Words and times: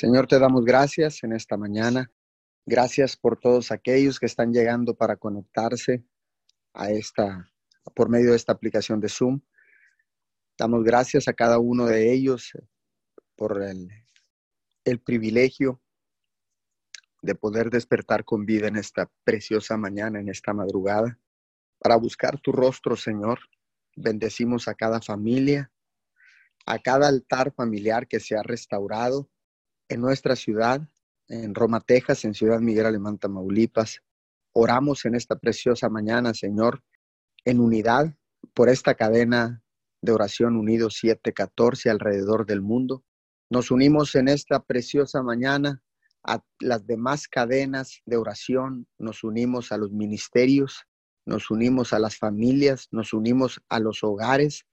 Señor, 0.00 0.26
te 0.26 0.38
damos 0.38 0.64
gracias 0.64 1.22
en 1.24 1.34
esta 1.34 1.58
mañana. 1.58 2.10
Gracias 2.64 3.18
por 3.18 3.38
todos 3.38 3.70
aquellos 3.70 4.18
que 4.18 4.24
están 4.24 4.50
llegando 4.50 4.94
para 4.94 5.16
conectarse 5.16 6.06
a 6.72 6.90
esta, 6.90 7.52
por 7.94 8.08
medio 8.08 8.30
de 8.30 8.36
esta 8.36 8.52
aplicación 8.52 8.98
de 8.98 9.10
Zoom. 9.10 9.42
Damos 10.56 10.84
gracias 10.84 11.28
a 11.28 11.34
cada 11.34 11.58
uno 11.58 11.84
de 11.84 12.14
ellos 12.14 12.50
por 13.36 13.62
el, 13.62 13.90
el 14.84 15.00
privilegio 15.00 15.82
de 17.20 17.34
poder 17.34 17.68
despertar 17.68 18.24
con 18.24 18.46
vida 18.46 18.68
en 18.68 18.76
esta 18.76 19.12
preciosa 19.22 19.76
mañana, 19.76 20.18
en 20.18 20.30
esta 20.30 20.54
madrugada, 20.54 21.18
para 21.78 21.96
buscar 21.96 22.40
tu 22.40 22.52
rostro, 22.52 22.96
Señor. 22.96 23.38
Bendecimos 23.96 24.66
a 24.66 24.72
cada 24.72 25.02
familia, 25.02 25.70
a 26.64 26.78
cada 26.78 27.06
altar 27.06 27.52
familiar 27.52 28.08
que 28.08 28.18
se 28.18 28.34
ha 28.34 28.42
restaurado 28.42 29.28
en 29.90 30.00
nuestra 30.00 30.36
ciudad, 30.36 30.80
en 31.28 31.54
Roma, 31.54 31.80
Texas, 31.80 32.24
en 32.24 32.32
Ciudad 32.32 32.60
Miguel 32.60 32.86
Alemán, 32.86 33.18
Tamaulipas. 33.18 34.00
Oramos 34.52 35.04
en 35.04 35.16
esta 35.16 35.36
preciosa 35.36 35.88
mañana, 35.88 36.32
Señor, 36.32 36.82
en 37.44 37.60
unidad 37.60 38.14
por 38.54 38.68
esta 38.68 38.94
cadena 38.94 39.62
de 40.00 40.12
oración 40.12 40.56
unido 40.56 40.90
714 40.90 41.90
alrededor 41.90 42.46
del 42.46 42.62
mundo. 42.62 43.04
Nos 43.50 43.72
unimos 43.72 44.14
en 44.14 44.28
esta 44.28 44.60
preciosa 44.62 45.22
mañana 45.22 45.82
a 46.22 46.42
las 46.60 46.86
demás 46.86 47.26
cadenas 47.26 48.00
de 48.06 48.16
oración, 48.16 48.86
nos 48.98 49.24
unimos 49.24 49.72
a 49.72 49.76
los 49.76 49.90
ministerios, 49.90 50.84
nos 51.26 51.50
unimos 51.50 51.92
a 51.92 51.98
las 51.98 52.16
familias, 52.16 52.88
nos 52.92 53.12
unimos 53.12 53.60
a 53.68 53.80
los 53.80 54.04
hogares, 54.04 54.66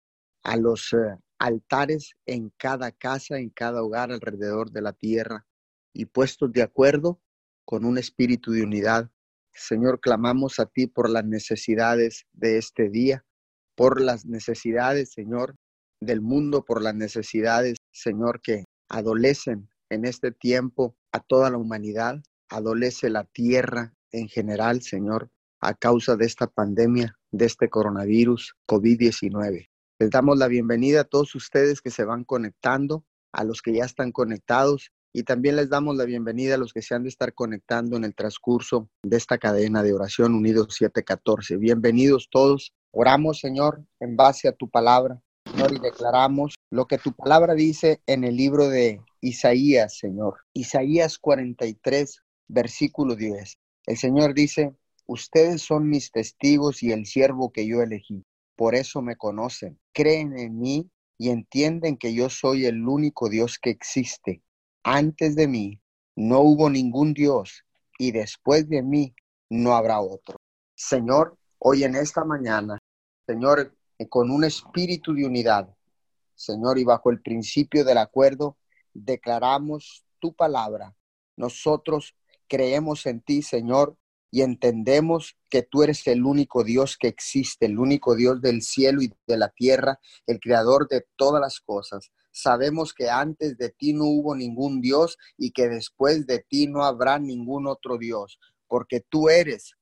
a 0.42 0.56
los 0.56 0.92
eh, 0.92 1.16
altares 1.44 2.16
en 2.24 2.50
cada 2.56 2.90
casa, 2.90 3.38
en 3.38 3.50
cada 3.50 3.82
hogar 3.82 4.10
alrededor 4.10 4.70
de 4.70 4.80
la 4.80 4.94
tierra 4.94 5.46
y 5.92 6.06
puestos 6.06 6.50
de 6.50 6.62
acuerdo 6.62 7.20
con 7.66 7.84
un 7.84 7.98
espíritu 7.98 8.52
de 8.52 8.62
unidad. 8.62 9.10
Señor, 9.52 10.01
clamamos 10.01 10.59
a 10.59 10.64
ti 10.64 10.86
por 10.86 11.10
las 11.10 11.26
necesidades 11.26 12.26
de 12.32 12.56
este 12.56 12.88
día, 12.88 13.26
por 13.74 14.01
las 14.01 14.24
necesidades, 14.24 15.12
Señor, 15.12 15.56
del 16.01 16.23
mundo, 16.23 16.64
por 16.64 16.82
las 16.82 16.95
necesidades, 16.95 17.76
Señor, 17.92 18.40
que 18.40 18.64
adolecen 18.88 19.68
en 19.90 20.06
este 20.06 20.32
tiempo 20.32 20.96
a 21.12 21.20
toda 21.20 21.51
la 21.51 21.58
humanidad, 21.58 22.23
adolece 22.48 23.10
la 23.10 23.24
tierra 23.24 23.92
en 24.12 24.29
general, 24.29 24.80
Señor, 24.80 25.30
a 25.60 25.74
causa 25.74 26.16
de 26.16 26.24
esta 26.24 26.46
pandemia, 26.46 27.18
de 27.32 27.45
este 27.45 27.68
coronavirus 27.68 28.54
COVID-19. 28.66 29.68
Les 30.00 30.10
damos 30.10 30.37
la 30.37 30.48
bienvenida 30.48 31.02
a 31.02 31.04
todos 31.04 31.37
ustedes 31.37 31.80
que 31.80 31.92
se 31.92 32.04
van 32.04 32.24
conectando, 32.24 33.04
a 33.32 33.45
los 33.45 33.62
que 33.62 33.73
ya 33.73 33.84
están 33.84 34.10
conectados 34.10 34.90
y 35.12 35.23
también 35.23 35.54
les 35.54 35.70
damos 35.70 35.96
la 35.96 36.04
bienvenida 36.04 36.56
a 36.56 36.59
los 36.59 36.73
que 36.73 36.82
se 36.82 36.96
han 36.96 37.04
de 37.04 37.10
estar 37.10 37.32
conectando 37.32 37.96
en 37.96 38.02
el 38.02 38.12
transcurso 38.12 38.88
de 39.04 39.16
esta 39.16 39.38
cadena 39.38 39.84
de 39.84 39.92
oración 39.92 40.34
Unidos 40.34 40.74
714. 40.74 41.59
Bienvenidos 41.59 42.26
todos. 42.28 42.73
Oramos, 42.90 43.38
Señor, 43.38 43.84
en 44.01 44.16
base 44.16 44.48
a 44.48 44.52
tu 44.52 44.68
palabra, 44.68 45.23
Señor, 45.48 45.73
y 45.73 45.78
declaramos 45.78 46.56
lo 46.73 46.86
que 46.86 46.98
tu 46.98 47.12
palabra 47.12 47.54
dice 47.54 48.01
en 48.06 48.24
el 48.24 48.36
libro 48.36 48.68
de 48.68 49.01
Isaías, 49.20 49.96
Señor. 49.96 50.38
Isaías 50.54 51.18
43, 51.18 52.20
versículo 52.48 53.14
10. 53.14 53.58
El 53.86 53.96
Señor 53.96 54.34
dice, 54.34 54.74
ustedes 55.06 55.62
son 55.62 55.88
mis 55.88 56.10
testigos 56.10 56.82
y 56.82 56.90
el 56.90 57.06
siervo 57.06 57.52
que 57.52 57.64
yo 57.68 57.80
elegí 57.80 58.24
por 58.57 58.74
eso 58.74 59.02
me 59.02 59.16
conocen, 59.16 59.79
creen 59.93 60.38
en 60.38 60.59
mí 60.59 60.91
y 61.19 61.30
entienden 61.30 61.97
que 61.97 62.15
yo 62.15 62.29
soy 62.29 62.66
el 62.66 62.87
único 62.87 63.29
Dios 63.29 63.59
que 63.59 63.71
existe. 63.71 64.43
Antes 64.83 65.37
de 65.37 65.49
mí 65.49 65.81
no 66.16 66.41
hubo 66.41 66.71
ningún 66.71 67.15
Dios 67.15 67.65
y 67.99 68.12
después 68.12 68.69
de 68.69 68.82
mí 68.82 69.15
no 69.50 69.75
habrá 69.75 70.00
otro. 70.00 70.37
Señor, 70.75 71.37
hoy 71.59 71.84
en 71.84 71.97
esta 71.97 72.25
mañana, 72.25 72.78
Señor, 73.26 73.75
con 74.09 74.31
un 74.31 74.44
espíritu 74.44 75.14
de 75.14 75.26
unidad, 75.26 75.69
Señor, 76.34 76.78
y 76.78 76.84
bajo 76.84 77.10
el 77.10 77.22
principio 77.22 77.84
del 77.84 77.98
acuerdo, 77.98 78.56
declaramos 78.93 80.04
tu 80.19 80.34
palabra. 80.34 80.94
Nosotros 81.37 82.14
creemos 82.48 83.06
en 83.06 83.20
ti, 83.20 83.43
Señor, 83.43 83.97
y 84.34 84.42
entendemos 84.42 85.36
que 85.48 85.62
tú 85.62 85.84
eres 85.84 86.04
el 86.08 86.24
único 86.24 86.64
Dios 86.64 86.96
que 86.98 87.06
existe, 87.06 87.66
el 87.66 87.78
único 87.78 88.16
Dios 88.16 88.42
del 88.42 88.62
cielo 88.62 89.00
y 89.00 89.14
de 89.28 89.38
la 89.38 89.50
tierra, 89.50 90.00
el 90.26 90.40
creador 90.40 90.88
de 90.88 91.06
todas 91.14 91.40
las 91.40 91.60
cosas. 91.60 92.10
Sabemos 92.32 92.92
que 92.92 93.08
antes 93.08 93.56
de 93.56 93.70
ti 93.70 93.92
no 93.92 94.06
hubo 94.06 94.34
ningún 94.34 94.80
Dios 94.80 95.18
y 95.38 95.52
que 95.52 95.68
después 95.68 96.26
de 96.26 96.40
ti 96.40 96.66
no 96.66 96.82
habrá 96.82 97.20
ningún 97.20 97.68
otro 97.68 97.96
Dios, 97.96 98.40
porque 98.66 99.04
tú 99.08 99.28
eres 99.28 99.76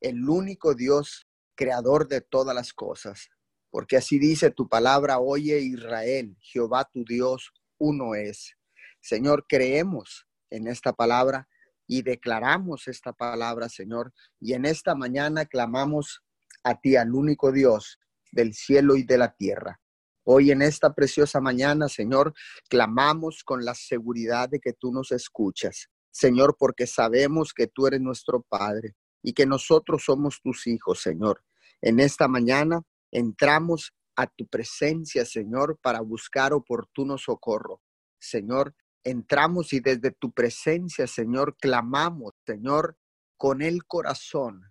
el 0.00 0.26
único 0.26 0.74
Dios 0.74 1.28
creador 1.54 2.08
de 2.08 2.22
todas 2.22 2.54
las 2.54 2.72
cosas. 2.72 3.28
Porque 3.68 3.98
así 3.98 4.18
dice 4.18 4.50
tu 4.50 4.66
palabra, 4.66 5.18
oye 5.18 5.60
Israel, 5.60 6.38
Jehová 6.40 6.88
tu 6.90 7.04
Dios, 7.04 7.52
uno 7.76 8.14
es. 8.14 8.56
Señor, 9.02 9.44
creemos 9.46 10.26
en 10.48 10.68
esta 10.68 10.94
palabra 10.94 11.50
y 11.90 12.02
declaramos 12.02 12.86
esta 12.86 13.12
palabra, 13.12 13.68
Señor. 13.68 14.12
Y 14.38 14.52
en 14.52 14.64
esta 14.64 14.94
mañana 14.94 15.44
clamamos 15.44 16.22
a 16.62 16.80
ti, 16.80 16.94
al 16.94 17.12
único 17.12 17.50
Dios 17.50 17.98
del 18.30 18.54
cielo 18.54 18.94
y 18.94 19.02
de 19.02 19.18
la 19.18 19.34
tierra. 19.34 19.80
Hoy 20.22 20.52
en 20.52 20.62
esta 20.62 20.94
preciosa 20.94 21.40
mañana, 21.40 21.88
Señor, 21.88 22.32
clamamos 22.68 23.42
con 23.42 23.64
la 23.64 23.74
seguridad 23.74 24.48
de 24.48 24.60
que 24.60 24.72
tú 24.72 24.92
nos 24.92 25.10
escuchas. 25.10 25.88
Señor, 26.12 26.56
porque 26.56 26.86
sabemos 26.86 27.52
que 27.52 27.66
tú 27.66 27.88
eres 27.88 28.00
nuestro 28.00 28.40
Padre 28.40 28.94
y 29.20 29.32
que 29.32 29.44
nosotros 29.44 30.04
somos 30.04 30.40
tus 30.40 30.68
hijos, 30.68 31.02
Señor. 31.02 31.42
En 31.82 31.98
esta 31.98 32.28
mañana 32.28 32.82
entramos 33.10 33.92
a 34.14 34.28
tu 34.28 34.46
presencia, 34.46 35.24
Señor, 35.24 35.76
para 35.82 36.02
buscar 36.02 36.52
oportuno 36.52 37.18
socorro. 37.18 37.82
Señor, 38.20 38.76
entramos 39.04 39.72
y 39.72 39.80
desde 39.80 40.10
tu 40.10 40.32
presencia, 40.32 41.06
Señor, 41.06 41.56
clamamos, 41.58 42.32
Señor, 42.46 42.96
con 43.36 43.62
el 43.62 43.84
corazón. 43.86 44.62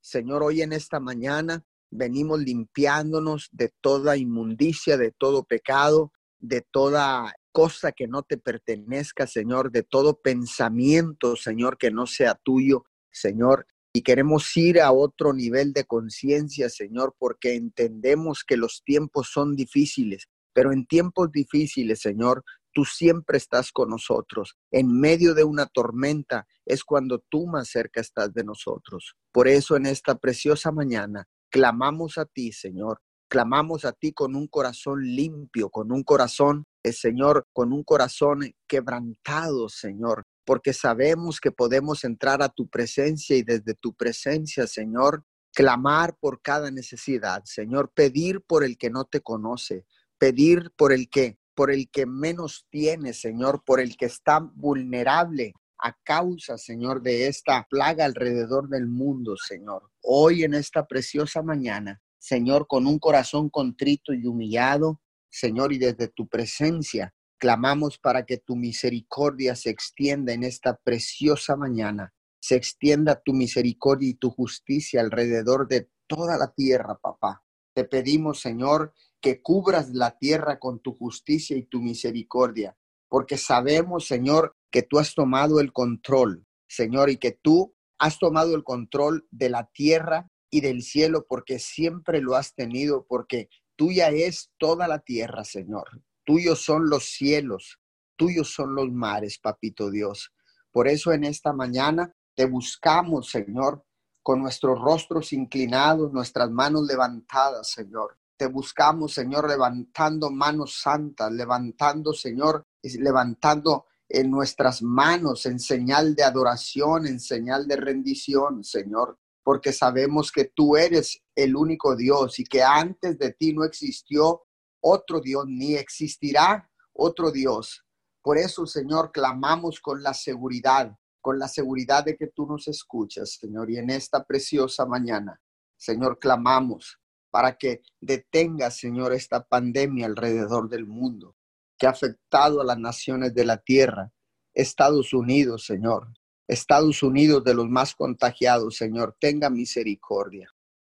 Señor, 0.00 0.42
hoy 0.42 0.62
en 0.62 0.72
esta 0.72 1.00
mañana 1.00 1.64
venimos 1.90 2.40
limpiándonos 2.40 3.48
de 3.52 3.72
toda 3.80 4.16
inmundicia, 4.16 4.96
de 4.96 5.12
todo 5.12 5.44
pecado, 5.44 6.12
de 6.38 6.62
toda 6.62 7.34
cosa 7.52 7.92
que 7.92 8.06
no 8.06 8.22
te 8.22 8.36
pertenezca, 8.36 9.26
Señor, 9.26 9.72
de 9.72 9.82
todo 9.82 10.20
pensamiento, 10.20 11.36
Señor, 11.36 11.78
que 11.78 11.90
no 11.90 12.06
sea 12.06 12.34
tuyo, 12.34 12.84
Señor. 13.10 13.66
Y 13.92 14.02
queremos 14.02 14.56
ir 14.56 14.80
a 14.80 14.92
otro 14.92 15.32
nivel 15.32 15.72
de 15.72 15.84
conciencia, 15.84 16.68
Señor, 16.68 17.16
porque 17.18 17.54
entendemos 17.54 18.44
que 18.46 18.56
los 18.56 18.82
tiempos 18.84 19.30
son 19.32 19.56
difíciles, 19.56 20.28
pero 20.52 20.72
en 20.72 20.86
tiempos 20.86 21.32
difíciles, 21.32 22.00
Señor, 22.00 22.44
tú 22.72 22.84
siempre 22.84 23.38
estás 23.38 23.72
con 23.72 23.90
nosotros. 23.90 24.56
En 24.70 25.00
medio 25.00 25.34
de 25.34 25.44
una 25.44 25.66
tormenta 25.66 26.46
es 26.64 26.84
cuando 26.84 27.22
tú 27.28 27.46
más 27.46 27.68
cerca 27.68 28.00
estás 28.00 28.32
de 28.32 28.44
nosotros. 28.44 29.14
Por 29.32 29.48
eso 29.48 29.76
en 29.76 29.86
esta 29.86 30.16
preciosa 30.16 30.72
mañana 30.72 31.26
clamamos 31.50 32.18
a 32.18 32.24
ti, 32.24 32.52
Señor. 32.52 33.00
Clamamos 33.30 33.84
a 33.84 33.92
ti 33.92 34.12
con 34.12 34.34
un 34.34 34.46
corazón 34.46 35.02
limpio, 35.02 35.68
con 35.68 35.92
un 35.92 36.02
corazón, 36.02 36.64
eh, 36.82 36.92
Señor, 36.92 37.46
con 37.52 37.74
un 37.74 37.84
corazón 37.84 38.40
quebrantado, 38.66 39.68
Señor, 39.68 40.24
porque 40.46 40.72
sabemos 40.72 41.38
que 41.38 41.52
podemos 41.52 42.04
entrar 42.04 42.42
a 42.42 42.48
tu 42.48 42.68
presencia 42.68 43.36
y 43.36 43.42
desde 43.42 43.74
tu 43.74 43.92
presencia, 43.92 44.66
Señor, 44.66 45.24
clamar 45.54 46.16
por 46.18 46.40
cada 46.40 46.70
necesidad, 46.70 47.42
Señor, 47.44 47.92
pedir 47.92 48.40
por 48.40 48.64
el 48.64 48.78
que 48.78 48.90
no 48.90 49.04
te 49.04 49.20
conoce, 49.20 49.84
pedir 50.16 50.70
por 50.76 50.92
el 50.92 51.10
que 51.10 51.38
por 51.58 51.72
el 51.72 51.90
que 51.90 52.06
menos 52.06 52.68
tiene, 52.70 53.12
Señor, 53.12 53.64
por 53.66 53.80
el 53.80 53.96
que 53.96 54.06
está 54.06 54.38
vulnerable 54.38 55.54
a 55.82 55.92
causa, 56.04 56.56
Señor, 56.56 57.02
de 57.02 57.26
esta 57.26 57.66
plaga 57.68 58.04
alrededor 58.04 58.68
del 58.68 58.86
mundo, 58.86 59.34
Señor. 59.36 59.90
Hoy 60.00 60.44
en 60.44 60.54
esta 60.54 60.86
preciosa 60.86 61.42
mañana, 61.42 62.00
Señor, 62.16 62.68
con 62.68 62.86
un 62.86 63.00
corazón 63.00 63.50
contrito 63.50 64.14
y 64.14 64.24
humillado, 64.24 65.00
Señor, 65.30 65.72
y 65.72 65.78
desde 65.78 66.06
tu 66.06 66.28
presencia, 66.28 67.12
clamamos 67.38 67.98
para 67.98 68.24
que 68.24 68.36
tu 68.36 68.54
misericordia 68.54 69.56
se 69.56 69.70
extienda 69.70 70.32
en 70.32 70.44
esta 70.44 70.76
preciosa 70.76 71.56
mañana. 71.56 72.14
Se 72.38 72.54
extienda 72.54 73.20
tu 73.20 73.32
misericordia 73.32 74.10
y 74.10 74.14
tu 74.14 74.30
justicia 74.30 75.00
alrededor 75.00 75.66
de 75.66 75.90
toda 76.06 76.38
la 76.38 76.52
tierra, 76.52 76.96
papá. 77.02 77.42
Te 77.74 77.82
pedimos, 77.82 78.40
Señor, 78.40 78.94
que 79.20 79.42
cubras 79.42 79.90
la 79.90 80.16
tierra 80.16 80.58
con 80.58 80.80
tu 80.80 80.94
justicia 80.94 81.56
y 81.56 81.64
tu 81.64 81.80
misericordia, 81.80 82.76
porque 83.08 83.36
sabemos, 83.36 84.06
Señor, 84.06 84.56
que 84.70 84.82
tú 84.82 84.98
has 84.98 85.14
tomado 85.14 85.60
el 85.60 85.72
control, 85.72 86.46
Señor, 86.68 87.10
y 87.10 87.16
que 87.16 87.32
tú 87.32 87.74
has 87.98 88.18
tomado 88.18 88.54
el 88.54 88.64
control 88.64 89.26
de 89.30 89.48
la 89.48 89.70
tierra 89.72 90.30
y 90.50 90.60
del 90.60 90.82
cielo, 90.82 91.26
porque 91.28 91.58
siempre 91.58 92.20
lo 92.20 92.36
has 92.36 92.54
tenido, 92.54 93.06
porque 93.08 93.48
tuya 93.76 94.10
es 94.10 94.50
toda 94.58 94.88
la 94.88 95.00
tierra, 95.00 95.44
Señor. 95.44 96.02
Tuyos 96.24 96.62
son 96.62 96.88
los 96.88 97.04
cielos, 97.04 97.80
tuyos 98.16 98.52
son 98.52 98.74
los 98.74 98.90
mares, 98.90 99.38
papito 99.38 99.90
Dios. 99.90 100.32
Por 100.70 100.88
eso 100.88 101.12
en 101.12 101.24
esta 101.24 101.52
mañana 101.52 102.14
te 102.34 102.44
buscamos, 102.44 103.30
Señor, 103.30 103.84
con 104.22 104.40
nuestros 104.42 104.78
rostros 104.78 105.32
inclinados, 105.32 106.12
nuestras 106.12 106.50
manos 106.50 106.86
levantadas, 106.86 107.70
Señor. 107.70 108.17
Te 108.38 108.46
buscamos, 108.46 109.14
Señor, 109.14 109.48
levantando 109.48 110.30
manos 110.30 110.80
santas, 110.80 111.32
levantando, 111.32 112.12
Señor, 112.12 112.64
levantando 112.82 113.86
en 114.08 114.30
nuestras 114.30 114.80
manos 114.80 115.44
en 115.44 115.58
señal 115.58 116.14
de 116.14 116.22
adoración, 116.22 117.08
en 117.08 117.18
señal 117.18 117.66
de 117.66 117.74
rendición, 117.74 118.62
Señor, 118.62 119.18
porque 119.42 119.72
sabemos 119.72 120.30
que 120.30 120.44
tú 120.54 120.76
eres 120.76 121.20
el 121.34 121.56
único 121.56 121.96
Dios 121.96 122.38
y 122.38 122.44
que 122.44 122.62
antes 122.62 123.18
de 123.18 123.32
ti 123.32 123.52
no 123.52 123.64
existió 123.64 124.44
otro 124.80 125.20
Dios, 125.20 125.44
ni 125.48 125.74
existirá 125.74 126.70
otro 126.92 127.32
Dios. 127.32 127.84
Por 128.22 128.38
eso, 128.38 128.66
Señor, 128.66 129.10
clamamos 129.10 129.80
con 129.80 130.00
la 130.00 130.14
seguridad, 130.14 130.96
con 131.20 131.40
la 131.40 131.48
seguridad 131.48 132.04
de 132.04 132.16
que 132.16 132.28
tú 132.28 132.46
nos 132.46 132.68
escuchas, 132.68 133.32
Señor, 133.32 133.68
y 133.68 133.78
en 133.78 133.90
esta 133.90 134.24
preciosa 134.24 134.86
mañana, 134.86 135.40
Señor, 135.76 136.20
clamamos 136.20 137.00
para 137.30 137.56
que 137.56 137.82
detenga, 138.00 138.70
Señor, 138.70 139.12
esta 139.12 139.46
pandemia 139.46 140.06
alrededor 140.06 140.68
del 140.68 140.86
mundo 140.86 141.36
que 141.78 141.86
ha 141.86 141.90
afectado 141.90 142.60
a 142.60 142.64
las 142.64 142.78
naciones 142.78 143.34
de 143.34 143.44
la 143.44 143.58
tierra. 143.58 144.12
Estados 144.52 145.14
Unidos, 145.14 145.64
Señor. 145.64 146.08
Estados 146.48 147.02
Unidos 147.02 147.44
de 147.44 147.54
los 147.54 147.68
más 147.68 147.94
contagiados, 147.94 148.76
Señor. 148.76 149.16
Tenga 149.20 149.48
misericordia. 149.48 150.50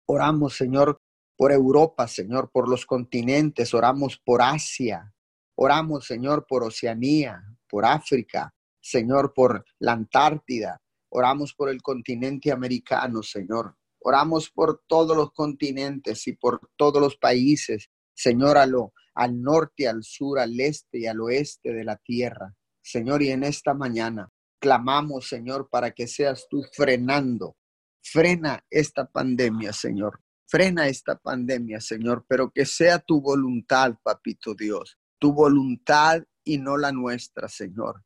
Oramos, 0.06 0.58
Señor, 0.58 1.02
por 1.38 1.52
Europa, 1.52 2.08
Señor, 2.08 2.52
por 2.52 2.68
los 2.68 2.86
continentes. 2.86 3.74
Oramos 3.74 4.18
por 4.18 4.42
Asia. 4.42 5.14
Oramos, 5.56 6.06
Señor, 6.06 6.46
por 6.48 6.64
Oceanía, 6.64 7.42
por 7.70 7.86
África. 7.86 8.54
Señor, 8.82 9.34
por 9.34 9.64
la 9.80 9.94
Antártida. 9.94 10.82
Oramos 11.10 11.54
por 11.54 11.70
el 11.70 11.82
continente 11.82 12.52
americano, 12.52 13.24
Señor. 13.24 13.78
Oramos 14.04 14.50
por 14.50 14.84
todos 14.88 15.16
los 15.16 15.32
continentes 15.32 16.28
y 16.28 16.34
por 16.34 16.70
todos 16.76 17.02
los 17.02 17.16
países, 17.16 17.90
Señor, 18.14 18.58
a 18.58 18.66
lo, 18.66 18.94
al 19.16 19.42
norte, 19.42 19.88
al 19.88 20.04
sur, 20.04 20.40
al 20.40 20.60
este 20.60 21.00
y 21.00 21.06
al 21.06 21.22
oeste 21.22 21.74
de 21.74 21.84
la 21.84 21.96
tierra. 21.98 22.54
Señor, 22.82 23.24
y 23.24 23.30
en 23.30 23.44
esta 23.44 23.74
mañana 23.74 24.30
clamamos, 24.60 25.28
Señor, 25.28 25.70
para 25.70 25.92
que 25.92 26.08
seas 26.08 26.48
tú 26.50 26.64
frenando. 26.74 27.56
Frena 28.02 28.64
esta 28.70 29.06
pandemia, 29.10 29.72
Señor. 29.72 30.20
Frena 30.48 30.88
esta 30.88 31.18
pandemia, 31.18 31.80
Señor, 31.80 32.26
pero 32.28 32.52
que 32.52 32.66
sea 32.66 33.00
tu 33.00 33.22
voluntad, 33.22 33.96
papito 34.04 34.54
Dios. 34.54 34.98
Tu 35.18 35.32
voluntad 35.34 36.22
y 36.44 36.58
no 36.58 36.78
la 36.78 36.92
nuestra, 36.92 37.48
Señor. 37.48 38.04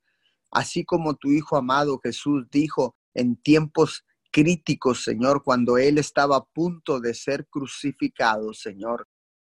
Así 0.51 0.85
como 0.85 1.15
tu 1.15 1.29
Hijo 1.31 1.57
amado 1.57 1.99
Jesús 2.01 2.47
dijo 2.51 2.95
en 3.13 3.35
tiempos 3.35 4.05
críticos, 4.37 5.03
Señor, 5.03 5.43
cuando 5.43 5.79
Él 5.79 5.97
estaba 5.97 6.37
a 6.37 6.45
punto 6.45 6.99
de 6.99 7.15
ser 7.15 7.47
crucificado, 7.47 8.53
Señor, 8.53 9.07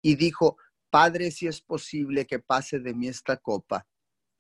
y 0.03 0.17
dijo, 0.17 0.57
Padre, 0.91 1.31
si 1.31 1.47
es 1.47 1.63
posible 1.63 2.27
que 2.27 2.41
pase 2.41 2.81
de 2.81 2.93
mí 2.93 3.07
esta 3.07 3.37
copa, 3.37 3.87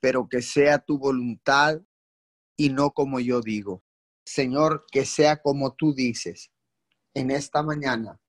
pero 0.01 0.29
que 0.29 0.43
sea 0.43 0.81
tu 0.81 0.99
voluntad 0.99 1.81
y 2.57 2.71
no 2.71 2.91
como 2.91 3.21
yo 3.21 3.41
digo. 3.41 3.85
Señor, 4.27 4.85
que 4.91 5.05
sea 5.05 5.41
como 5.41 5.77
tú 5.77 5.95
dices. 5.95 6.51
En 7.15 7.31
esta 7.31 7.63
mañana 7.63 8.21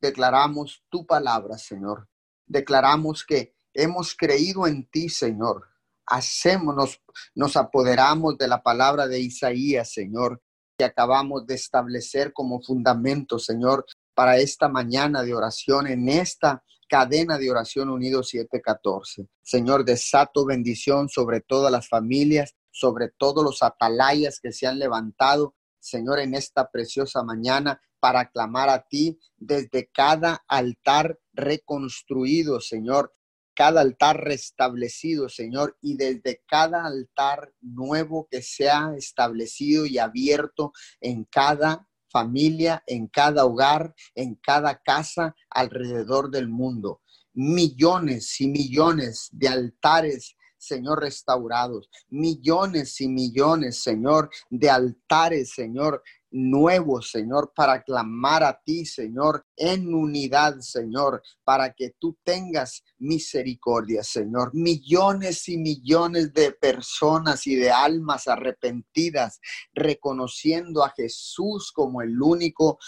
declaramos 0.00 0.82
tu 0.88 1.04
palabra, 1.04 1.58
Señor. 1.58 2.08
Declaramos 2.46 3.22
que 3.22 3.54
hemos 3.74 4.14
creído 4.16 4.66
en 4.66 4.88
ti, 4.88 5.10
Señor. 5.10 5.68
Hacemos, 6.06 7.02
nos 7.34 7.56
apoderamos 7.58 8.38
de 8.38 8.48
la 8.48 8.62
palabra 8.62 9.06
de 9.06 9.20
Isaías, 9.20 9.92
Señor, 9.92 10.42
que 10.80 10.84
acabamos 10.84 11.46
de 11.46 11.56
establecer 11.56 12.32
como 12.32 12.62
fundamento, 12.62 13.38
Señor, 13.38 13.84
para 14.14 14.38
esta 14.38 14.66
mañana 14.66 15.22
de 15.22 15.34
oración, 15.34 15.86
en 15.86 16.08
esta 16.08 16.64
cadena 16.88 17.36
de 17.36 17.50
oración 17.50 17.90
unido 17.90 18.22
714. 18.22 19.28
Señor, 19.42 19.84
desato 19.84 20.46
bendición 20.46 21.10
sobre 21.10 21.42
todas 21.42 21.70
las 21.70 21.86
familias, 21.86 22.54
sobre 22.70 23.10
todos 23.10 23.44
los 23.44 23.62
atalayas 23.62 24.40
que 24.40 24.52
se 24.52 24.66
han 24.66 24.78
levantado, 24.78 25.54
Señor, 25.78 26.18
en 26.18 26.34
esta 26.34 26.70
preciosa 26.70 27.22
mañana 27.22 27.78
para 28.00 28.30
clamar 28.30 28.70
a 28.70 28.86
ti 28.88 29.20
desde 29.36 29.90
cada 29.92 30.42
altar 30.48 31.18
reconstruido, 31.34 32.58
Señor, 32.62 33.12
cada 33.60 33.82
altar 33.82 34.24
restablecido, 34.24 35.28
Señor, 35.28 35.76
y 35.82 35.94
desde 35.94 36.42
cada 36.46 36.86
altar 36.86 37.52
nuevo 37.60 38.26
que 38.30 38.40
sea 38.40 38.94
establecido 38.96 39.84
y 39.84 39.98
abierto 39.98 40.72
en 40.98 41.24
cada 41.24 41.86
familia, 42.10 42.82
en 42.86 43.06
cada 43.08 43.44
hogar, 43.44 43.94
en 44.14 44.36
cada 44.36 44.80
casa 44.80 45.36
alrededor 45.50 46.30
del 46.30 46.48
mundo. 46.48 47.02
Millones 47.34 48.40
y 48.40 48.48
millones 48.48 49.28
de 49.30 49.48
altares 49.48 50.36
Señor, 50.60 51.00
restaurados. 51.00 51.88
Millones 52.10 53.00
y 53.00 53.08
millones, 53.08 53.82
Señor, 53.82 54.30
de 54.50 54.68
altares, 54.68 55.52
Señor, 55.54 56.02
nuevos, 56.30 57.10
Señor, 57.10 57.52
para 57.54 57.82
clamar 57.82 58.44
a 58.44 58.60
ti, 58.64 58.84
Señor, 58.84 59.46
en 59.56 59.92
unidad, 59.92 60.60
Señor, 60.60 61.22
para 61.44 61.72
que 61.72 61.94
tú 61.98 62.16
tengas 62.22 62.82
misericordia, 62.98 64.02
Señor. 64.02 64.50
Millones 64.54 65.48
y 65.48 65.58
millones 65.58 66.32
de 66.32 66.52
personas 66.52 67.46
y 67.46 67.56
de 67.56 67.70
almas 67.70 68.28
arrepentidas, 68.28 69.40
reconociendo 69.72 70.84
a 70.84 70.90
Jesús 70.90 71.72
como 71.72 72.02
el 72.02 72.20
único 72.20 72.78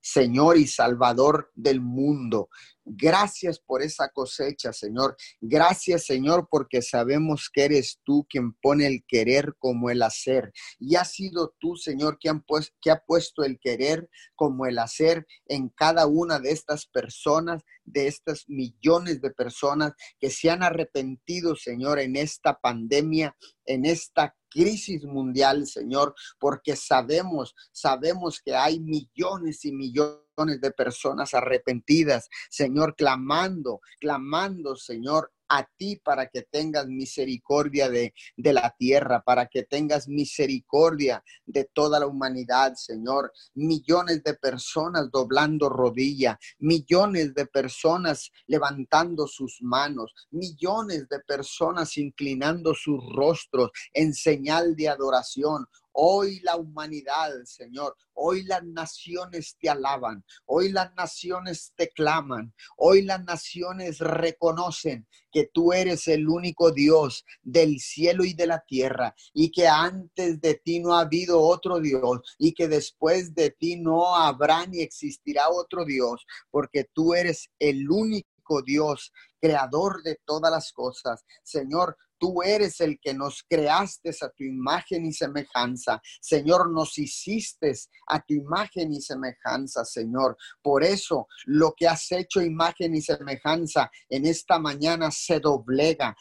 Señor 0.00 0.56
y 0.56 0.66
Salvador 0.66 1.50
del 1.54 1.80
mundo. 1.80 2.48
Gracias 2.84 3.60
por 3.60 3.82
esa 3.82 4.08
cosecha, 4.08 4.72
Señor. 4.72 5.16
Gracias, 5.40 6.06
Señor, 6.06 6.48
porque 6.50 6.82
sabemos 6.82 7.48
que 7.52 7.64
eres 7.64 8.00
tú 8.04 8.26
quien 8.28 8.52
pone 8.54 8.86
el 8.86 9.04
querer 9.06 9.54
como 9.58 9.90
el 9.90 10.02
hacer. 10.02 10.52
Y 10.78 10.96
ha 10.96 11.04
sido 11.04 11.54
tú, 11.60 11.76
Señor, 11.76 12.18
que, 12.18 12.32
que 12.80 12.90
ha 12.90 13.04
puesto 13.04 13.44
el 13.44 13.60
querer 13.60 14.08
como 14.34 14.66
el 14.66 14.78
hacer 14.78 15.26
en 15.46 15.68
cada 15.68 16.06
una 16.06 16.40
de 16.40 16.50
estas 16.50 16.86
personas, 16.86 17.62
de 17.84 18.08
estas 18.08 18.44
millones 18.48 19.20
de 19.20 19.30
personas 19.30 19.92
que 20.18 20.30
se 20.30 20.50
han 20.50 20.62
arrepentido, 20.62 21.54
Señor, 21.54 22.00
en 22.00 22.16
esta 22.16 22.58
pandemia, 22.58 23.36
en 23.66 23.84
esta 23.84 24.34
crisis 24.50 25.04
mundial, 25.04 25.66
Señor, 25.66 26.14
porque 26.38 26.76
sabemos, 26.76 27.54
sabemos 27.72 28.40
que 28.44 28.54
hay 28.54 28.80
millones 28.80 29.64
y 29.64 29.72
millones 29.72 30.60
de 30.60 30.70
personas 30.72 31.34
arrepentidas, 31.34 32.28
Señor, 32.48 32.94
clamando, 32.96 33.80
clamando, 34.00 34.76
Señor, 34.76 35.32
a 35.50 35.68
ti 35.76 35.96
para 35.96 36.28
que 36.28 36.42
tengas 36.42 36.86
misericordia 36.86 37.90
de, 37.90 38.14
de, 38.36 38.52
la 38.52 38.74
tierra, 38.78 39.20
para 39.22 39.46
que 39.46 39.64
tengas 39.64 40.08
misericordia 40.08 41.22
de 41.44 41.64
toda 41.64 41.98
la 41.98 42.06
humanidad, 42.06 42.74
Señor. 42.76 43.32
Millones 43.54 44.22
de 44.22 44.34
personas 44.34 45.10
doblando 45.10 45.68
rodilla, 45.68 46.38
millones 46.60 47.34
de 47.34 47.46
personas 47.46 48.30
levantando 48.46 49.26
sus 49.26 49.58
manos, 49.60 50.14
millones 50.30 51.08
de 51.08 51.18
personas 51.20 51.98
inclinando 51.98 52.74
sus 52.74 53.00
rostros 53.14 53.70
en 53.92 54.14
señal 54.14 54.76
de 54.76 54.88
adoración. 54.88 55.66
Hoy 55.92 56.40
la 56.40 56.56
humanidad, 56.56 57.30
Señor, 57.44 57.96
hoy 58.14 58.44
las 58.44 58.62
naciones 58.64 59.56
te 59.60 59.68
alaban, 59.68 60.24
hoy 60.46 60.70
las 60.70 60.94
naciones 60.94 61.72
te 61.76 61.88
claman, 61.88 62.54
hoy 62.76 63.02
las 63.02 63.24
naciones 63.24 63.98
reconocen 63.98 65.06
que 65.32 65.50
tú 65.52 65.72
eres 65.72 66.06
el 66.08 66.28
único 66.28 66.70
Dios 66.70 67.24
del 67.42 67.80
cielo 67.80 68.24
y 68.24 68.34
de 68.34 68.46
la 68.46 68.60
tierra 68.60 69.14
y 69.32 69.50
que 69.50 69.66
antes 69.66 70.40
de 70.40 70.54
ti 70.54 70.80
no 70.80 70.94
ha 70.94 71.00
habido 71.00 71.40
otro 71.40 71.80
Dios 71.80 72.20
y 72.38 72.52
que 72.52 72.68
después 72.68 73.34
de 73.34 73.50
ti 73.50 73.76
no 73.76 74.14
habrá 74.16 74.66
ni 74.66 74.80
existirá 74.80 75.48
otro 75.48 75.84
Dios, 75.84 76.26
porque 76.50 76.84
tú 76.92 77.14
eres 77.14 77.50
el 77.58 77.90
único 77.90 78.62
Dios, 78.64 79.12
creador 79.40 80.02
de 80.02 80.18
todas 80.24 80.50
las 80.50 80.72
cosas. 80.72 81.24
Señor, 81.42 81.96
Tú 82.20 82.42
eres 82.42 82.80
el 82.80 83.00
que 83.00 83.14
nos 83.14 83.42
creaste 83.48 84.10
a 84.10 84.28
tu 84.28 84.44
imagen 84.44 85.06
y 85.06 85.12
semejanza. 85.12 86.00
Señor, 86.20 86.70
nos 86.70 86.98
hiciste 86.98 87.72
a 88.08 88.20
tu 88.20 88.34
imagen 88.34 88.92
y 88.92 89.00
semejanza, 89.00 89.84
Señor. 89.86 90.36
Por 90.62 90.84
eso 90.84 91.26
lo 91.46 91.72
que 91.74 91.88
has 91.88 92.12
hecho 92.12 92.42
imagen 92.42 92.94
y 92.94 93.00
semejanza 93.00 93.90
en 94.08 94.26
esta 94.26 94.58
mañana 94.58 95.10
se 95.10 95.40
doblega, 95.40 96.14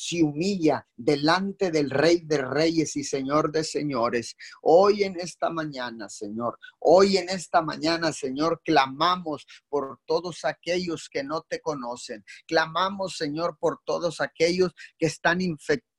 se 0.00 0.22
humilla 0.22 0.88
delante 0.96 1.70
del 1.70 1.90
Rey 1.90 2.22
de 2.24 2.38
Reyes 2.38 2.96
y 2.96 3.04
Señor 3.04 3.52
de 3.52 3.62
Señores. 3.62 4.34
Hoy 4.62 5.04
en 5.04 5.20
esta 5.20 5.50
mañana, 5.50 6.08
Señor, 6.08 6.58
hoy 6.78 7.18
en 7.18 7.28
esta 7.28 7.60
mañana, 7.60 8.10
Señor, 8.10 8.62
clamamos 8.64 9.46
por 9.68 10.00
todos 10.06 10.46
aquellos 10.46 11.10
que 11.10 11.22
no 11.22 11.42
te 11.42 11.60
conocen. 11.60 12.24
Clamamos, 12.46 13.18
Señor, 13.18 13.58
por 13.60 13.82
todos 13.84 14.22
aquellos 14.22 14.72
que 14.98 15.04
están 15.04 15.42
infectados 15.42 15.89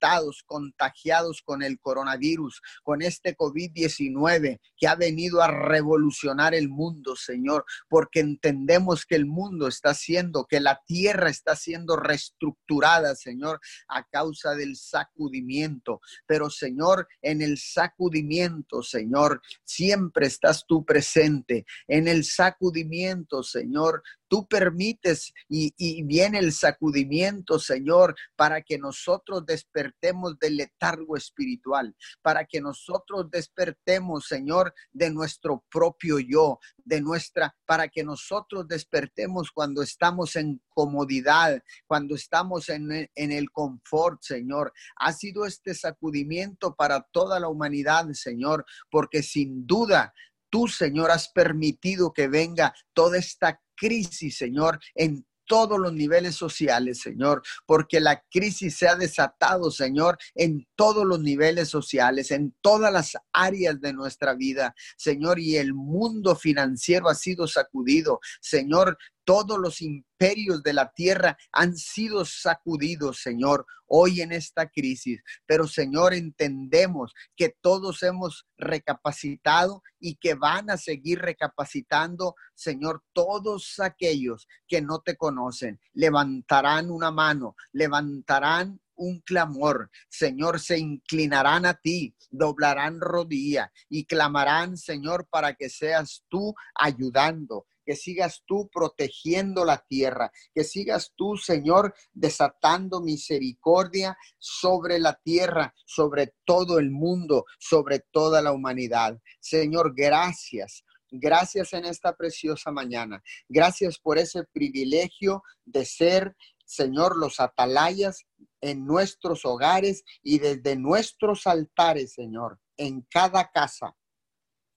contagiados 0.46 1.41
con 1.43 1.62
el 1.62 1.79
coronavirus, 1.79 2.62
con 2.84 3.01
este 3.01 3.36
COVID-19 3.36 4.60
que 4.77 4.88
ha 4.88 4.96
venido 4.96 5.41
a 5.41 5.48
revolucionar 5.48 6.53
el 6.55 6.70
mundo, 6.70 7.15
Señor, 7.15 7.65
porque 7.88 8.20
entendemos 8.20 9.05
que 9.05 9.15
el 9.15 9.25
mundo 9.25 9.67
está 9.67 9.93
siendo, 9.93 10.46
que 10.46 10.60
la 10.60 10.81
tierra 10.86 11.29
está 11.29 11.55
siendo 11.55 11.96
reestructurada, 11.98 13.15
Señor, 13.15 13.60
a 13.88 14.03
causa 14.03 14.55
del 14.55 14.75
sacudimiento. 14.75 16.01
Pero, 16.25 16.50
Señor, 16.50 17.08
en 17.22 17.41
el 17.41 17.58
sacudimiento, 17.58 18.81
Señor, 18.81 19.41
siempre 19.63 20.27
estás 20.27 20.65
tú 20.67 20.84
presente. 20.84 21.65
En 21.88 22.08
el 22.08 22.24
sacudimiento, 22.24 23.43
Señor, 23.43 24.01
Tú 24.31 24.48
permites 24.48 25.34
y, 25.50 26.03
viene 26.03 26.39
el 26.39 26.53
sacudimiento, 26.53 27.60
Señor, 27.60 28.15
para 28.38 28.62
que 28.62 28.77
nosotros 28.77 29.46
despertemos 29.46 29.90
del 30.39 30.57
letargo 30.57 31.17
espiritual, 31.17 31.95
para 32.21 32.45
que 32.45 32.62
nosotros 32.62 33.29
despertemos, 33.29 34.27
Señor, 34.27 34.74
de 34.91 35.10
nuestro 35.10 35.63
propio 35.69 36.19
yo, 36.19 36.60
de 36.77 37.01
nuestra, 37.01 37.55
para 37.65 37.88
que 37.88 38.03
nosotros 38.03 38.67
despertemos 38.67 39.51
cuando 39.51 39.81
estamos 39.81 40.36
en 40.36 40.62
comodidad, 40.69 41.62
cuando 41.88 42.15
estamos 42.15 42.69
en, 42.69 43.10
en 43.15 43.31
el 43.31 43.51
confort, 43.51 44.21
Señor. 44.21 44.74
Ha 44.98 45.13
sido 45.13 45.45
este 45.45 45.74
sacudimiento 45.74 46.75
para 46.75 47.01
toda 47.12 47.39
la 47.39 47.50
humanidad, 47.50 48.05
Señor, 48.13 48.65
porque 48.89 49.24
sin 49.24 49.65
duda 49.65 50.13
tú, 50.50 50.67
Señor, 50.67 51.12
has 51.12 51.29
permitido 51.29 52.13
que 52.13 52.27
venga 52.27 52.74
toda 52.93 53.17
esta 53.17 53.60
crisis, 53.75 54.38
Señor, 54.38 54.79
en 54.93 55.25
todos 55.51 55.77
los 55.77 55.91
niveles 55.91 56.36
sociales, 56.36 57.01
Señor, 57.01 57.43
porque 57.65 58.00
la 58.00 58.24
crisis 58.31 58.77
se 58.77 58.88
ha 58.88 58.96
desatado, 58.96 59.70
Señor, 59.70 60.17
en 60.34 60.65
todos 60.77 61.05
los 61.05 61.20
niveles 61.20 61.67
sociales, 61.67 62.31
en 62.31 62.55
todas 62.62 62.93
las 62.93 63.17
áreas 63.34 63.81
de 63.81 63.91
nuestra 63.91 64.34
vida, 64.34 64.74
Señor, 64.96 65.39
y 65.39 65.58
el 65.58 65.74
mundo 65.74 66.38
financiero 66.38 67.10
ha 67.10 67.15
sido 67.15 67.48
sacudido. 67.48 68.22
Señor, 68.39 68.98
todos 69.23 69.59
los 69.59 69.81
imperios 69.81 70.63
de 70.63 70.73
la 70.73 70.91
tierra 70.91 71.37
han 71.51 71.75
sido 71.75 72.25
sacudidos, 72.25 73.21
Señor, 73.21 73.65
hoy 73.87 74.21
en 74.21 74.31
esta 74.31 74.69
crisis. 74.69 75.21
Pero, 75.45 75.67
Señor, 75.67 76.13
entendemos 76.13 77.13
que 77.35 77.55
todos 77.61 78.03
hemos 78.03 78.47
recapacitado 78.57 79.83
y 79.99 80.15
que 80.15 80.33
van 80.33 80.69
a 80.69 80.77
seguir 80.77 81.19
recapacitando, 81.19 82.35
Señor, 82.55 83.03
todos 83.13 83.79
aquellos 83.79 84.47
que 84.67 84.81
no 84.81 84.99
te 84.99 85.15
conocen. 85.17 85.79
Levantarán 85.93 86.89
una 86.89 87.11
mano, 87.11 87.55
levantarán 87.71 88.79
un 88.95 89.19
clamor. 89.21 89.89
Señor, 90.09 90.59
se 90.59 90.77
inclinarán 90.77 91.65
a 91.65 91.73
ti, 91.73 92.15
doblarán 92.29 93.01
rodilla 93.01 93.71
y 93.89 94.05
clamarán, 94.05 94.77
Señor, 94.77 95.27
para 95.29 95.55
que 95.55 95.69
seas 95.69 96.23
tú 96.29 96.53
ayudando, 96.75 97.65
que 97.85 97.95
sigas 97.95 98.43
tú 98.45 98.69
protegiendo 98.71 99.65
la 99.65 99.83
tierra, 99.88 100.31
que 100.53 100.63
sigas 100.63 101.13
tú, 101.15 101.38
Señor, 101.38 101.93
desatando 102.13 103.01
misericordia 103.01 104.17
sobre 104.38 105.00
la 105.00 105.19
tierra, 105.23 105.73
sobre 105.85 106.33
todo 106.45 106.79
el 106.79 106.91
mundo, 106.91 107.45
sobre 107.59 108.00
toda 108.11 108.41
la 108.41 108.51
humanidad. 108.51 109.19
Señor, 109.39 109.93
gracias. 109.95 110.83
Gracias 111.13 111.73
en 111.73 111.85
esta 111.85 112.15
preciosa 112.15 112.71
mañana. 112.71 113.21
Gracias 113.50 114.00
por 114.00 114.17
ese 114.17 114.45
privilegio 114.53 115.43
de 115.65 115.83
ser, 115.83 116.38
Señor, 116.63 117.17
los 117.17 117.41
atalayas 117.41 118.25
en 118.61 118.85
nuestros 118.85 119.43
hogares 119.43 120.05
y 120.23 120.39
desde 120.39 120.77
nuestros 120.77 121.47
altares, 121.47 122.13
Señor, 122.13 122.59
en 122.77 123.01
cada 123.09 123.51
casa 123.51 123.97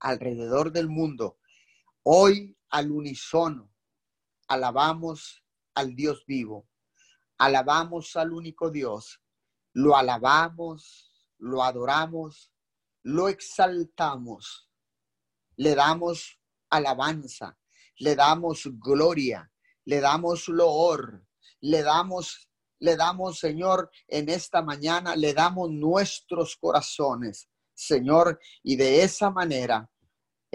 alrededor 0.01 0.73
del 0.73 0.89
mundo. 0.89 1.39
Hoy 2.03 2.57
al 2.75 2.91
unísono. 2.91 3.73
Alabamos 4.49 5.45
al 5.75 5.95
Dios 5.95 6.25
vivo. 6.27 6.69
Alabamos 7.39 8.17
al 8.17 8.33
único 8.33 8.69
Dios. 8.69 9.23
Lo 9.75 9.97
alabamos, 9.97 11.13
lo 11.39 11.63
adoramos, 11.63 12.51
lo 13.05 13.29
exaltamos. 13.29 14.69
Le 15.57 15.77
damos 15.77 16.41
alabanza, 16.69 17.57
le 17.99 18.17
damos 18.17 18.69
gloria, 18.73 19.53
le 19.85 20.01
damos 20.01 20.49
loor, 20.49 21.25
le 21.61 21.83
damos 21.83 22.51
le 22.81 22.97
damos, 22.97 23.39
Señor, 23.39 23.91
en 24.09 24.29
esta 24.29 24.61
mañana, 24.61 25.17
le 25.17 25.33
damos 25.33 25.71
nuestros 25.71 26.57
corazones, 26.57 27.49
Señor, 27.73 28.39
y 28.63 28.77
de 28.77 29.03
esa 29.03 29.31
manera 29.31 29.89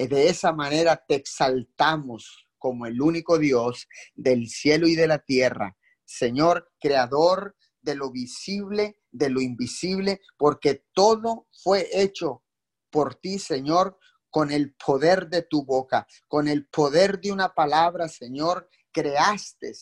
de 0.08 0.30
esa 0.30 0.54
manera 0.54 1.04
te 1.08 1.16
exaltamos 1.16 2.48
como 2.58 2.86
el 2.86 3.02
único 3.02 3.38
Dios 3.38 3.88
del 4.14 4.48
cielo 4.48 4.88
y 4.88 4.96
de 4.96 5.08
la 5.08 5.20
tierra. 5.20 5.78
Señor, 6.06 6.72
creador 6.80 7.56
de 7.82 7.96
lo 7.96 8.12
visible, 8.12 9.00
de 9.12 9.30
lo 9.30 9.42
invisible, 9.42 10.22
porque 10.38 10.86
todo 10.94 11.48
fue 11.64 11.90
hecho 11.92 12.44
por 12.90 13.16
ti, 13.16 13.40
Señor, 13.40 13.98
con 14.30 14.52
el 14.52 14.74
poder 14.74 15.28
de 15.30 15.44
tu 15.44 15.64
boca, 15.64 16.08
con 16.28 16.48
el 16.48 16.68
poder 16.68 17.20
de 17.20 17.32
una 17.32 17.54
palabra, 17.54 18.08
Señor, 18.08 18.70
creaste 18.92 19.74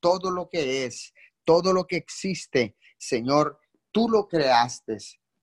todo 0.00 0.30
lo 0.30 0.48
que 0.48 0.84
es, 0.84 1.12
todo 1.44 1.72
lo 1.72 1.86
que 1.86 1.96
existe, 1.96 2.76
Señor, 2.98 3.58
tú 3.90 4.08
lo 4.08 4.28
creaste. 4.28 4.98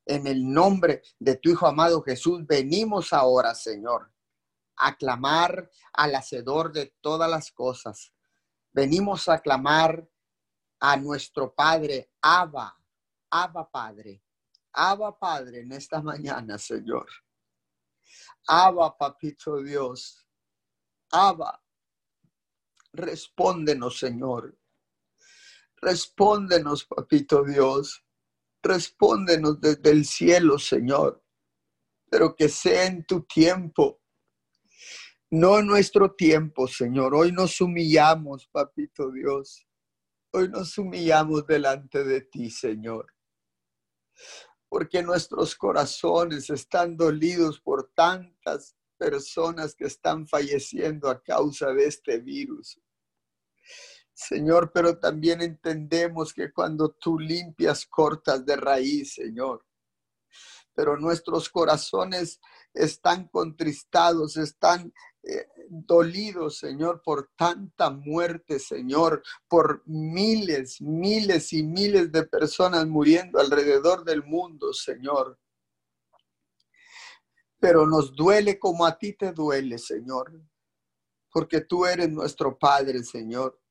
En 0.05 0.27
el 0.27 0.51
nombre 0.51 1.01
de 1.19 1.35
tu 1.35 1.51
Hijo 1.51 1.67
amado 1.67 2.01
Jesús, 2.01 2.45
venimos 2.45 3.13
ahora, 3.13 3.55
Señor, 3.55 4.11
aclamar 4.75 5.69
al 5.93 6.15
Hacedor 6.15 6.71
de 6.71 6.95
todas 7.01 7.29
las 7.29 7.51
cosas. 7.51 8.13
Venimos 8.71 9.27
a 9.27 9.39
clamar 9.39 10.07
a 10.79 10.97
nuestro 10.97 11.53
Padre, 11.53 12.11
Abba, 12.21 12.75
Abba 13.29 13.69
Padre, 13.69 14.23
Abba 14.73 15.17
Padre 15.17 15.61
en 15.61 15.71
esta 15.73 16.01
mañana, 16.01 16.57
Señor. 16.57 17.07
Abba, 18.47 18.97
Papito 18.97 19.61
Dios, 19.61 20.25
Abba, 21.11 21.61
respóndenos, 22.93 23.99
Señor. 23.99 24.57
Respóndenos, 25.77 26.85
Papito 26.85 27.43
Dios. 27.43 28.05
Respóndenos 28.61 29.59
desde 29.59 29.89
el 29.89 30.05
cielo, 30.05 30.59
Señor. 30.59 31.23
Pero 32.09 32.35
que 32.35 32.49
sea 32.49 32.85
en 32.85 33.05
tu 33.05 33.23
tiempo 33.23 34.00
no 35.31 35.61
nuestro 35.61 36.13
tiempo, 36.13 36.67
Señor. 36.67 37.15
Hoy 37.15 37.31
nos 37.31 37.61
humillamos, 37.61 38.47
Papito 38.47 39.09
Dios. 39.11 39.65
Hoy 40.33 40.49
nos 40.49 40.77
humillamos 40.77 41.47
delante 41.47 42.03
de 42.03 42.21
ti, 42.21 42.49
Señor. 42.49 43.13
Porque 44.67 45.01
nuestros 45.01 45.55
corazones 45.55 46.49
están 46.49 46.97
dolidos 46.97 47.61
por 47.61 47.91
tantas 47.93 48.75
personas 48.97 49.73
que 49.73 49.85
están 49.85 50.27
falleciendo 50.27 51.09
a 51.09 51.23
causa 51.23 51.73
de 51.73 51.85
este 51.85 52.19
virus. 52.19 52.79
Señor, 54.13 54.71
pero 54.73 54.99
también 54.99 55.41
entendemos 55.41 56.33
que 56.33 56.51
cuando 56.51 56.91
tú 56.91 57.17
limpias, 57.17 57.85
cortas 57.85 58.45
de 58.45 58.57
raíz, 58.57 59.13
Señor. 59.13 59.65
Pero 60.73 60.97
nuestros 60.97 61.49
corazones 61.49 62.39
están 62.73 63.27
contristados, 63.27 64.37
están 64.37 64.93
eh, 65.23 65.47
dolidos, 65.69 66.57
Señor, 66.57 67.01
por 67.03 67.29
tanta 67.35 67.91
muerte, 67.91 68.57
Señor, 68.59 69.21
por 69.47 69.83
miles, 69.85 70.81
miles 70.81 71.53
y 71.53 71.61
miles 71.61 72.11
de 72.11 72.23
personas 72.23 72.87
muriendo 72.87 73.39
alrededor 73.39 74.03
del 74.03 74.23
mundo, 74.23 74.73
Señor. 74.73 75.39
Pero 77.59 77.85
nos 77.85 78.15
duele 78.15 78.57
como 78.57 78.83
a 78.83 78.97
ti 78.97 79.13
te 79.13 79.31
duele, 79.31 79.77
Señor, 79.77 80.41
porque 81.31 81.61
tú 81.61 81.85
eres 81.85 82.09
nuestro 82.09 82.57
Padre, 82.57 83.03
Señor. 83.03 83.61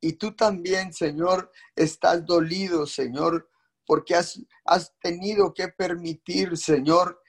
Y 0.00 0.14
tú 0.14 0.34
también, 0.34 0.92
Señor, 0.94 1.52
estás 1.76 2.24
dolido, 2.24 2.86
Señor, 2.86 3.50
porque 3.84 4.14
has, 4.14 4.40
has 4.64 4.98
tenido 5.00 5.52
que 5.52 5.68
permitir, 5.68 6.56
Señor, 6.56 7.21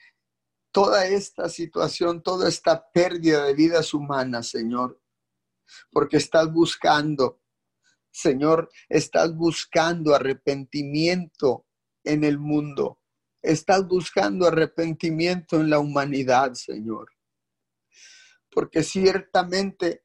toda 0.74 1.06
esta 1.06 1.48
situación, 1.48 2.20
toda 2.20 2.48
esta 2.48 2.90
pérdida 2.90 3.44
de 3.44 3.54
vidas 3.54 3.94
humanas, 3.94 4.48
Señor, 4.48 5.00
porque 5.92 6.16
estás 6.16 6.52
buscando, 6.52 7.40
Señor, 8.10 8.68
estás 8.88 9.32
buscando 9.36 10.16
arrepentimiento 10.16 11.64
en 12.02 12.24
el 12.24 12.40
mundo, 12.40 12.98
estás 13.40 13.86
buscando 13.86 14.48
arrepentimiento 14.48 15.60
en 15.60 15.70
la 15.70 15.78
humanidad, 15.78 16.54
Señor, 16.54 17.08
porque 18.50 18.82
ciertamente 18.82 20.04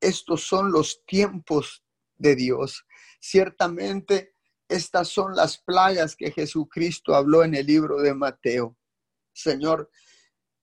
estos 0.00 0.46
son 0.46 0.70
los 0.70 1.04
tiempos 1.04 1.84
de 2.14 2.36
Dios, 2.36 2.86
ciertamente 3.18 4.36
estas 4.68 5.08
son 5.08 5.34
las 5.34 5.58
plagas 5.58 6.14
que 6.14 6.30
Jesucristo 6.30 7.12
habló 7.12 7.42
en 7.42 7.56
el 7.56 7.66
libro 7.66 8.00
de 8.00 8.14
Mateo. 8.14 8.76
Señor, 9.36 9.90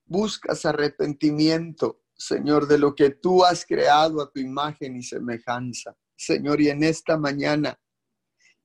buscas 0.06 0.66
arrepentimiento, 0.66 2.02
Señor, 2.16 2.68
de 2.68 2.80
lo 2.80 2.96
que 2.96 3.12
tú 3.12 3.46
has 3.46 3.66
creado 3.66 4.22
a 4.22 4.32
tu 4.32 4.40
imagen 4.40 4.96
y 4.96 5.04
semejanza. 5.04 5.96
Señor, 6.16 6.60
y 6.60 6.70
en 6.70 6.84
esta 6.84 7.18
mañana, 7.18 7.80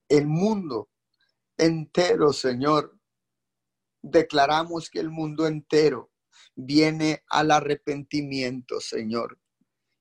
el 0.09 0.27
mundo 0.27 0.91
entero, 1.59 2.33
Señor, 2.33 2.99
declaramos 4.01 4.89
que 4.89 5.01
el 5.01 5.11
mundo 5.11 5.47
entero 5.47 6.11
viene 6.55 7.23
al 7.29 7.51
arrepentimiento, 7.51 8.81
Señor 8.81 9.39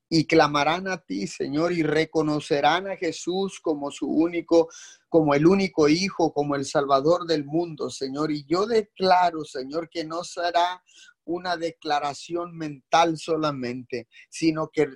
y 0.08 0.26
clamarán 0.26 0.88
a 0.88 0.98
ti, 0.98 1.26
Señor, 1.26 1.72
y 1.72 1.82
reconocerán 1.82 2.88
a 2.88 2.96
Jesús 2.96 3.60
como 3.60 3.90
su 3.90 4.06
único, 4.08 4.68
como 5.08 5.34
el 5.34 5.46
único 5.46 5.88
Hijo, 5.88 6.32
como 6.32 6.54
el 6.54 6.64
Salvador 6.64 7.26
del 7.26 7.44
mundo, 7.44 7.90
Señor. 7.90 8.30
Y 8.30 8.44
yo 8.46 8.66
declaro, 8.66 9.44
Señor, 9.44 9.90
que 9.90 10.04
no 10.04 10.24
será 10.24 10.82
una 11.24 11.56
declaración 11.56 12.56
mental 12.56 13.18
solamente, 13.18 14.08
sino 14.30 14.70
que, 14.72 14.88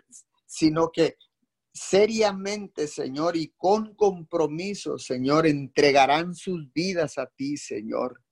sino 0.47 0.91
que 0.91 1.17
seriamente, 1.75 2.89
Señor, 2.89 3.37
y 3.37 3.53
con 3.57 3.95
compromiso, 3.95 4.99
Señor, 4.99 5.47
entregarán 5.47 6.35
sus 6.35 6.73
vidas 6.73 7.19
a 7.19 7.27
ti, 7.27 7.57
Señor. 7.57 8.23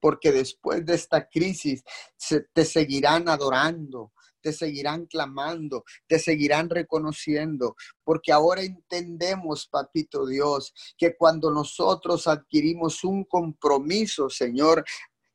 Porque 0.00 0.32
después 0.32 0.84
de 0.84 0.94
esta 0.94 1.28
crisis 1.28 1.82
se, 2.16 2.40
te 2.54 2.64
seguirán 2.64 3.28
adorando, 3.28 4.12
te 4.40 4.52
seguirán 4.52 5.06
clamando, 5.06 5.84
te 6.06 6.18
seguirán 6.18 6.70
reconociendo, 6.70 7.76
porque 8.04 8.32
ahora 8.32 8.62
entendemos, 8.62 9.66
papito 9.66 10.26
Dios, 10.26 10.72
que 10.96 11.16
cuando 11.16 11.50
nosotros 11.50 12.26
adquirimos 12.26 13.04
un 13.04 13.24
compromiso, 13.24 14.30
Señor, 14.30 14.84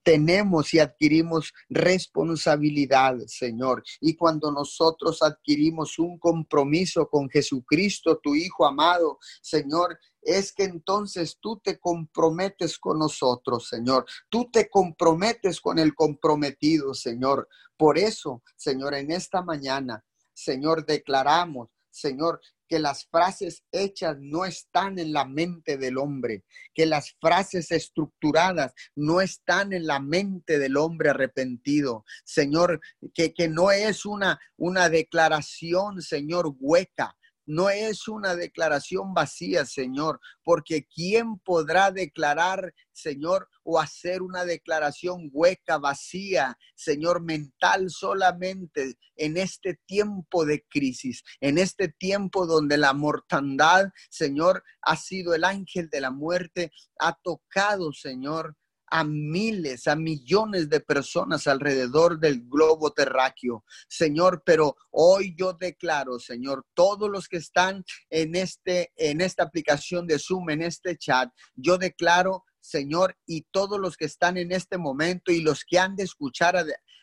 tenemos 0.06 0.72
y 0.76 0.80
adquirimos 0.80 1.52
responsabilidad, 1.68 3.18
Señor. 3.26 3.84
Y 4.00 4.16
cuando 4.16 4.52
nosotros 4.52 5.24
adquirimos 5.24 5.98
un 5.98 6.20
compromiso 6.20 7.10
con 7.10 7.28
Jesucristo, 7.28 8.20
tu 8.22 8.36
Hijo 8.36 8.68
amado, 8.68 9.18
Señor, 9.42 9.98
es 10.22 10.54
que 10.54 10.66
entonces 10.66 11.40
tú 11.42 11.60
te 11.64 11.80
comprometes 11.80 12.78
con 12.78 13.00
nosotros, 13.00 13.68
Señor. 13.68 14.06
Tú 14.30 14.48
te 14.52 14.70
comprometes 14.70 15.60
con 15.60 15.80
el 15.80 15.96
comprometido, 15.96 16.94
Señor. 16.94 17.50
Por 17.76 17.98
eso, 17.98 18.44
Señor, 18.56 18.94
en 18.94 19.12
esta 19.12 19.42
mañana, 19.42 20.06
Señor, 20.36 20.86
declaramos, 20.86 21.70
Señor, 21.96 22.42
que 22.68 22.80
las 22.80 23.06
frases 23.06 23.64
hechas 23.72 24.18
no 24.20 24.46
están 24.46 25.00
en 25.00 25.14
la 25.14 25.26
mente 25.26 25.78
del 25.78 25.98
hombre, 25.98 26.44
que 26.74 26.86
las 26.86 27.16
frases 27.22 27.72
estructuradas 27.72 28.74
no 28.96 29.22
están 29.22 29.72
en 29.72 29.86
la 29.86 30.00
mente 30.00 30.60
del 30.60 30.78
hombre 30.78 31.12
arrepentido. 31.12 32.04
Señor, 32.24 32.82
que, 33.14 33.34
que 33.34 33.48
no 33.48 33.72
es 33.72 34.06
una, 34.06 34.40
una 34.58 34.90
declaración, 34.90 36.02
Señor, 36.02 36.56
hueca, 36.60 37.16
no 37.46 37.70
es 37.70 38.08
una 38.08 38.36
declaración 38.36 39.14
vacía, 39.14 39.66
Señor, 39.66 40.20
porque 40.44 40.86
¿quién 40.86 41.38
podrá 41.40 41.92
declarar, 41.92 42.74
Señor, 42.92 43.50
o 43.64 43.80
hacer 43.80 44.22
una 44.22 44.46
declaración 44.46 45.30
hueca, 45.32 45.78
vacía, 45.78 46.58
Señor, 46.76 47.22
mental 47.22 47.90
solamente 47.90 48.96
en 49.16 49.38
este 49.38 49.80
tiempo 49.86 50.46
de 50.46 50.66
crisis, 50.70 51.24
en 51.40 51.58
este 51.58 51.88
tiempo 51.90 52.46
donde 52.46 52.78
la 52.78 52.94
mortandad, 52.94 53.90
Señor, 54.10 54.64
ha 54.82 54.96
sido 54.96 55.34
el 55.34 55.44
ángel 55.44 55.90
de 55.90 56.02
la 56.02 56.12
muerte, 56.12 56.72
ha 57.00 57.14
tocado, 57.14 57.92
Señor, 57.94 58.56
a 58.88 59.04
miles, 59.04 59.88
a 59.88 59.96
millones 59.96 60.70
de 60.70 60.80
personas 60.80 61.48
alrededor 61.48 62.20
del 62.20 62.44
globo 62.48 62.92
terráqueo, 62.92 63.64
Señor, 63.88 64.44
pero 64.46 64.76
hoy 64.92 65.36
yo 65.38 65.54
declaro, 65.54 66.20
Señor, 66.20 66.66
todos 66.74 67.10
los 67.10 67.28
que 67.28 67.38
están 67.38 67.84
en 68.10 68.36
este 68.36 68.92
en 68.96 69.22
esta 69.22 69.44
aplicación 69.44 70.08
de 70.08 70.20
Zoom, 70.20 70.50
en 70.50 70.62
este 70.62 70.98
chat, 70.98 71.30
yo 71.56 71.78
declaro 71.78 72.44
Señor, 72.66 73.16
y 73.26 73.44
todos 73.52 73.80
los 73.80 73.96
que 73.96 74.06
están 74.06 74.38
en 74.38 74.52
este 74.52 74.78
momento 74.78 75.32
y 75.32 75.42
los 75.42 75.64
que 75.64 75.80
han 75.80 75.96
de 75.96 76.04
escuchar 76.04 76.58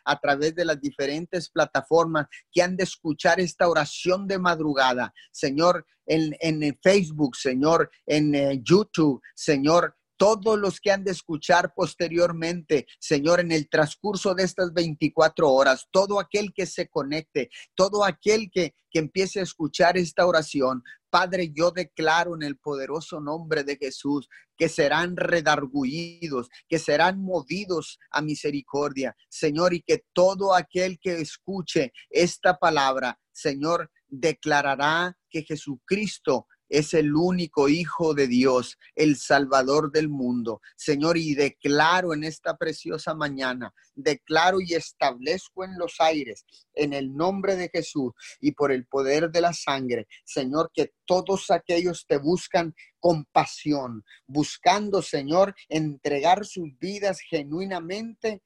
a, 0.05 0.21
través 0.21 0.55
de 0.55 0.65
las 0.65 0.81
diferentes 0.81 1.49
plataformas, 1.49 2.27
que 2.51 2.63
han 2.63 2.77
de 2.77 2.85
escuchar 2.85 3.41
esta 3.41 3.69
oración 3.69 4.27
de 4.27 4.39
madrugada, 4.39 5.15
Señor, 5.31 5.87
en, 6.05 6.37
en 6.41 6.77
Facebook, 6.83 7.37
Señor, 7.37 7.91
en 8.07 8.35
eh, 8.35 8.61
YouTube, 8.63 9.23
Señor, 9.35 9.97
todos 10.23 10.57
los 10.57 10.81
que 10.81 10.93
han 10.93 11.03
de 11.03 11.11
escuchar 11.11 11.75
posteriormente, 11.75 12.87
Señor, 13.01 13.41
en 13.41 13.51
el 13.51 13.69
transcurso 13.69 14.37
de 14.37 14.45
estas 14.45 14.73
24 14.73 15.51
horas, 15.51 15.89
todo 15.91 16.21
aquel 16.21 16.53
que 16.55 16.65
se 16.65 16.89
conecte, 16.89 17.51
todo 17.75 18.05
aquel 18.05 18.49
que, 18.49 18.73
que 18.89 19.01
empiece 19.01 19.41
a 19.41 19.43
escuchar 19.43 19.99
esta 19.99 20.25
oración, 20.25 20.85
Padre, 21.11 21.51
yo 21.53 21.73
declaro 21.73 22.37
en 22.37 22.45
el 22.45 22.57
poderoso 22.57 23.21
nombre 23.21 23.65
de 23.65 23.77
Jesús 23.77 24.29
que 24.57 24.69
serán 24.69 25.17
redarguidos, 25.17 26.51
que 26.69 26.79
serán 26.79 27.21
movidos 27.21 27.99
a 28.13 28.23
misericordia, 28.23 29.17
Señor, 29.29 29.75
y 29.75 29.83
que 29.83 30.05
todo 30.13 30.55
aquel 30.55 31.01
que 31.01 31.21
escuche 31.21 31.93
esta 32.11 32.59
palabra, 32.59 33.19
Señor, 33.33 33.91
declarará 34.07 35.19
que 35.29 35.43
Jesucristo 35.43 36.47
es 36.73 36.95
el 36.95 37.15
único 37.15 37.69
Hijo 37.69 38.15
de 38.15 38.27
Dios, 38.27 38.79
el 38.95 39.17
Salvador 39.17 39.93
del 39.93 40.09
mundo. 40.09 40.63
Señor, 40.75 41.19
y 41.19 41.35
declaro 41.35 42.15
en 42.15 42.25
esta 42.25 42.57
preciosa 42.57 43.15
mañana, 43.15 43.75
declaro 43.95 44.59
y 44.59 44.73
establezco 44.73 45.65
en 45.65 45.77
los 45.79 45.97
aires, 46.01 46.47
en 46.73 46.95
el 46.95 47.15
nombre 47.15 47.57
de 47.57 47.69
Jesús 47.69 48.13
y 48.41 48.53
por 48.53 48.73
el 48.73 48.87
poder 48.87 49.31
de 49.31 49.43
la 49.43 49.53
sangre, 49.53 50.07
Señor, 50.25 50.71
que 50.73 50.93
todos 51.05 51.51
aquellos 51.51 52.07
te 52.07 52.17
buscan 52.17 52.75
compasión, 53.01 54.03
buscando, 54.27 55.03
Señor, 55.03 55.55
entregar 55.69 56.47
sus 56.47 56.71
vidas 56.79 57.21
genuinamente 57.21 58.41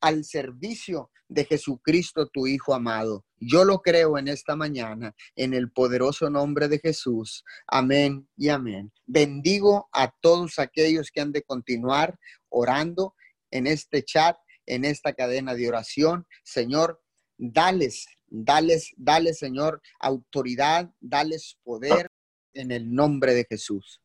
al 0.00 0.24
servicio 0.24 1.10
de 1.28 1.44
Jesucristo, 1.44 2.26
tu 2.28 2.46
Hijo 2.46 2.74
amado. 2.74 3.24
Yo 3.38 3.64
lo 3.64 3.80
creo 3.80 4.18
en 4.18 4.28
esta 4.28 4.56
mañana, 4.56 5.14
en 5.36 5.54
el 5.54 5.70
poderoso 5.70 6.30
nombre 6.30 6.68
de 6.68 6.78
Jesús. 6.78 7.44
Amén 7.66 8.28
y 8.36 8.48
amén. 8.48 8.92
Bendigo 9.06 9.88
a 9.92 10.10
todos 10.20 10.58
aquellos 10.58 11.10
que 11.10 11.20
han 11.20 11.32
de 11.32 11.42
continuar 11.42 12.18
orando 12.48 13.14
en 13.50 13.66
este 13.66 14.02
chat, 14.02 14.36
en 14.66 14.84
esta 14.84 15.12
cadena 15.12 15.54
de 15.54 15.68
oración. 15.68 16.26
Señor, 16.42 17.00
dales, 17.36 18.06
dales, 18.26 18.90
dales, 18.96 19.38
Señor, 19.38 19.80
autoridad, 20.00 20.90
dales 21.00 21.58
poder 21.62 22.10
en 22.54 22.72
el 22.72 22.92
nombre 22.92 23.34
de 23.34 23.46
Jesús. 23.48 24.00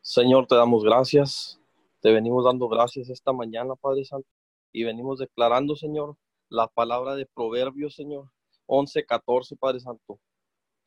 Señor, 0.00 0.46
te 0.46 0.54
damos 0.54 0.82
gracias. 0.82 1.60
Te 2.00 2.12
venimos 2.12 2.44
dando 2.44 2.68
gracias 2.68 3.08
esta 3.08 3.32
mañana, 3.32 3.74
Padre 3.76 4.04
Santo 4.04 4.28
y 4.74 4.82
venimos 4.82 5.20
declarando, 5.20 5.76
Señor, 5.76 6.16
la 6.50 6.66
palabra 6.66 7.14
de 7.14 7.26
Proverbios, 7.26 7.94
Señor, 7.94 8.28
11, 8.66 9.06
14, 9.06 9.56
Padre 9.56 9.78
Santo, 9.78 10.18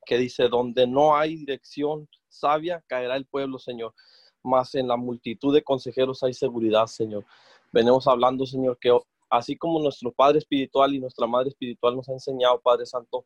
que 0.04 0.18
dice, 0.18 0.48
donde 0.48 0.86
no 0.86 1.16
hay 1.16 1.36
dirección 1.36 2.06
sabia, 2.28 2.84
caerá 2.86 3.16
el 3.16 3.24
pueblo, 3.24 3.58
Señor, 3.58 3.94
mas 4.42 4.74
en 4.74 4.88
la 4.88 4.98
multitud 4.98 5.54
de 5.54 5.62
consejeros 5.62 6.22
hay 6.22 6.34
seguridad, 6.34 6.86
Señor. 6.86 7.24
Venimos 7.72 8.06
hablando, 8.06 8.44
Señor, 8.44 8.78
que 8.78 8.96
así 9.30 9.56
como 9.56 9.80
nuestro 9.80 10.12
Padre 10.12 10.38
Espiritual 10.38 10.94
y 10.94 11.00
nuestra 11.00 11.26
Madre 11.26 11.48
Espiritual 11.48 11.96
nos 11.96 12.10
ha 12.10 12.12
enseñado, 12.12 12.60
Padre 12.60 12.84
Santo, 12.84 13.24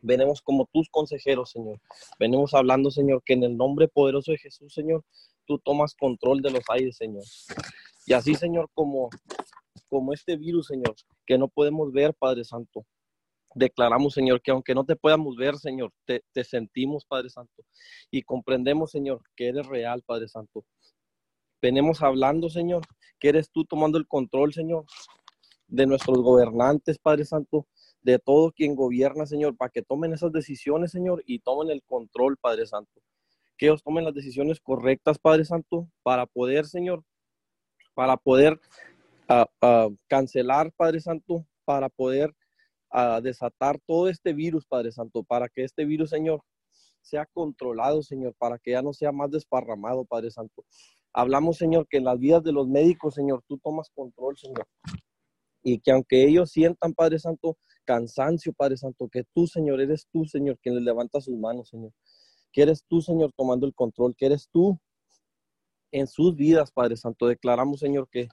venimos 0.00 0.40
como 0.40 0.66
tus 0.72 0.88
consejeros, 0.88 1.50
Señor. 1.50 1.78
Venimos 2.18 2.54
hablando, 2.54 2.90
Señor, 2.90 3.22
que 3.22 3.34
en 3.34 3.42
el 3.42 3.54
nombre 3.54 3.86
poderoso 3.86 4.32
de 4.32 4.38
Jesús, 4.38 4.72
Señor, 4.72 5.04
tú 5.44 5.58
tomas 5.58 5.94
control 5.94 6.40
de 6.40 6.52
los 6.52 6.64
aires, 6.70 6.96
Señor. 6.96 7.24
Y 8.06 8.14
así, 8.14 8.34
Señor, 8.34 8.70
como 8.72 9.10
como 9.90 10.14
este 10.14 10.36
virus, 10.36 10.68
Señor, 10.68 10.94
que 11.26 11.36
no 11.36 11.48
podemos 11.48 11.92
ver, 11.92 12.14
Padre 12.14 12.44
Santo. 12.44 12.86
Declaramos, 13.54 14.14
Señor, 14.14 14.40
que 14.40 14.52
aunque 14.52 14.74
no 14.74 14.84
te 14.84 14.94
podamos 14.94 15.36
ver, 15.36 15.56
Señor, 15.56 15.92
te, 16.06 16.22
sentimos, 16.44 17.04
Padre 17.04 17.30
Santo, 17.30 17.64
y 18.10 18.22
comprendemos, 18.22 18.92
Señor, 18.92 19.20
que 19.34 19.48
eres 19.48 19.66
real, 19.66 20.02
Padre 20.06 20.28
Santo. 20.28 20.64
Venimos 21.60 22.00
hablando, 22.00 22.48
Señor, 22.48 22.82
que 23.18 23.28
eres 23.28 23.50
tú 23.50 23.64
tomando 23.64 23.98
el 23.98 24.06
control, 24.06 24.54
Señor, 24.54 24.86
de 25.66 25.86
nuestros 25.86 26.18
gobernantes, 26.18 26.98
Padre 26.98 27.24
Santo, 27.24 27.66
de 28.02 28.18
todo 28.20 28.52
quien 28.52 28.76
gobierna, 28.76 29.26
Señor, 29.26 29.56
para 29.56 29.70
que 29.70 29.82
tomen 29.82 30.12
esas 30.12 30.32
decisiones, 30.32 30.92
Señor, 30.92 31.22
y 31.26 31.40
tomen 31.40 31.70
el 31.70 31.82
control, 31.82 32.36
Padre 32.36 32.66
Santo. 32.66 33.02
Que 33.58 33.66
ellos 33.66 33.82
tomen 33.82 34.04
las 34.04 34.14
decisiones 34.14 34.60
correctas, 34.60 35.18
Padre 35.18 35.44
Santo, 35.44 35.88
para 36.02 36.24
poder, 36.26 36.66
Señor, 36.66 37.04
para 37.94 38.16
poder 38.16 38.58
a, 39.30 39.88
cancelar, 40.08 40.72
Padre 40.72 41.00
Santo, 41.00 41.46
para 41.64 41.88
poder 41.88 42.34
desatar 43.22 43.78
todo 43.86 44.08
este 44.08 44.32
virus, 44.32 44.66
Padre 44.66 44.90
Santo, 44.90 45.22
para 45.22 45.48
que 45.48 45.62
este 45.62 45.84
virus, 45.84 46.10
Señor, 46.10 46.42
sea 47.00 47.24
controlado, 47.26 48.02
Señor, 48.02 48.34
para 48.36 48.58
que 48.58 48.72
ya 48.72 48.82
no 48.82 48.92
sea 48.92 49.12
más 49.12 49.30
desparramado, 49.30 50.04
Padre 50.04 50.30
Santo. 50.30 50.64
Hablamos, 51.12 51.56
Señor, 51.56 51.86
que 51.88 51.98
en 51.98 52.04
las 52.04 52.18
vidas 52.18 52.42
de 52.42 52.52
los 52.52 52.68
médicos, 52.68 53.14
Señor, 53.14 53.42
tú 53.46 53.58
tomas 53.58 53.90
control, 53.90 54.36
Señor. 54.36 54.66
Y 55.62 55.80
que 55.80 55.92
aunque 55.92 56.24
ellos 56.26 56.50
sientan, 56.50 56.92
Padre 56.92 57.18
Santo, 57.18 57.56
cansancio, 57.84 58.52
Padre 58.52 58.76
Santo, 58.76 59.08
que 59.08 59.24
tú, 59.32 59.46
Señor, 59.46 59.80
eres 59.80 60.06
tú, 60.12 60.24
Señor, 60.24 60.58
quien 60.60 60.74
les 60.74 60.84
levanta 60.84 61.20
sus 61.20 61.36
manos, 61.36 61.68
Señor. 61.68 61.92
Que 62.52 62.62
eres 62.62 62.84
tú, 62.88 63.00
Señor, 63.00 63.32
tomando 63.36 63.66
el 63.66 63.74
control, 63.74 64.14
que 64.16 64.26
eres 64.26 64.48
tú 64.52 64.78
en 65.92 66.06
sus 66.06 66.34
vidas, 66.34 66.72
Padre 66.72 66.96
Santo. 66.96 67.26
Declaramos, 67.26 67.80
Señor, 67.80 68.08
que 68.10 68.28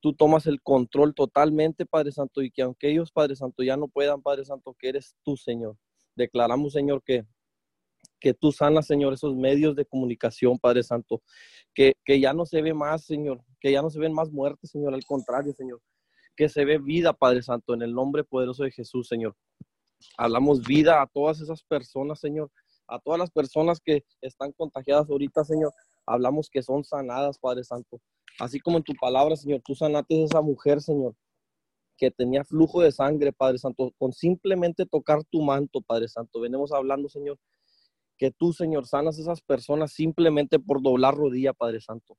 tú 0.00 0.14
tomas 0.14 0.46
el 0.46 0.60
control 0.62 1.14
totalmente, 1.14 1.86
Padre 1.86 2.12
Santo, 2.12 2.42
y 2.42 2.50
que 2.50 2.62
aunque 2.62 2.90
ellos, 2.90 3.12
Padre 3.12 3.36
Santo, 3.36 3.62
ya 3.62 3.76
no 3.76 3.88
puedan, 3.88 4.22
Padre 4.22 4.44
Santo, 4.44 4.74
que 4.78 4.88
eres 4.88 5.14
tú, 5.22 5.36
Señor. 5.36 5.76
Declaramos, 6.16 6.72
Señor, 6.72 7.02
que, 7.04 7.24
que 8.18 8.34
tú 8.34 8.52
sanas, 8.52 8.86
Señor, 8.86 9.12
esos 9.12 9.36
medios 9.36 9.76
de 9.76 9.84
comunicación, 9.84 10.58
Padre 10.58 10.82
Santo, 10.82 11.22
que, 11.74 11.94
que 12.04 12.20
ya 12.20 12.32
no 12.32 12.46
se 12.46 12.62
ve 12.62 12.74
más, 12.74 13.04
Señor, 13.04 13.42
que 13.60 13.72
ya 13.72 13.82
no 13.82 13.90
se 13.90 13.98
ven 13.98 14.12
más 14.12 14.30
muertes, 14.30 14.70
Señor, 14.70 14.94
al 14.94 15.04
contrario, 15.04 15.52
Señor, 15.52 15.80
que 16.36 16.48
se 16.48 16.64
ve 16.64 16.78
vida, 16.78 17.12
Padre 17.12 17.42
Santo, 17.42 17.74
en 17.74 17.82
el 17.82 17.94
nombre 17.94 18.24
poderoso 18.24 18.64
de 18.64 18.70
Jesús, 18.70 19.08
Señor. 19.08 19.36
Hablamos 20.16 20.62
vida 20.62 21.02
a 21.02 21.06
todas 21.06 21.40
esas 21.40 21.62
personas, 21.62 22.20
Señor, 22.20 22.50
a 22.88 22.98
todas 22.98 23.18
las 23.18 23.30
personas 23.30 23.80
que 23.80 24.04
están 24.20 24.52
contagiadas 24.52 25.08
ahorita, 25.08 25.44
Señor. 25.44 25.72
Hablamos 26.06 26.48
que 26.50 26.62
son 26.62 26.84
sanadas, 26.84 27.38
Padre 27.38 27.64
Santo. 27.64 28.00
Así 28.40 28.58
como 28.58 28.78
en 28.78 28.82
tu 28.82 28.94
palabra, 28.94 29.36
Señor, 29.36 29.60
tú 29.62 29.74
sanaste 29.74 30.18
a 30.18 30.24
esa 30.24 30.40
mujer, 30.40 30.80
Señor, 30.80 31.14
que 31.98 32.10
tenía 32.10 32.42
flujo 32.42 32.80
de 32.80 32.90
sangre, 32.90 33.34
Padre 33.34 33.58
Santo, 33.58 33.92
con 33.98 34.14
simplemente 34.14 34.86
tocar 34.86 35.22
tu 35.24 35.42
manto, 35.42 35.82
Padre 35.82 36.08
Santo. 36.08 36.40
Venimos 36.40 36.72
hablando, 36.72 37.10
Señor, 37.10 37.38
que 38.16 38.30
tú, 38.30 38.54
Señor, 38.54 38.86
sanas 38.86 39.18
a 39.18 39.20
esas 39.20 39.42
personas 39.42 39.92
simplemente 39.92 40.58
por 40.58 40.80
doblar 40.80 41.14
rodilla, 41.16 41.52
Padre 41.52 41.82
Santo. 41.82 42.16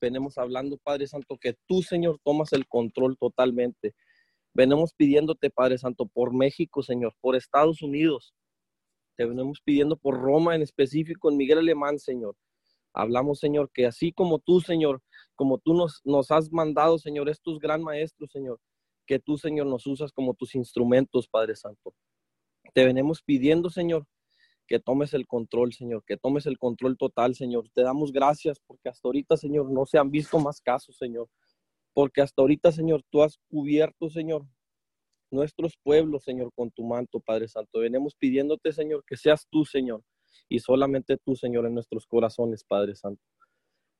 Venimos 0.00 0.38
hablando, 0.38 0.78
Padre 0.78 1.06
Santo, 1.06 1.36
que 1.38 1.54
tú, 1.66 1.82
Señor, 1.82 2.18
tomas 2.24 2.54
el 2.54 2.66
control 2.66 3.18
totalmente. 3.18 3.94
Venimos 4.54 4.94
pidiéndote, 4.94 5.50
Padre 5.50 5.76
Santo, 5.76 6.06
por 6.06 6.32
México, 6.32 6.82
Señor, 6.82 7.14
por 7.20 7.36
Estados 7.36 7.82
Unidos. 7.82 8.34
Te 9.14 9.26
venimos 9.26 9.60
pidiendo 9.62 9.96
por 9.96 10.18
Roma 10.18 10.54
en 10.54 10.62
específico, 10.62 11.30
en 11.30 11.36
Miguel 11.36 11.58
Alemán, 11.58 11.98
Señor. 11.98 12.34
Hablamos, 12.94 13.40
Señor, 13.40 13.70
que 13.74 13.84
así 13.84 14.10
como 14.10 14.38
tú, 14.38 14.62
Señor, 14.62 15.02
como 15.34 15.58
tú 15.58 15.74
nos, 15.74 16.30
has 16.30 16.50
mandado, 16.52 16.98
Señor, 16.98 17.28
estos 17.28 17.58
gran 17.58 17.82
maestros, 17.82 18.30
Señor, 18.30 18.60
que 19.06 19.18
tú, 19.18 19.36
Señor, 19.36 19.66
nos 19.66 19.86
usas 19.86 20.12
como 20.12 20.34
tus 20.34 20.54
instrumentos, 20.54 21.28
Padre 21.28 21.56
Santo. 21.56 21.94
Te 22.72 22.84
venimos 22.84 23.22
pidiendo, 23.22 23.70
Señor, 23.70 24.06
que 24.66 24.78
tomes 24.78 25.12
el 25.14 25.26
control, 25.26 25.72
Señor, 25.72 26.04
que 26.06 26.16
tomes 26.16 26.46
el 26.46 26.58
control 26.58 26.96
total, 26.96 27.34
Señor. 27.34 27.68
Te 27.74 27.82
damos 27.82 28.12
gracias 28.12 28.58
porque 28.66 28.88
hasta 28.88 29.06
ahorita, 29.08 29.36
Señor, 29.36 29.70
no 29.70 29.84
se 29.86 29.98
han 29.98 30.10
visto 30.10 30.38
más 30.38 30.60
casos, 30.60 30.96
Señor. 30.96 31.28
Porque 31.92 32.22
hasta 32.22 32.42
ahorita, 32.42 32.72
Señor, 32.72 33.02
tú 33.10 33.22
has 33.22 33.38
cubierto, 33.48 34.08
Señor, 34.08 34.46
nuestros 35.30 35.76
pueblos, 35.82 36.24
Señor, 36.24 36.50
con 36.54 36.70
tu 36.70 36.84
manto, 36.84 37.20
Padre 37.20 37.48
Santo. 37.48 37.80
Venimos 37.80 38.14
pidiéndote, 38.14 38.72
Señor, 38.72 39.04
que 39.06 39.16
seas 39.16 39.46
tú, 39.50 39.64
Señor, 39.64 40.02
y 40.48 40.60
solamente 40.60 41.18
tú, 41.18 41.36
Señor, 41.36 41.66
en 41.66 41.74
nuestros 41.74 42.06
corazones, 42.06 42.64
Padre 42.64 42.94
Santo. 42.94 43.22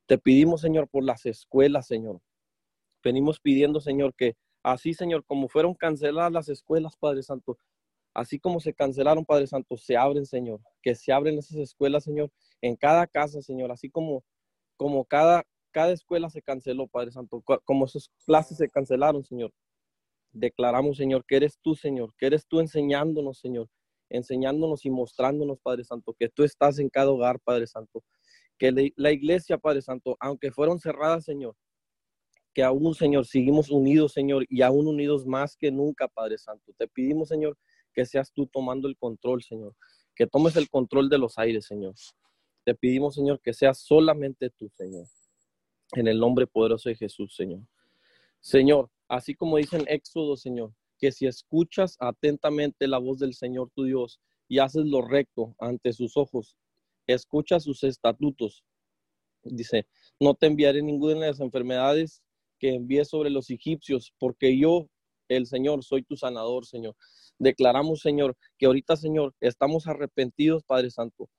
Te 0.07 0.17
pedimos, 0.17 0.61
Señor, 0.61 0.87
por 0.87 1.03
las 1.03 1.25
escuelas, 1.25 1.87
Señor. 1.87 2.21
Venimos 3.03 3.39
pidiendo, 3.39 3.79
Señor, 3.81 4.13
que 4.15 4.35
así, 4.63 4.93
Señor, 4.93 5.25
como 5.25 5.47
fueron 5.47 5.73
canceladas 5.73 6.31
las 6.31 6.49
escuelas, 6.49 6.95
Padre 6.97 7.23
Santo, 7.23 7.57
así 8.13 8.39
como 8.39 8.59
se 8.59 8.73
cancelaron, 8.73 9.25
Padre 9.25 9.47
Santo, 9.47 9.77
se 9.77 9.97
abren, 9.97 10.25
Señor. 10.25 10.61
Que 10.81 10.95
se 10.95 11.11
abren 11.11 11.37
esas 11.37 11.57
escuelas, 11.57 12.03
Señor, 12.03 12.31
en 12.61 12.75
cada 12.75 13.07
casa, 13.07 13.41
Señor, 13.41 13.71
así 13.71 13.89
como, 13.89 14.23
como 14.77 15.05
cada, 15.05 15.43
cada 15.71 15.91
escuela 15.91 16.29
se 16.29 16.41
canceló, 16.41 16.87
Padre 16.87 17.11
Santo, 17.11 17.43
como 17.63 17.85
esas 17.85 18.09
clases 18.25 18.57
se 18.57 18.69
cancelaron, 18.69 19.23
Señor. 19.23 19.51
Declaramos, 20.31 20.97
Señor, 20.97 21.25
que 21.27 21.37
eres 21.37 21.59
tú, 21.61 21.75
Señor, 21.75 22.13
que 22.17 22.27
eres 22.27 22.47
tú 22.47 22.59
enseñándonos, 22.59 23.39
Señor, 23.39 23.69
enseñándonos 24.09 24.85
y 24.85 24.89
mostrándonos, 24.91 25.59
Padre 25.61 25.83
Santo, 25.83 26.13
que 26.17 26.29
tú 26.29 26.43
estás 26.43 26.77
en 26.79 26.89
cada 26.89 27.11
hogar, 27.11 27.39
Padre 27.39 27.67
Santo. 27.67 28.03
Que 28.57 28.93
la 28.95 29.11
iglesia, 29.11 29.57
Padre 29.57 29.81
Santo, 29.81 30.15
aunque 30.19 30.51
fueron 30.51 30.79
cerradas, 30.79 31.25
Señor, 31.25 31.55
que 32.53 32.63
aún, 32.63 32.95
Señor, 32.95 33.25
seguimos 33.25 33.69
unidos, 33.69 34.13
Señor, 34.13 34.45
y 34.49 34.61
aún 34.61 34.87
unidos 34.87 35.25
más 35.25 35.57
que 35.57 35.71
nunca, 35.71 36.07
Padre 36.07 36.37
Santo. 36.37 36.71
Te 36.77 36.87
pedimos, 36.87 37.27
Señor, 37.27 37.57
que 37.93 38.05
seas 38.05 38.31
tú 38.31 38.47
tomando 38.47 38.87
el 38.87 38.95
control, 38.97 39.43
Señor, 39.43 39.75
que 40.15 40.25
tomes 40.25 40.55
el 40.55 40.69
control 40.69 41.09
de 41.09 41.17
los 41.17 41.37
aires, 41.37 41.65
Señor. 41.65 41.95
Te 42.63 42.73
pedimos, 42.73 43.15
Señor, 43.15 43.41
que 43.41 43.53
seas 43.53 43.79
solamente 43.79 44.49
tú, 44.49 44.69
Señor, 44.69 45.05
en 45.93 46.07
el 46.07 46.17
nombre 46.17 46.47
poderoso 46.47 46.87
de 46.87 46.95
Jesús, 46.95 47.35
Señor. 47.35 47.59
Señor, 48.39 48.89
así 49.07 49.35
como 49.35 49.57
dice 49.57 49.75
en 49.75 49.85
Éxodo, 49.89 50.37
Señor, 50.37 50.73
que 50.97 51.11
si 51.11 51.27
escuchas 51.27 51.97
atentamente 51.99 52.87
la 52.87 52.99
voz 52.99 53.19
del 53.19 53.33
Señor 53.33 53.69
tu 53.75 53.83
Dios 53.83 54.21
y 54.47 54.59
haces 54.59 54.85
lo 54.85 55.01
recto 55.01 55.55
ante 55.59 55.91
sus 55.91 56.15
ojos, 56.15 56.55
escucha 57.13 57.59
sus 57.59 57.83
estatutos. 57.83 58.63
Dice, 59.43 59.87
no 60.19 60.33
te 60.33 60.47
enviaré 60.47 60.81
ninguna 60.81 61.13
de 61.13 61.27
las 61.27 61.39
enfermedades 61.39 62.23
que 62.59 62.73
envié 62.73 63.05
sobre 63.05 63.29
los 63.29 63.49
egipcios, 63.49 64.13
porque 64.17 64.57
yo, 64.57 64.87
el 65.27 65.45
Señor, 65.45 65.83
soy 65.83 66.03
tu 66.03 66.17
sanador, 66.17 66.65
Señor. 66.65 66.95
Declaramos, 67.37 67.99
Señor, 67.99 68.35
que 68.57 68.65
ahorita, 68.65 68.95
Señor, 68.95 69.35
estamos 69.41 69.87
arrepentidos, 69.87 70.63
Padre 70.63 70.89
Santo, 70.89 71.29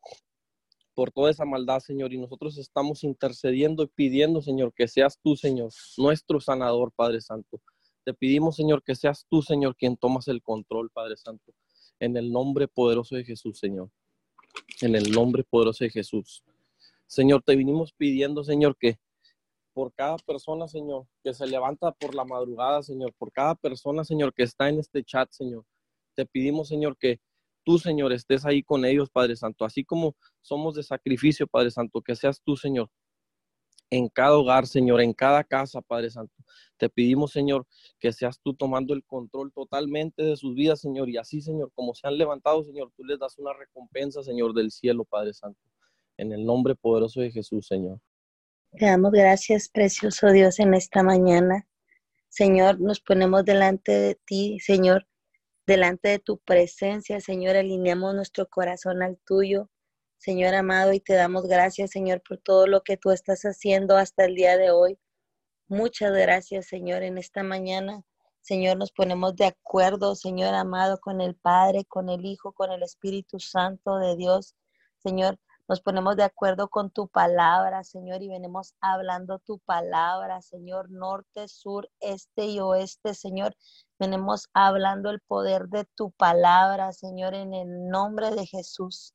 por 0.94 1.10
toda 1.10 1.30
esa 1.30 1.44
maldad, 1.44 1.80
Señor, 1.80 2.12
y 2.12 2.18
nosotros 2.18 2.58
estamos 2.58 3.04
intercediendo 3.04 3.82
y 3.82 3.88
pidiendo, 3.88 4.40
Señor, 4.40 4.72
que 4.74 4.88
seas 4.88 5.18
tú, 5.22 5.36
Señor, 5.36 5.70
nuestro 5.98 6.40
sanador, 6.40 6.92
Padre 6.92 7.20
Santo. 7.20 7.60
Te 8.04 8.14
pedimos, 8.14 8.56
Señor, 8.56 8.82
que 8.84 8.94
seas 8.94 9.26
tú, 9.28 9.42
Señor, 9.42 9.76
quien 9.76 9.96
tomas 9.96 10.28
el 10.28 10.42
control, 10.42 10.90
Padre 10.90 11.16
Santo. 11.16 11.52
En 11.98 12.16
el 12.16 12.30
nombre 12.30 12.68
poderoso 12.68 13.16
de 13.16 13.24
Jesús, 13.24 13.58
Señor. 13.58 13.90
En 14.80 14.94
el 14.94 15.10
nombre 15.10 15.44
poderoso 15.44 15.84
de 15.84 15.90
Jesús. 15.90 16.42
Señor, 17.06 17.42
te 17.42 17.56
vinimos 17.56 17.92
pidiendo, 17.92 18.42
Señor, 18.44 18.76
que 18.78 18.98
por 19.72 19.92
cada 19.92 20.16
persona, 20.16 20.66
Señor, 20.68 21.06
que 21.22 21.34
se 21.34 21.46
levanta 21.46 21.92
por 21.92 22.14
la 22.14 22.24
madrugada, 22.24 22.82
Señor, 22.82 23.12
por 23.18 23.30
cada 23.30 23.54
persona, 23.54 24.04
Señor, 24.04 24.32
que 24.32 24.42
está 24.42 24.68
en 24.68 24.78
este 24.78 25.04
chat, 25.04 25.30
Señor, 25.30 25.64
te 26.14 26.24
pedimos, 26.24 26.68
Señor, 26.68 26.96
que 26.96 27.20
tú, 27.62 27.78
Señor, 27.78 28.12
estés 28.12 28.46
ahí 28.46 28.62
con 28.62 28.84
ellos, 28.84 29.10
Padre 29.10 29.36
Santo, 29.36 29.64
así 29.64 29.84
como 29.84 30.16
somos 30.40 30.74
de 30.76 30.82
sacrificio, 30.82 31.46
Padre 31.46 31.70
Santo, 31.70 32.00
que 32.00 32.16
seas 32.16 32.40
tú, 32.42 32.56
Señor, 32.56 32.88
en 33.90 34.08
cada 34.08 34.36
hogar, 34.36 34.66
Señor, 34.66 35.00
en 35.00 35.12
cada 35.12 35.44
casa, 35.44 35.80
Padre 35.80 36.10
Santo. 36.10 36.34
Te 36.76 36.88
pedimos, 36.88 37.32
Señor, 37.32 37.66
que 37.98 38.12
seas 38.12 38.38
tú 38.40 38.54
tomando 38.54 38.94
el 38.94 39.04
control 39.04 39.52
totalmente 39.52 40.22
de 40.22 40.36
sus 40.36 40.54
vidas, 40.54 40.80
Señor. 40.80 41.08
Y 41.08 41.16
así, 41.16 41.40
Señor, 41.40 41.70
como 41.74 41.94
se 41.94 42.06
han 42.06 42.18
levantado, 42.18 42.62
Señor, 42.64 42.92
tú 42.96 43.04
les 43.04 43.18
das 43.18 43.38
una 43.38 43.52
recompensa, 43.54 44.22
Señor, 44.22 44.54
del 44.54 44.70
cielo, 44.70 45.04
Padre 45.04 45.32
Santo. 45.32 45.60
En 46.16 46.32
el 46.32 46.44
nombre 46.44 46.74
poderoso 46.74 47.20
de 47.20 47.30
Jesús, 47.30 47.66
Señor. 47.66 48.00
Te 48.72 48.86
damos 48.86 49.12
gracias, 49.12 49.68
precioso 49.68 50.30
Dios, 50.32 50.60
en 50.60 50.74
esta 50.74 51.02
mañana. 51.02 51.66
Señor, 52.28 52.80
nos 52.80 53.00
ponemos 53.00 53.44
delante 53.44 53.92
de 53.92 54.14
ti, 54.26 54.58
Señor, 54.60 55.06
delante 55.66 56.10
de 56.10 56.18
tu 56.18 56.38
presencia, 56.38 57.20
Señor, 57.20 57.56
alineamos 57.56 58.14
nuestro 58.14 58.46
corazón 58.48 59.02
al 59.02 59.18
tuyo. 59.26 59.70
Señor 60.18 60.54
amado, 60.54 60.92
y 60.92 61.00
te 61.00 61.14
damos 61.14 61.46
gracias, 61.46 61.90
Señor, 61.90 62.22
por 62.22 62.38
todo 62.38 62.66
lo 62.66 62.82
que 62.82 62.96
tú 62.96 63.10
estás 63.10 63.42
haciendo 63.42 63.96
hasta 63.96 64.24
el 64.24 64.34
día 64.34 64.56
de 64.56 64.70
hoy. 64.70 64.98
Muchas 65.68 66.12
gracias, 66.12 66.66
Señor, 66.66 67.02
en 67.02 67.18
esta 67.18 67.42
mañana. 67.42 68.02
Señor, 68.40 68.76
nos 68.76 68.92
ponemos 68.92 69.34
de 69.36 69.46
acuerdo, 69.46 70.14
Señor 70.14 70.54
amado, 70.54 70.98
con 71.00 71.20
el 71.20 71.34
Padre, 71.34 71.84
con 71.84 72.08
el 72.08 72.24
Hijo, 72.24 72.52
con 72.52 72.70
el 72.70 72.82
Espíritu 72.82 73.40
Santo 73.40 73.98
de 73.98 74.16
Dios. 74.16 74.54
Señor, 74.98 75.38
nos 75.68 75.80
ponemos 75.80 76.16
de 76.16 76.22
acuerdo 76.22 76.68
con 76.68 76.90
tu 76.90 77.08
palabra, 77.08 77.82
Señor, 77.82 78.22
y 78.22 78.28
venimos 78.28 78.74
hablando 78.80 79.40
tu 79.40 79.58
palabra, 79.58 80.40
Señor, 80.40 80.92
norte, 80.92 81.48
sur, 81.48 81.90
este 81.98 82.46
y 82.46 82.60
oeste, 82.60 83.14
Señor. 83.14 83.56
Venimos 83.98 84.48
hablando 84.54 85.10
el 85.10 85.20
poder 85.20 85.66
de 85.66 85.84
tu 85.96 86.12
palabra, 86.12 86.92
Señor, 86.92 87.34
en 87.34 87.52
el 87.52 87.88
nombre 87.88 88.30
de 88.30 88.46
Jesús. 88.46 89.12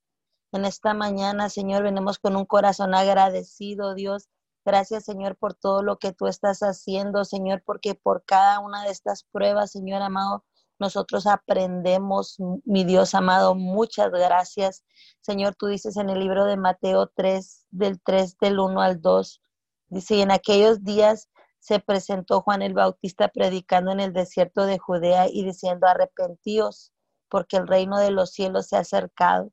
En 0.53 0.65
esta 0.65 0.93
mañana, 0.93 1.49
Señor, 1.49 1.83
venimos 1.83 2.19
con 2.19 2.35
un 2.35 2.45
corazón 2.45 2.93
agradecido, 2.93 3.93
Dios. 3.95 4.27
Gracias, 4.65 5.05
Señor, 5.05 5.37
por 5.37 5.53
todo 5.53 5.81
lo 5.81 5.97
que 5.97 6.11
tú 6.11 6.27
estás 6.27 6.59
haciendo, 6.59 7.23
Señor, 7.23 7.63
porque 7.65 7.95
por 7.95 8.25
cada 8.25 8.59
una 8.59 8.83
de 8.83 8.91
estas 8.91 9.23
pruebas, 9.31 9.71
Señor 9.71 10.01
amado, 10.01 10.43
nosotros 10.77 11.25
aprendemos, 11.25 12.37
mi 12.65 12.83
Dios 12.83 13.15
amado, 13.15 13.55
muchas 13.55 14.11
gracias. 14.11 14.83
Señor, 15.21 15.55
tú 15.55 15.67
dices 15.67 15.95
en 15.95 16.09
el 16.09 16.19
libro 16.19 16.45
de 16.45 16.57
Mateo 16.57 17.07
3, 17.15 17.67
del 17.69 18.01
3, 18.01 18.37
del 18.39 18.59
1 18.59 18.81
al 18.81 19.01
2, 19.01 19.41
dice, 19.89 20.15
y 20.15 20.21
en 20.21 20.31
aquellos 20.31 20.83
días 20.83 21.29
se 21.59 21.79
presentó 21.79 22.41
Juan 22.41 22.61
el 22.61 22.73
Bautista 22.73 23.29
predicando 23.29 23.91
en 23.91 23.99
el 23.99 24.11
desierto 24.11 24.65
de 24.65 24.79
Judea 24.79 25.27
y 25.29 25.45
diciendo, 25.45 25.87
arrepentíos, 25.87 26.91
porque 27.29 27.57
el 27.57 27.67
reino 27.67 27.99
de 27.99 28.11
los 28.11 28.31
cielos 28.31 28.67
se 28.67 28.75
ha 28.75 28.79
acercado. 28.79 29.51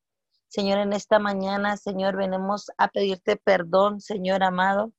Señor, 0.49 0.79
en 0.79 0.95
esta 0.95 1.19
mañana, 1.19 1.77
Señor, 1.77 2.17
venimos 2.17 2.71
a 2.79 2.89
pedirte 2.89 3.37
perdón, 3.37 4.01
Señor 4.01 4.43
amado. 4.43 4.93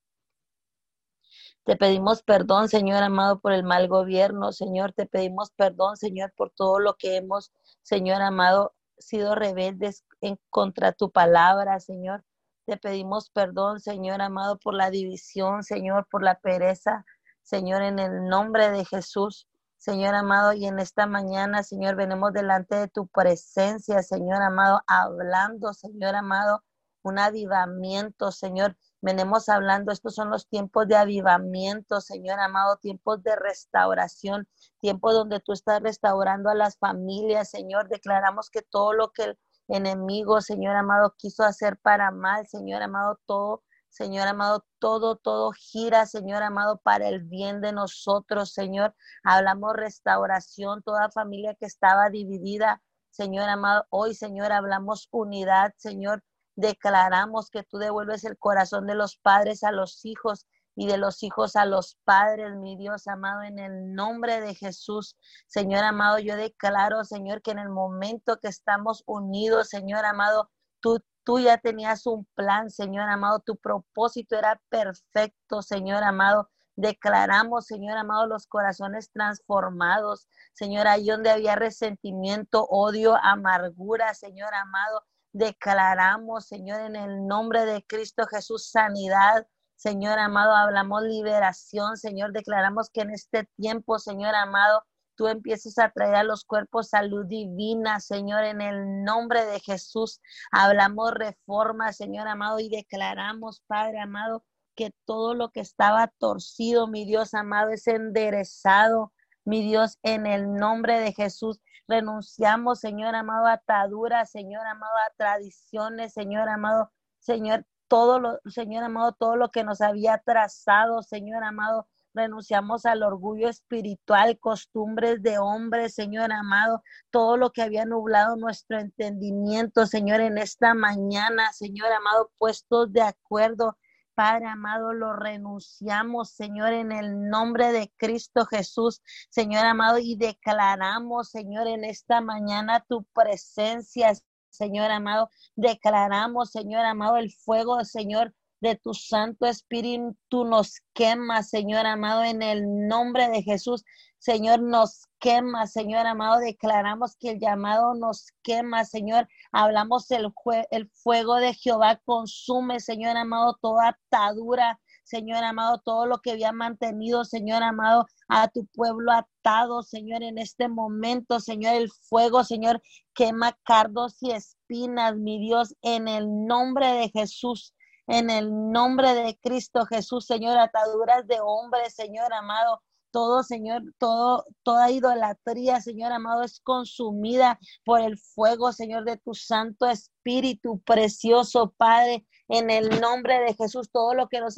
Te 1.65 1.75
pedimos 1.75 2.21
perdón, 2.23 2.69
Señor 2.69 3.03
amado, 3.03 3.39
por 3.39 3.53
el 3.53 3.63
mal 3.63 3.87
gobierno, 3.87 4.51
Señor. 4.51 4.93
Te 4.93 5.07
pedimos 5.07 5.51
perdón, 5.51 5.97
Señor, 5.97 6.33
por 6.35 6.51
todo 6.51 6.79
lo 6.79 6.95
que 6.95 7.17
hemos, 7.17 7.51
Señor 7.81 8.21
amado, 8.21 8.75
sido 8.99 9.33
rebeldes 9.33 10.05
en 10.21 10.39
contra 10.51 10.91
tu 10.91 11.11
palabra, 11.11 11.79
Señor. 11.79 12.23
Te 12.65 12.77
pedimos 12.77 13.31
perdón, 13.31 13.79
Señor 13.79 14.21
amado, 14.21 14.59
por 14.59 14.75
la 14.75 14.91
división, 14.91 15.63
Señor, 15.63 16.07
por 16.11 16.23
la 16.23 16.39
pereza, 16.39 17.05
Señor, 17.41 17.81
en 17.81 17.97
el 17.97 18.27
nombre 18.27 18.69
de 18.69 18.85
Jesús. 18.85 19.47
Señor 19.79 20.13
amado, 20.13 20.51
y 20.51 20.65
en 20.65 20.77
esta 20.77 21.07
mañana, 21.07 21.63
Señor, 21.63 21.95
venimos 21.95 22.33
delante 22.33 22.75
de 22.75 22.89
tu 22.89 23.07
presencia, 23.07 24.03
Señor 24.03 24.41
amado, 24.41 24.81
hablando, 24.87 25.73
Señor 25.73 26.15
amado, 26.15 26.65
un 27.01 27.17
avivamiento, 27.17 28.33
Señor. 28.33 28.75
Venimos 29.01 29.47
hablando, 29.47 29.93
estos 29.93 30.15
son 30.15 30.31
los 30.31 30.49
tiempos 30.49 30.85
de 30.89 30.97
avivamiento, 30.97 32.01
Señor 32.01 32.41
amado, 32.41 32.75
tiempos 32.75 33.23
de 33.23 33.37
restauración, 33.37 34.49
tiempos 34.81 35.13
donde 35.13 35.39
tú 35.39 35.53
estás 35.53 35.81
restaurando 35.81 36.49
a 36.49 36.55
las 36.55 36.77
familias, 36.77 37.49
Señor. 37.49 37.87
Declaramos 37.87 38.49
que 38.49 38.61
todo 38.61 38.91
lo 38.91 39.13
que 39.13 39.23
el 39.23 39.39
enemigo, 39.69 40.41
Señor 40.41 40.75
amado, 40.75 41.15
quiso 41.17 41.43
hacer 41.43 41.77
para 41.77 42.11
mal, 42.11 42.45
Señor 42.47 42.81
amado, 42.81 43.17
todo 43.25 43.63
Señor 43.89 44.27
amado, 44.27 44.65
todo, 44.79 45.17
todo 45.17 45.51
gira, 45.51 46.05
Señor 46.05 46.43
amado, 46.43 46.79
para 46.81 47.07
el 47.07 47.23
bien 47.23 47.59
de 47.61 47.73
nosotros, 47.73 48.53
Señor. 48.53 48.95
Hablamos 49.23 49.73
restauración, 49.75 50.83
toda 50.83 51.11
familia 51.11 51.55
que 51.55 51.65
estaba 51.65 52.09
dividida, 52.09 52.81
Señor 53.09 53.49
amado. 53.49 53.85
Hoy, 53.89 54.13
Señor, 54.13 54.51
hablamos 54.51 55.09
unidad, 55.11 55.73
Señor. 55.77 56.23
Declaramos 56.55 57.49
que 57.49 57.63
tú 57.63 57.77
devuelves 57.77 58.23
el 58.23 58.37
corazón 58.37 58.85
de 58.87 58.95
los 58.95 59.17
padres 59.17 59.63
a 59.63 59.71
los 59.71 60.05
hijos 60.05 60.45
y 60.75 60.87
de 60.87 60.97
los 60.97 61.23
hijos 61.23 61.55
a 61.55 61.65
los 61.65 61.97
padres, 62.05 62.55
mi 62.55 62.77
Dios 62.77 63.07
amado, 63.07 63.41
en 63.43 63.59
el 63.59 63.93
nombre 63.93 64.39
de 64.39 64.55
Jesús. 64.55 65.17
Señor 65.47 65.83
amado, 65.83 66.19
yo 66.19 66.37
declaro, 66.37 67.03
Señor, 67.03 67.41
que 67.41 67.51
en 67.51 67.59
el 67.59 67.69
momento 67.69 68.39
que 68.39 68.47
estamos 68.47 69.03
unidos, 69.05 69.69
Señor 69.69 70.05
amado, 70.05 70.49
tú 70.79 71.03
Tú 71.29 71.37
ya 71.37 71.59
tenías 71.59 72.07
un 72.07 72.25
plan, 72.33 72.71
Señor 72.71 73.07
amado. 73.07 73.39
Tu 73.39 73.55
propósito 73.55 74.35
era 74.35 74.59
perfecto, 74.67 75.61
Señor 75.61 76.03
amado. 76.03 76.49
Declaramos, 76.75 77.67
Señor 77.67 77.99
amado, 77.99 78.25
los 78.25 78.47
corazones 78.47 79.11
transformados. 79.11 80.27
Señor, 80.53 80.87
ahí 80.87 81.05
donde 81.05 81.29
había 81.29 81.55
resentimiento, 81.55 82.65
odio, 82.65 83.15
amargura, 83.15 84.15
Señor 84.15 84.55
amado. 84.55 85.03
Declaramos, 85.31 86.47
Señor, 86.47 86.81
en 86.81 86.95
el 86.95 87.27
nombre 87.27 87.63
de 87.67 87.85
Cristo 87.85 88.25
Jesús, 88.25 88.67
sanidad. 88.71 89.45
Señor 89.75 90.17
amado, 90.17 90.55
hablamos 90.55 91.03
liberación, 91.03 91.97
Señor. 91.97 92.33
Declaramos 92.33 92.89
que 92.89 93.01
en 93.01 93.11
este 93.11 93.47
tiempo, 93.55 93.99
Señor 93.99 94.33
amado, 94.33 94.83
tú 95.19 95.27
empieces 95.27 95.77
a 95.79 95.89
traer 95.89 96.15
a 96.15 96.23
los 96.23 96.45
cuerpos 96.45 96.91
salud 96.91 97.25
divina, 97.25 97.99
Señor, 97.99 98.45
en 98.45 98.61
el 98.61 99.03
nombre 99.03 99.45
de 99.45 99.59
Jesús. 99.59 100.21
Hablamos 100.49 101.11
reforma, 101.13 101.91
Señor 101.91 102.29
amado, 102.29 102.61
y 102.61 102.69
declaramos, 102.69 103.61
Padre 103.67 103.99
amado, 103.99 104.45
que 104.75 104.93
todo 105.03 105.33
lo 105.33 105.49
que 105.49 105.59
estaba 105.59 106.07
torcido, 106.19 106.87
mi 106.87 107.03
Dios 107.03 107.33
amado, 107.33 107.71
es 107.71 107.85
enderezado, 107.87 109.11
mi 109.43 109.61
Dios, 109.61 109.97
en 110.03 110.25
el 110.25 110.53
nombre 110.53 111.01
de 111.01 111.11
Jesús. 111.11 111.59
Renunciamos, 111.85 112.79
Señor 112.79 113.13
amado, 113.13 113.47
a 113.47 113.53
ataduras, 113.53 114.31
Señor 114.31 114.65
amado, 114.67 114.93
a 115.05 115.13
tradiciones, 115.17 116.13
Señor 116.13 116.47
amado, 116.47 116.93
Señor, 117.19 117.65
todo 117.89 118.21
lo, 118.21 118.39
Señor 118.45 118.85
amado, 118.85 119.11
todo 119.11 119.35
lo 119.35 119.51
que 119.51 119.65
nos 119.65 119.81
había 119.81 120.19
trazado, 120.19 121.03
Señor 121.03 121.43
amado, 121.43 121.89
renunciamos 122.13 122.85
al 122.85 123.03
orgullo 123.03 123.49
espiritual, 123.49 124.39
costumbres 124.39 125.21
de 125.21 125.37
hombres, 125.39 125.95
Señor 125.95 126.31
amado, 126.31 126.83
todo 127.11 127.37
lo 127.37 127.51
que 127.51 127.61
había 127.61 127.85
nublado 127.85 128.35
nuestro 128.35 128.79
entendimiento, 128.79 129.85
Señor, 129.85 130.21
en 130.21 130.37
esta 130.37 130.73
mañana, 130.73 131.51
Señor 131.53 131.91
amado, 131.91 132.31
puestos 132.37 132.91
de 132.91 133.01
acuerdo. 133.01 133.77
Padre 134.15 134.47
amado, 134.47 134.91
lo 134.91 135.13
renunciamos, 135.13 136.31
Señor, 136.31 136.73
en 136.73 136.91
el 136.91 137.29
nombre 137.29 137.71
de 137.71 137.89
Cristo 137.95 138.45
Jesús, 138.45 139.01
Señor 139.29 139.65
amado, 139.65 139.97
y 139.97 140.17
declaramos, 140.17 141.29
Señor, 141.29 141.67
en 141.67 141.85
esta 141.85 142.19
mañana 142.19 142.83
tu 142.89 143.05
presencia, 143.13 144.11
Señor 144.49 144.91
amado. 144.91 145.29
Declaramos, 145.55 146.51
Señor 146.51 146.83
amado, 146.83 147.15
el 147.15 147.31
fuego, 147.31 147.85
Señor, 147.85 148.33
de 148.61 148.75
tu 148.75 148.93
Santo 148.93 149.45
Espíritu 149.45 150.45
nos 150.45 150.81
quema, 150.93 151.43
Señor 151.43 151.85
amado, 151.85 152.23
en 152.23 152.41
el 152.41 152.87
nombre 152.87 153.29
de 153.29 153.41
Jesús. 153.41 153.85
Señor, 154.17 154.61
nos 154.61 155.07
quema, 155.19 155.65
Señor 155.65 156.05
amado. 156.05 156.39
Declaramos 156.39 157.15
que 157.17 157.31
el 157.31 157.39
llamado 157.39 157.93
nos 157.93 158.27
quema, 158.43 158.83
Señor. 158.83 159.29
Hablamos 159.51 160.11
el, 160.11 160.33
el 160.71 160.89
fuego 160.89 161.35
de 161.35 161.53
Jehová 161.53 162.01
consume, 162.03 162.81
Señor 162.81 163.15
amado, 163.15 163.57
toda 163.61 163.89
atadura, 163.89 164.79
Señor 165.05 165.43
amado, 165.43 165.81
todo 165.83 166.05
lo 166.05 166.19
que 166.19 166.31
había 166.31 166.51
mantenido, 166.51 167.23
Señor 167.23 167.63
amado, 167.63 168.05
a 168.27 168.49
tu 168.49 168.65
pueblo 168.67 169.11
atado, 169.13 169.83
Señor, 169.83 170.21
en 170.21 170.37
este 170.37 170.67
momento, 170.67 171.39
Señor, 171.39 171.75
el 171.75 171.89
fuego, 171.89 172.43
Señor, 172.43 172.81
quema 173.13 173.57
cardos 173.63 174.21
y 174.21 174.31
espinas, 174.31 175.15
mi 175.15 175.39
Dios, 175.39 175.75
en 175.81 176.07
el 176.09 176.45
nombre 176.45 176.87
de 176.93 177.09
Jesús 177.09 177.73
en 178.09 178.31
el 178.31 178.71
nombre 178.71 179.13
de 179.13 179.37
Cristo 179.39 179.85
Jesús, 179.85 180.25
Señor, 180.25 180.57
ataduras 180.57 181.27
de 181.27 181.39
hombres, 181.41 181.93
Señor 181.93 182.33
amado. 182.33 182.81
Todo, 183.11 183.43
Señor, 183.43 183.83
todo, 183.97 184.45
toda 184.63 184.91
idolatría, 184.91 185.79
Señor 185.81 186.11
amado, 186.11 186.43
es 186.43 186.59
consumida 186.59 187.59
por 187.85 188.01
el 188.01 188.17
fuego, 188.17 188.71
Señor, 188.71 189.05
de 189.05 189.17
tu 189.17 189.33
Santo 189.33 189.87
Espíritu 189.87 190.79
precioso, 190.81 191.73
Padre 191.77 192.25
en 192.49 192.71
el 192.71 192.99
nombre 192.99 193.39
de 193.39 193.53
Jesús, 193.53 193.91
todo 193.91 194.15
lo 194.15 194.27
que 194.27 194.39
nos, 194.39 194.55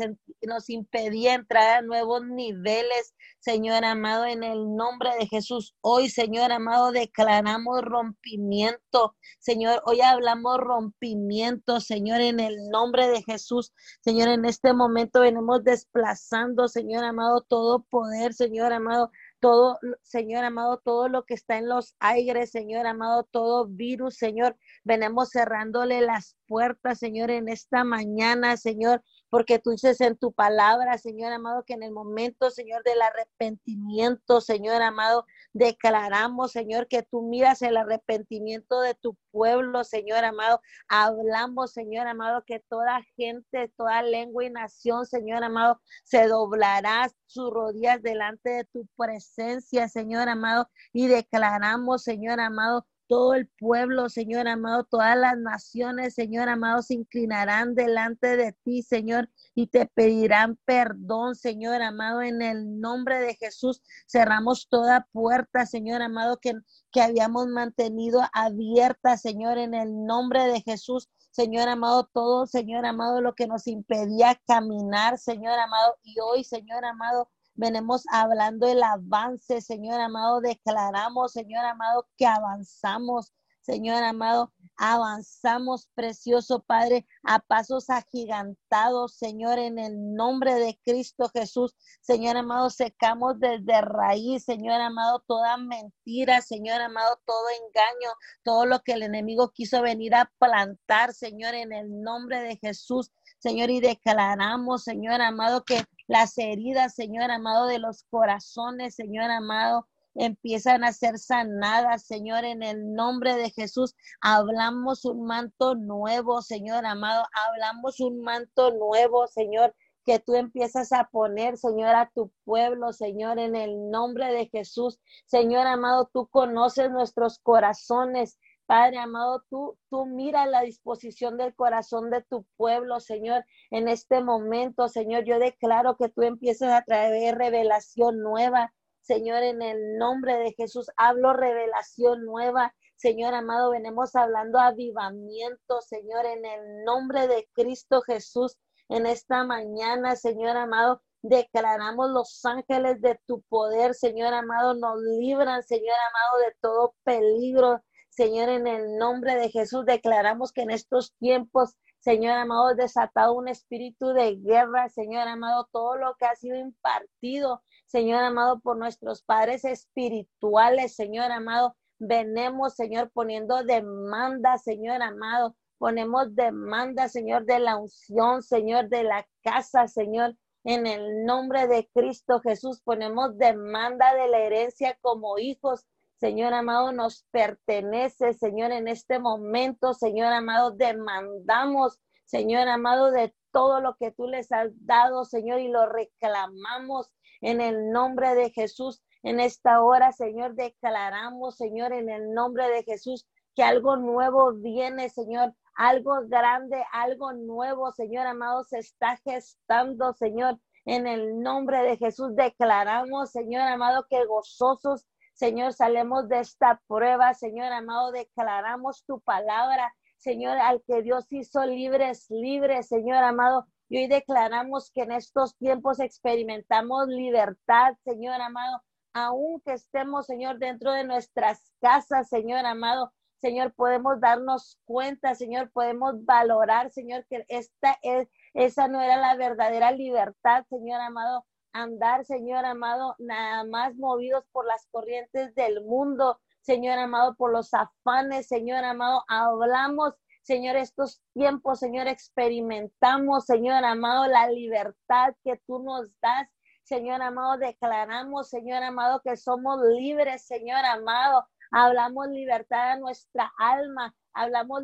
nos 0.48 0.70
impedía 0.70 1.34
entrar 1.34 1.78
a 1.78 1.82
nuevos 1.82 2.26
niveles, 2.26 3.14
Señor 3.40 3.84
amado, 3.84 4.26
en 4.26 4.44
el 4.44 4.76
nombre 4.76 5.10
de 5.20 5.28
Jesús. 5.28 5.76
Hoy, 5.82 6.10
Señor 6.10 6.54
amado, 6.54 6.94
declaramos 6.94 7.82
rompimiento. 7.82 9.16
Señor, 9.40 9.82
hoy 9.86 10.00
hablamos 10.00 10.58
rompimiento, 10.58 11.82
Señor, 11.82 12.22
en 12.22 12.40
el 12.40 12.70
nombre 12.70 13.10
de 13.10 13.24
Jesús. 13.24 13.74
Señor, 14.00 14.30
en 14.30 14.46
este 14.46 14.74
momento 14.74 15.20
venimos 15.20 15.64
desplazando, 15.66 16.70
Señor 16.70 17.04
amado, 17.04 17.42
todo 17.42 17.84
poder, 17.90 18.34
Señor 18.34 18.72
amado, 18.72 19.12
todo, 19.42 19.80
Señor 20.04 20.46
amado, 20.46 20.78
todo 20.78 21.10
lo 21.10 21.26
que 21.26 21.34
está 21.34 21.58
en 21.58 21.68
los 21.68 21.96
aires, 22.00 22.52
Señor 22.52 22.86
amado, 22.86 23.28
todo 23.30 23.68
virus, 23.68 24.16
Señor, 24.16 24.56
venimos 24.84 25.32
cerrándole 25.32 26.00
las 26.02 26.38
puertas, 26.48 27.00
Señor, 27.00 27.32
en 27.32 27.50
esta 27.50 27.84
mañana, 27.84 28.56
Señor, 28.56 29.04
porque 29.30 29.60
tú 29.60 29.72
dices 29.72 30.00
en 30.00 30.16
tu 30.16 30.32
palabra, 30.32 30.98
Señor 30.98 31.34
amado, 31.34 31.64
que 31.66 31.74
en 31.74 31.84
el 31.84 31.92
momento, 31.92 32.52
Señor, 32.52 32.84
del 32.84 33.02
arrepentimiento, 33.02 34.42
Señor 34.42 34.82
amado, 34.82 35.26
declaramos, 35.54 36.52
Señor, 36.52 36.88
que 36.88 37.04
tú 37.04 37.22
miras 37.24 37.62
el 37.62 37.78
arrepentimiento 37.78 38.82
de 38.82 38.96
tu 38.96 39.18
pueblo, 39.32 39.84
Señor 39.84 40.24
amado. 40.24 40.62
Hablamos, 40.88 41.74
Señor 41.74 42.08
amado, 42.08 42.44
que 42.46 42.60
toda 42.70 43.02
gente, 43.16 43.72
toda 43.78 44.02
lengua 44.04 44.46
y 44.46 44.50
nación, 44.50 45.06
Señor 45.06 45.44
amado, 45.44 45.82
se 46.04 46.28
doblará 46.28 47.10
sus 47.26 47.52
rodillas 47.52 48.02
delante 48.02 48.50
de 48.50 48.66
tu 48.66 48.88
presencia, 48.98 49.88
Señor 49.88 50.30
amado, 50.30 50.70
y 50.94 51.08
declaramos, 51.08 52.04
Señor 52.04 52.40
amado, 52.40 52.86
todo 53.12 53.34
el 53.34 53.50
pueblo, 53.60 54.08
Señor 54.08 54.47
amado, 54.47 54.86
todas 54.86 55.17
las 55.17 55.38
naciones, 55.38 56.13
Señor 56.13 56.47
amado, 56.47 56.82
se 56.82 56.93
inclinarán 56.93 57.76
delante 57.76 58.38
de 58.38 58.54
ti, 58.63 58.84
Señor, 58.84 59.30
y 59.54 59.67
te 59.67 59.86
pedirán 59.86 60.58
perdón, 60.63 61.36
Señor 61.36 61.82
amado, 61.82 62.21
en 62.21 62.41
el 62.41 62.80
nombre 62.80 63.19
de 63.19 63.36
Jesús. 63.36 63.82
Cerramos 64.10 64.69
toda 64.69 65.10
puerta, 65.12 65.65
Señor 65.65 66.02
amado, 66.02 66.38
que, 66.38 66.54
que 66.89 67.02
habíamos 67.02 67.47
mantenido 67.47 68.21
abierta, 68.32 69.17
Señor, 69.17 69.58
en 69.58 69.74
el 69.74 70.06
nombre 70.06 70.45
de 70.45 70.62
Jesús. 70.62 71.10
Señor 71.32 71.67
amado, 71.67 72.10
todo, 72.13 72.47
Señor 72.47 72.86
amado, 72.86 73.19
lo 73.19 73.36
que 73.36 73.45
nos 73.45 73.67
impedía 73.67 74.39
caminar, 74.47 75.17
Señor 75.17 75.60
amado, 75.60 75.97
y 76.02 76.15
hoy, 76.21 76.45
Señor 76.45 76.86
amado, 76.86 77.30
venimos 77.56 78.04
hablando 78.12 78.68
el 78.68 78.84
avance, 78.84 79.62
Señor 79.62 80.00
amado, 80.00 80.42
declaramos, 80.42 81.34
Señor 81.34 81.66
amado, 81.66 82.08
que 82.18 82.26
avanzamos, 82.26 83.34
Señor 83.62 84.04
amado, 84.04 84.52
Avanzamos, 84.84 85.88
precioso 85.94 86.64
Padre, 86.64 87.06
a 87.22 87.38
pasos 87.38 87.92
agigantados, 87.92 89.14
Señor, 89.16 89.60
en 89.60 89.78
el 89.78 90.16
nombre 90.16 90.56
de 90.56 90.80
Cristo 90.84 91.30
Jesús. 91.32 91.76
Señor 92.02 92.36
amado, 92.36 92.72
secamos 92.72 93.40
desde 93.40 93.80
raíz, 93.82 94.44
Señor 94.44 94.82
amado, 94.82 95.24
toda 95.28 95.58
mentira, 95.58 96.42
Señor 96.42 96.82
amado, 96.82 97.22
todo 97.28 97.46
engaño, 97.50 98.10
todo 98.44 98.66
lo 98.66 98.80
que 98.80 98.94
el 98.94 99.04
enemigo 99.04 99.52
quiso 99.54 99.84
venir 99.84 100.16
a 100.16 100.32
plantar, 100.40 101.14
Señor, 101.14 101.54
en 101.54 101.74
el 101.74 102.02
nombre 102.02 102.42
de 102.42 102.58
Jesús. 102.58 103.12
Señor, 103.38 103.70
y 103.70 103.82
declaramos, 103.82 104.84
Señor 104.84 105.22
amado, 105.22 105.64
que 105.64 105.84
las 106.12 106.38
heridas, 106.38 106.93
Señor 106.93 107.32
amado, 107.32 107.67
de 107.67 107.80
los 107.80 108.04
corazones, 108.10 108.95
Señor 108.95 109.32
amado, 109.32 109.88
empiezan 110.13 110.84
a 110.84 110.91
ser 110.91 111.17
sanadas, 111.17 112.06
Señor, 112.06 112.43
en 112.43 112.63
el 112.63 112.93
nombre 112.93 113.38
de 113.38 113.50
Jesús. 113.50 113.95
Hablamos 114.19 115.06
un 115.06 115.24
manto 115.24 115.74
nuevo, 115.76 116.41
Señor 116.41 116.86
amado. 116.86 117.24
Hablamos 117.47 118.02
un 118.02 118.19
manto 118.24 118.71
nuevo, 118.71 119.26
Señor, 119.28 119.74
que 120.06 120.19
tú 120.19 120.36
empiezas 120.36 120.91
a 120.91 121.08
poner, 121.10 121.58
Señor, 121.58 121.95
a 121.95 122.12
tu 122.13 122.30
pueblo, 122.43 122.91
Señor, 122.91 123.39
en 123.39 123.56
el 123.56 123.89
nombre 123.89 124.34
de 124.34 124.50
Jesús. 124.50 125.00
Señor 125.28 125.65
amado, 125.65 126.10
tú 126.12 126.28
conoces 126.28 126.91
nuestros 126.91 127.39
corazones. 127.39 128.38
Padre 128.72 129.00
amado, 129.00 129.44
tú, 129.50 129.78
tú 129.90 130.06
mira 130.06 130.46
la 130.46 130.62
disposición 130.62 131.36
del 131.36 131.54
corazón 131.54 132.10
de 132.10 132.22
tu 132.22 132.46
pueblo, 132.56 133.02
Señor, 133.02 133.44
en 133.70 133.90
este 133.90 134.24
momento, 134.24 134.88
Señor. 134.88 135.26
Yo 135.26 135.40
declaro 135.40 135.98
que 135.98 136.08
tú 136.08 136.22
empiezas 136.22 136.72
a 136.72 136.82
traer 136.82 137.38
revelación 137.38 138.22
nueva, 138.22 138.74
Señor, 139.02 139.44
en 139.44 139.62
el 139.62 139.98
nombre 139.98 140.38
de 140.38 140.54
Jesús, 140.54 140.90
hablo 140.96 141.34
revelación 141.34 142.24
nueva. 142.24 142.74
Señor 142.96 143.34
amado, 143.34 143.72
venimos 143.72 144.16
hablando 144.16 144.58
avivamiento, 144.58 145.82
Señor, 145.82 146.26
en 146.26 146.46
el 146.46 146.86
nombre 146.86 147.28
de 147.28 147.50
Cristo 147.52 148.02
Jesús. 148.04 148.58
En 148.88 149.06
esta 149.06 149.44
mañana, 149.44 150.16
Señor 150.16 150.56
amado, 150.56 151.02
declaramos 151.22 152.10
los 152.12 152.46
ángeles 152.46 153.02
de 153.02 153.20
tu 153.28 153.42
poder, 153.50 153.96
Señor 153.96 154.34
amado, 154.34 154.76
nos 154.76 154.98
libran, 155.02 155.62
Señor 155.62 155.98
amado, 156.10 156.48
de 156.48 156.56
todo 156.62 156.96
peligro. 157.04 157.82
Señor, 158.22 158.50
en 158.50 158.68
el 158.68 159.00
nombre 159.00 159.36
de 159.36 159.50
Jesús, 159.50 159.84
declaramos 159.84 160.52
que 160.52 160.62
en 160.62 160.70
estos 160.70 161.12
tiempos, 161.18 161.76
Señor 162.02 162.34
amado, 162.34 162.76
desatado 162.76 163.34
un 163.34 163.48
espíritu 163.48 164.10
de 164.10 164.36
guerra, 164.36 164.90
Señor 164.90 165.28
amado, 165.28 165.68
todo 165.72 165.96
lo 165.98 166.14
que 166.20 166.26
ha 166.26 166.36
sido 166.36 166.56
impartido, 166.56 167.64
Señor 167.88 168.24
amado, 168.24 168.60
por 168.60 168.78
nuestros 168.78 169.24
padres 169.24 169.66
espirituales, 169.66 170.96
Señor 170.96 171.32
amado. 171.32 171.76
Venemos, 171.98 172.76
Señor, 172.76 173.10
poniendo 173.12 173.64
demanda, 173.64 174.60
Señor 174.60 175.02
amado. 175.02 175.56
Ponemos 175.80 176.36
demanda, 176.36 177.10
Señor, 177.10 177.46
de 177.46 177.58
la 177.58 177.78
unción, 177.78 178.44
Señor, 178.44 178.88
de 178.90 179.02
la 179.02 179.28
casa, 179.42 179.88
Señor. 179.88 180.36
En 180.64 180.86
el 180.86 181.26
nombre 181.26 181.68
de 181.68 181.90
Cristo 181.92 182.40
Jesús 182.40 182.84
ponemos 182.84 183.36
demanda 183.40 184.14
de 184.14 184.28
la 184.28 184.38
herencia 184.42 184.96
como 185.02 185.40
hijos. 185.40 185.88
Señor 186.22 186.54
amado, 186.54 186.92
nos 186.92 187.26
pertenece, 187.32 188.34
Señor, 188.34 188.72
en 188.72 188.88
este 188.88 189.18
momento, 189.18 189.96
Señor 189.96 190.32
amado, 190.32 190.70
demandamos, 190.70 192.00
Señor 192.26 192.68
amado, 192.68 193.10
de 193.10 193.34
todo 193.52 193.82
lo 193.82 193.96
que 193.96 194.12
tú 194.12 194.28
les 194.28 194.52
has 194.52 194.70
dado, 194.86 195.26
Señor, 195.26 195.62
y 195.62 195.70
lo 195.70 195.88
reclamamos, 195.88 197.10
en 197.42 197.60
el 197.60 197.90
nombre 197.90 198.36
de 198.36 198.52
Jesús. 198.52 199.02
En 199.24 199.40
esta 199.40 199.82
hora, 199.82 200.12
Señor, 200.12 200.54
declaramos, 200.54 201.58
Señor, 201.58 201.92
en 201.92 202.08
el 202.08 202.32
nombre 202.36 202.70
de 202.70 202.84
Jesús, 202.84 203.26
que 203.56 203.64
algo 203.64 203.98
nuevo 203.98 204.54
viene, 204.54 205.10
Señor, 205.10 205.56
algo 205.74 206.20
grande, 206.28 206.86
algo 206.92 207.34
nuevo, 207.34 207.92
Señor 207.94 208.28
amado, 208.28 208.64
se 208.64 208.78
está 208.78 209.18
gestando, 209.26 210.14
Señor. 210.14 210.60
En 210.86 211.08
el 211.08 211.42
nombre 211.42 211.82
de 211.82 211.98
Jesús 211.98 212.36
declaramos, 212.36 213.32
Señor 213.32 213.64
amado, 213.64 214.06
que 214.08 214.24
gozosos, 214.26 215.08
Señor, 215.34 215.74
salemos 215.74 216.30
de 216.30 216.39
esta 216.39 216.82
prueba, 216.88 217.34
Señor 217.34 217.72
amado, 217.72 218.12
declaramos 218.12 219.04
tu 219.06 219.20
palabra, 219.22 219.94
Señor, 220.17 220.58
al 220.58 220.84
que 220.86 221.02
Dios 221.02 221.26
hizo 221.32 221.65
libres, 221.65 222.28
libres, 222.30 222.88
Señor 222.88 223.24
amado, 223.24 223.67
y 223.89 223.98
hoy 223.98 224.08
declaramos 224.08 224.91
que 224.91 225.02
en 225.02 225.12
estos 225.12 225.58
tiempos 225.58 226.00
experimentamos 226.00 227.08
libertad, 227.08 227.96
Señor 228.04 228.39
amado, 228.39 228.82
aunque 229.13 229.74
estemos, 229.74 230.28
Señor, 230.28 230.60
dentro 230.60 230.94
de 230.94 231.04
nuestras 231.04 231.74
casas, 231.82 232.30
Señor 232.30 232.65
amado. 232.65 233.12
Señor, 233.41 233.74
podemos 233.74 234.22
darnos 234.22 234.80
cuenta, 234.86 235.34
Señor, 235.34 235.72
podemos 235.72 236.24
valorar, 236.24 236.91
Señor, 236.91 237.26
que 237.28 237.44
esta 237.50 237.98
es, 238.04 238.30
esa 238.54 238.88
no 238.88 239.02
era 239.02 239.17
la 239.17 239.36
verdadera 239.36 239.91
libertad, 239.91 240.63
Señor 240.70 241.02
amado. 241.02 241.46
Andar, 241.74 242.26
Señor 242.26 242.66
amado, 242.66 243.16
nada 243.20 243.64
más 243.64 243.96
movidos 243.96 244.46
por 244.52 244.66
las 244.66 244.88
corrientes 244.92 245.54
del 245.56 245.84
mundo, 245.84 246.40
Señor 246.62 246.98
amado, 247.00 247.36
por 247.36 247.52
los 247.52 247.74
afanes, 247.74 248.48
Señor 248.48 248.84
amado. 248.84 249.24
Hablamos 249.28 250.16
Señor, 250.44 250.76
estos 250.76 251.22
tiempos, 251.34 251.80
Señor, 251.80 252.08
experimentamos, 252.08 253.46
Señor 253.46 253.86
amado, 253.86 254.26
la 254.28 254.50
libertad 254.50 255.36
que 255.44 255.62
tú 255.68 255.80
nos 255.84 256.08
das. 256.20 256.50
Señor 256.84 257.22
amado, 257.22 257.58
declaramos, 257.58 258.50
Señor 258.50 258.82
amado, 258.84 259.22
que 259.24 259.38
somos 259.38 259.80
libres, 259.82 260.46
Señor 260.48 260.84
amado. 260.84 261.48
Hablamos 261.72 262.28
libertad 262.30 262.94
a 262.94 262.98
nuestra 262.98 263.52
alma, 263.58 264.16
hablamos 264.34 264.82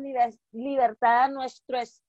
libertad 0.52 1.24
a 1.24 1.28
nuestro 1.28 1.78
espíritu, 1.78 2.07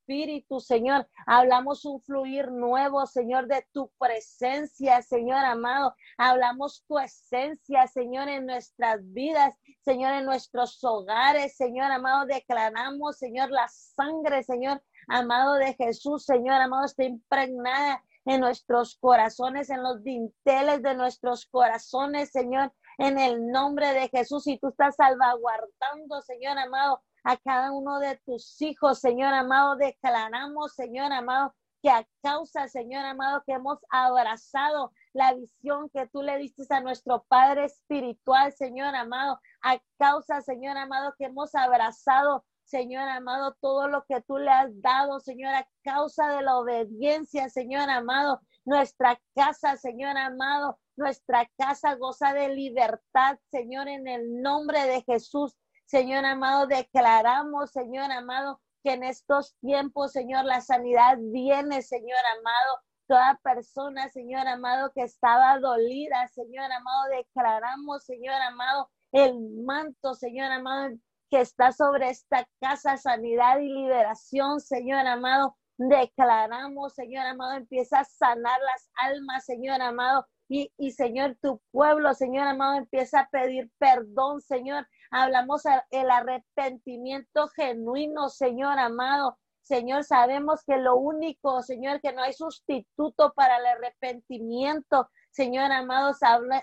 Señor. 0.59 1.07
Hablamos 1.27 1.85
un 1.85 2.01
fluir 2.01 2.51
nuevo, 2.51 3.05
Señor, 3.05 3.47
de 3.47 3.63
tu 3.71 3.91
presencia, 3.99 5.03
Señor 5.03 5.45
amado. 5.45 5.93
Hablamos 6.17 6.83
tu 6.87 6.97
esencia, 6.97 7.85
Señor, 7.85 8.27
en 8.27 8.47
nuestras 8.47 8.99
vidas, 9.13 9.53
Señor, 9.85 10.13
en 10.13 10.25
nuestros 10.25 10.83
hogares, 10.83 11.55
Señor 11.55 11.91
amado. 11.91 12.25
Declaramos, 12.25 13.19
Señor, 13.19 13.51
la 13.51 13.67
sangre, 13.67 14.41
Señor 14.41 14.81
amado 15.07 15.55
de 15.55 15.75
Jesús, 15.75 16.25
Señor 16.25 16.59
amado, 16.59 16.85
está 16.85 17.03
impregnada 17.03 18.03
en 18.25 18.41
nuestros 18.41 18.97
corazones, 18.99 19.69
en 19.69 19.83
los 19.83 20.03
dinteles 20.03 20.81
de 20.81 20.95
nuestros 20.95 21.45
corazones, 21.45 22.31
Señor, 22.31 22.73
en 22.97 23.19
el 23.19 23.47
nombre 23.47 23.93
de 23.93 24.09
Jesús. 24.09 24.47
Y 24.47 24.57
tú 24.57 24.69
estás 24.69 24.95
salvaguardando, 24.95 26.21
Señor 26.21 26.57
amado, 26.57 27.01
a 27.29 27.37
cada 27.37 27.71
uno 27.71 27.99
de 27.99 28.15
tus 28.25 28.59
hijos, 28.59 28.99
Señor 28.99 29.35
amado. 29.35 29.75
Declaramos, 29.75 30.73
Señor 30.73 31.11
amado, 31.11 31.53
que 31.83 31.91
a 31.91 32.03
causa, 32.23 32.67
Señor 32.67 33.05
amado, 33.05 33.43
que 33.45 33.53
hemos 33.53 33.77
abrazado 33.91 34.91
la 35.13 35.35
visión 35.35 35.91
que 35.91 36.07
tú 36.07 36.23
le 36.23 36.39
diste 36.39 36.63
a 36.73 36.81
nuestro 36.81 37.23
Padre 37.27 37.65
Espiritual, 37.65 38.51
Señor 38.53 38.95
amado, 38.95 39.39
a 39.61 39.77
causa, 39.99 40.41
Señor 40.41 40.75
amado, 40.75 41.13
que 41.19 41.25
hemos 41.25 41.53
abrazado, 41.53 42.45
Señor 42.63 43.07
amado, 43.07 43.55
todo 43.61 43.87
lo 43.87 44.05
que 44.05 44.21
tú 44.21 44.39
le 44.39 44.49
has 44.49 44.71
dado, 44.81 45.19
Señor, 45.19 45.53
a 45.53 45.67
causa 45.83 46.29
de 46.29 46.41
la 46.41 46.57
obediencia, 46.57 47.47
Señor 47.49 47.91
amado, 47.91 48.41
nuestra 48.65 49.21
casa, 49.35 49.77
Señor 49.77 50.17
amado, 50.17 50.79
nuestra 50.95 51.47
casa 51.59 51.93
goza 51.93 52.33
de 52.33 52.49
libertad, 52.55 53.37
Señor, 53.51 53.87
en 53.87 54.07
el 54.07 54.41
nombre 54.41 54.87
de 54.87 55.03
Jesús. 55.03 55.55
Señor 55.89 56.23
amado, 56.23 56.67
declaramos, 56.67 57.71
Señor 57.71 58.11
amado, 58.11 58.61
que 58.83 58.93
en 58.93 59.03
estos 59.03 59.55
tiempos, 59.59 60.11
Señor, 60.11 60.45
la 60.45 60.61
sanidad 60.61 61.17
viene, 61.19 61.81
Señor 61.81 62.19
amado. 62.37 62.77
Toda 63.07 63.39
persona, 63.41 64.07
Señor 64.09 64.47
amado, 64.47 64.91
que 64.93 65.01
estaba 65.01 65.57
dolida, 65.57 66.27
Señor 66.27 66.71
amado, 66.71 67.09
declaramos, 67.09 68.03
Señor 68.03 68.35
amado, 68.35 68.91
el 69.11 69.33
manto, 69.65 70.13
Señor 70.13 70.51
amado, 70.51 70.95
que 71.31 71.41
está 71.41 71.71
sobre 71.71 72.09
esta 72.09 72.47
casa, 72.61 72.97
sanidad 72.97 73.57
y 73.57 73.69
liberación, 73.69 74.59
Señor 74.59 75.07
amado. 75.07 75.57
Declaramos, 75.77 76.93
Señor 76.93 77.25
amado, 77.25 77.53
empieza 77.53 78.01
a 78.01 78.05
sanar 78.05 78.59
las 78.61 78.91
almas, 78.93 79.43
Señor 79.43 79.81
amado. 79.81 80.27
Y, 80.47 80.71
y 80.77 80.91
Señor, 80.91 81.35
tu 81.41 81.59
pueblo, 81.71 82.13
Señor 82.13 82.45
amado, 82.45 82.75
empieza 82.77 83.21
a 83.21 83.29
pedir 83.29 83.71
perdón, 83.79 84.39
Señor 84.41 84.87
Hablamos 85.11 85.63
el 85.91 86.11
arrepentimiento 86.11 87.47
genuino, 87.49 88.29
Señor 88.29 88.77
amado. 88.79 89.37
Señor, 89.69 90.03
sabemos 90.03 90.63
que 90.65 90.77
lo 90.77 90.95
único, 90.97 91.61
Señor, 91.61 92.01
que 92.01 92.11
no 92.11 92.23
hay 92.23 92.33
sustituto 92.33 93.33
para 93.35 93.57
el 93.57 93.65
arrepentimiento. 93.67 95.09
Señor 95.29 95.71
amado, 95.71 96.13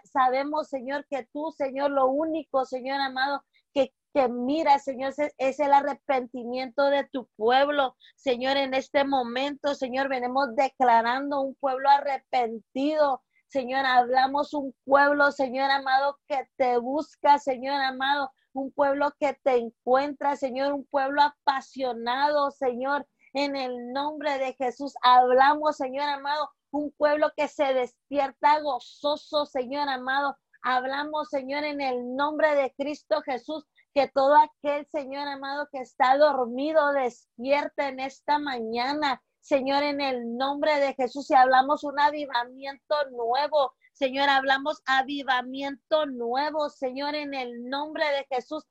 sabemos, 0.05 0.69
Señor, 0.69 1.07
que 1.09 1.25
tú, 1.33 1.53
Señor, 1.53 1.93
lo 1.93 2.07
único, 2.07 2.65
Señor 2.65 3.01
amado, 3.01 3.45
que, 3.73 3.93
que 4.13 4.29
mira, 4.29 4.81
Señor, 4.81 5.15
es 5.39 5.61
el 5.61 5.73
arrepentimiento 5.73 6.91
de 6.91 7.05
tu 7.05 7.29
pueblo. 7.37 7.97
Señor, 8.17 8.57
en 8.57 8.75
este 8.75 9.05
momento, 9.05 9.77
Señor, 9.77 10.09
venimos 10.09 10.57
declarando 10.57 11.43
un 11.43 11.55
pueblo 11.55 11.89
arrepentido, 11.89 13.23
Señor, 13.49 13.87
hablamos 13.87 14.53
un 14.55 14.75
pueblo, 14.85 15.31
Señor 15.33 15.71
amado, 15.71 16.19
que 16.27 16.49
te 16.57 16.79
busca, 16.79 17.39
Señor 17.39 17.81
amado, 17.81 18.33
un 18.53 18.73
pueblo 18.73 19.13
que 19.21 19.39
te 19.45 19.57
encuentra, 19.57 20.37
Señor, 20.37 20.73
un 20.73 20.85
pueblo 20.87 21.23
apasionado, 21.23 22.51
Señor, 22.51 23.07
en 23.35 23.55
el 23.55 23.93
nombre 23.93 24.39
de 24.39 24.55
Jesús. 24.55 24.95
Hablamos, 25.03 25.77
Señor 25.77 26.09
amado, 26.09 26.51
un 26.71 26.91
pueblo 26.93 27.33
que 27.37 27.49
se 27.49 27.73
despierta 27.75 28.61
gozoso, 28.61 29.47
Señor 29.47 29.89
amado. 29.89 30.37
Hablamos, 30.63 31.29
Señor, 31.29 31.65
en 31.65 31.81
el 31.81 32.17
nombre 32.17 32.55
de 32.57 32.75
Cristo 32.77 33.23
Jesús, 33.23 33.65
que 33.95 34.09
todo 34.09 34.35
aquel, 34.37 34.87
Señor 34.91 35.29
amado, 35.29 35.69
que 35.71 35.79
está 35.79 36.17
dormido, 36.19 36.93
despierta 36.93 37.89
en 37.89 38.01
esta 38.01 38.39
mañana. 38.39 39.23
Señor, 39.47 39.85
en 39.85 40.01
el 40.01 40.37
nombre 40.37 40.81
de 40.81 40.93
Jesús, 40.95 41.31
y 41.31 41.35
hablamos 41.35 41.85
un 41.85 42.01
avivamiento 42.01 42.97
nuevo, 43.13 43.75
Señor, 43.93 44.29
hablamos 44.29 44.83
avivamiento 44.87 46.05
nuevo, 46.07 46.69
Señor, 46.69 47.15
en 47.15 47.33
el 47.33 47.69
nombre 47.69 48.05
de 48.07 48.27
Jesús. 48.29 48.65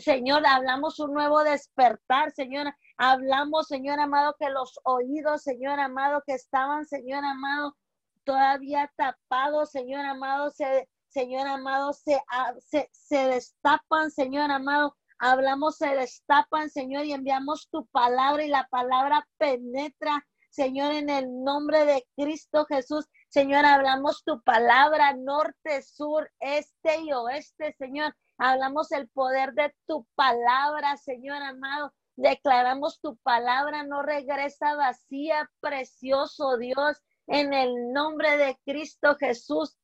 Señor, 0.00 0.46
hablamos 0.46 1.00
un 1.00 1.14
nuevo 1.14 1.42
despertar, 1.42 2.30
Señor. 2.30 2.72
Hablamos, 2.96 3.66
Señor 3.66 3.98
amado, 3.98 4.36
que 4.38 4.50
los 4.50 4.78
oídos, 4.84 5.42
Señor 5.42 5.80
amado, 5.80 6.22
que 6.24 6.34
estaban, 6.34 6.86
Señor 6.86 7.24
amado, 7.24 7.76
todavía 8.22 8.88
tapados, 8.96 9.72
Señor 9.72 10.04
amado, 10.04 10.50
se, 10.50 10.88
Señor 11.08 11.48
amado, 11.48 11.92
se, 11.92 12.22
ah, 12.30 12.54
se, 12.60 12.88
se 12.92 13.26
destapan, 13.26 14.12
Señor 14.12 14.52
amado. 14.52 14.96
Hablamos, 15.22 15.76
se 15.76 15.94
destapan, 15.94 16.70
Señor, 16.70 17.04
y 17.04 17.12
enviamos 17.12 17.68
tu 17.70 17.86
palabra 17.88 18.42
y 18.42 18.48
la 18.48 18.66
palabra 18.70 19.28
penetra, 19.36 20.26
Señor, 20.48 20.92
en 20.94 21.10
el 21.10 21.44
nombre 21.44 21.84
de 21.84 22.06
Cristo 22.16 22.64
Jesús. 22.64 23.04
Señor, 23.28 23.66
hablamos 23.66 24.24
tu 24.24 24.40
palabra 24.42 25.12
norte, 25.12 25.82
sur, 25.82 26.32
este 26.40 27.02
y 27.02 27.12
oeste, 27.12 27.74
Señor. 27.78 28.16
Hablamos 28.38 28.92
el 28.92 29.10
poder 29.10 29.52
de 29.52 29.74
tu 29.86 30.06
palabra, 30.14 30.96
Señor 30.96 31.42
amado. 31.42 31.92
Declaramos 32.16 32.98
tu 33.00 33.18
palabra, 33.18 33.82
no 33.82 34.00
regresa 34.00 34.74
vacía, 34.74 35.50
precioso 35.60 36.56
Dios, 36.56 36.96
en 37.26 37.52
el 37.52 37.92
nombre 37.92 38.38
de 38.38 38.58
Cristo 38.64 39.16
Jesús. 39.16 39.76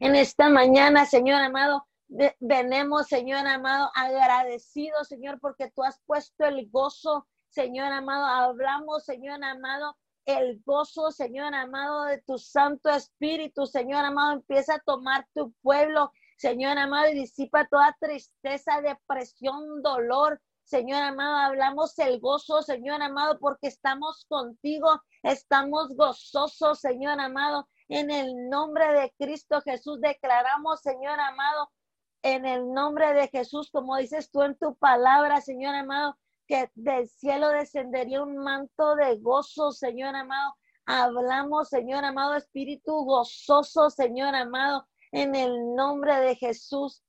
En 0.00 0.16
esta 0.16 0.50
mañana, 0.50 1.06
Señor 1.06 1.40
amado, 1.40 1.88
venemos, 2.08 3.06
Señor 3.08 3.46
amado, 3.46 3.90
agradecidos, 3.94 5.08
Señor, 5.08 5.40
porque 5.40 5.70
tú 5.70 5.82
has 5.82 6.00
puesto 6.06 6.44
el 6.44 6.70
gozo, 6.70 7.26
Señor 7.48 7.92
amado. 7.92 8.26
Hablamos, 8.26 9.04
Señor 9.04 9.42
amado, 9.42 9.96
el 10.26 10.60
gozo, 10.64 11.10
Señor 11.12 11.54
amado, 11.54 12.04
de 12.04 12.18
tu 12.22 12.38
Santo 12.38 12.90
Espíritu, 12.90 13.66
Señor 13.66 14.04
amado, 14.04 14.32
empieza 14.32 14.74
a 14.74 14.80
tomar 14.80 15.26
tu 15.34 15.52
pueblo, 15.62 16.12
Señor 16.36 16.76
amado, 16.78 17.08
y 17.08 17.14
disipa 17.14 17.66
toda 17.68 17.96
tristeza, 18.00 18.80
depresión, 18.80 19.82
dolor. 19.82 20.40
Señor 20.64 21.00
amado, 21.00 21.36
hablamos 21.36 21.96
el 22.00 22.18
gozo, 22.18 22.60
Señor 22.60 23.00
amado, 23.00 23.38
porque 23.38 23.68
estamos 23.68 24.26
contigo, 24.28 25.00
estamos 25.22 25.94
gozosos, 25.94 26.80
Señor 26.80 27.20
amado. 27.20 27.68
En 27.88 28.10
el 28.10 28.48
nombre 28.48 28.92
de 28.92 29.14
Cristo 29.16 29.60
Jesús 29.60 30.00
declaramos, 30.00 30.80
Señor 30.80 31.20
amado, 31.20 31.70
en 32.26 32.44
el 32.44 32.72
nombre 32.72 33.14
de 33.14 33.28
Jesús, 33.28 33.70
como 33.70 33.96
dices 33.96 34.32
tú 34.32 34.42
en 34.42 34.56
tu 34.58 34.74
palabra, 34.74 35.40
Señor 35.40 35.76
amado, 35.76 36.18
que 36.48 36.68
del 36.74 37.08
cielo 37.08 37.50
descendería 37.50 38.20
un 38.20 38.36
manto 38.36 38.96
de 38.96 39.16
gozo, 39.18 39.70
Señor 39.70 40.16
amado. 40.16 40.56
Hablamos, 40.86 41.68
Señor 41.68 42.04
amado, 42.04 42.34
espíritu 42.34 42.92
gozoso, 43.04 43.90
Señor 43.90 44.34
amado, 44.34 44.88
en 45.12 45.36
el 45.36 45.76
nombre 45.76 46.16
de 46.16 46.34
Jesús. 46.34 47.04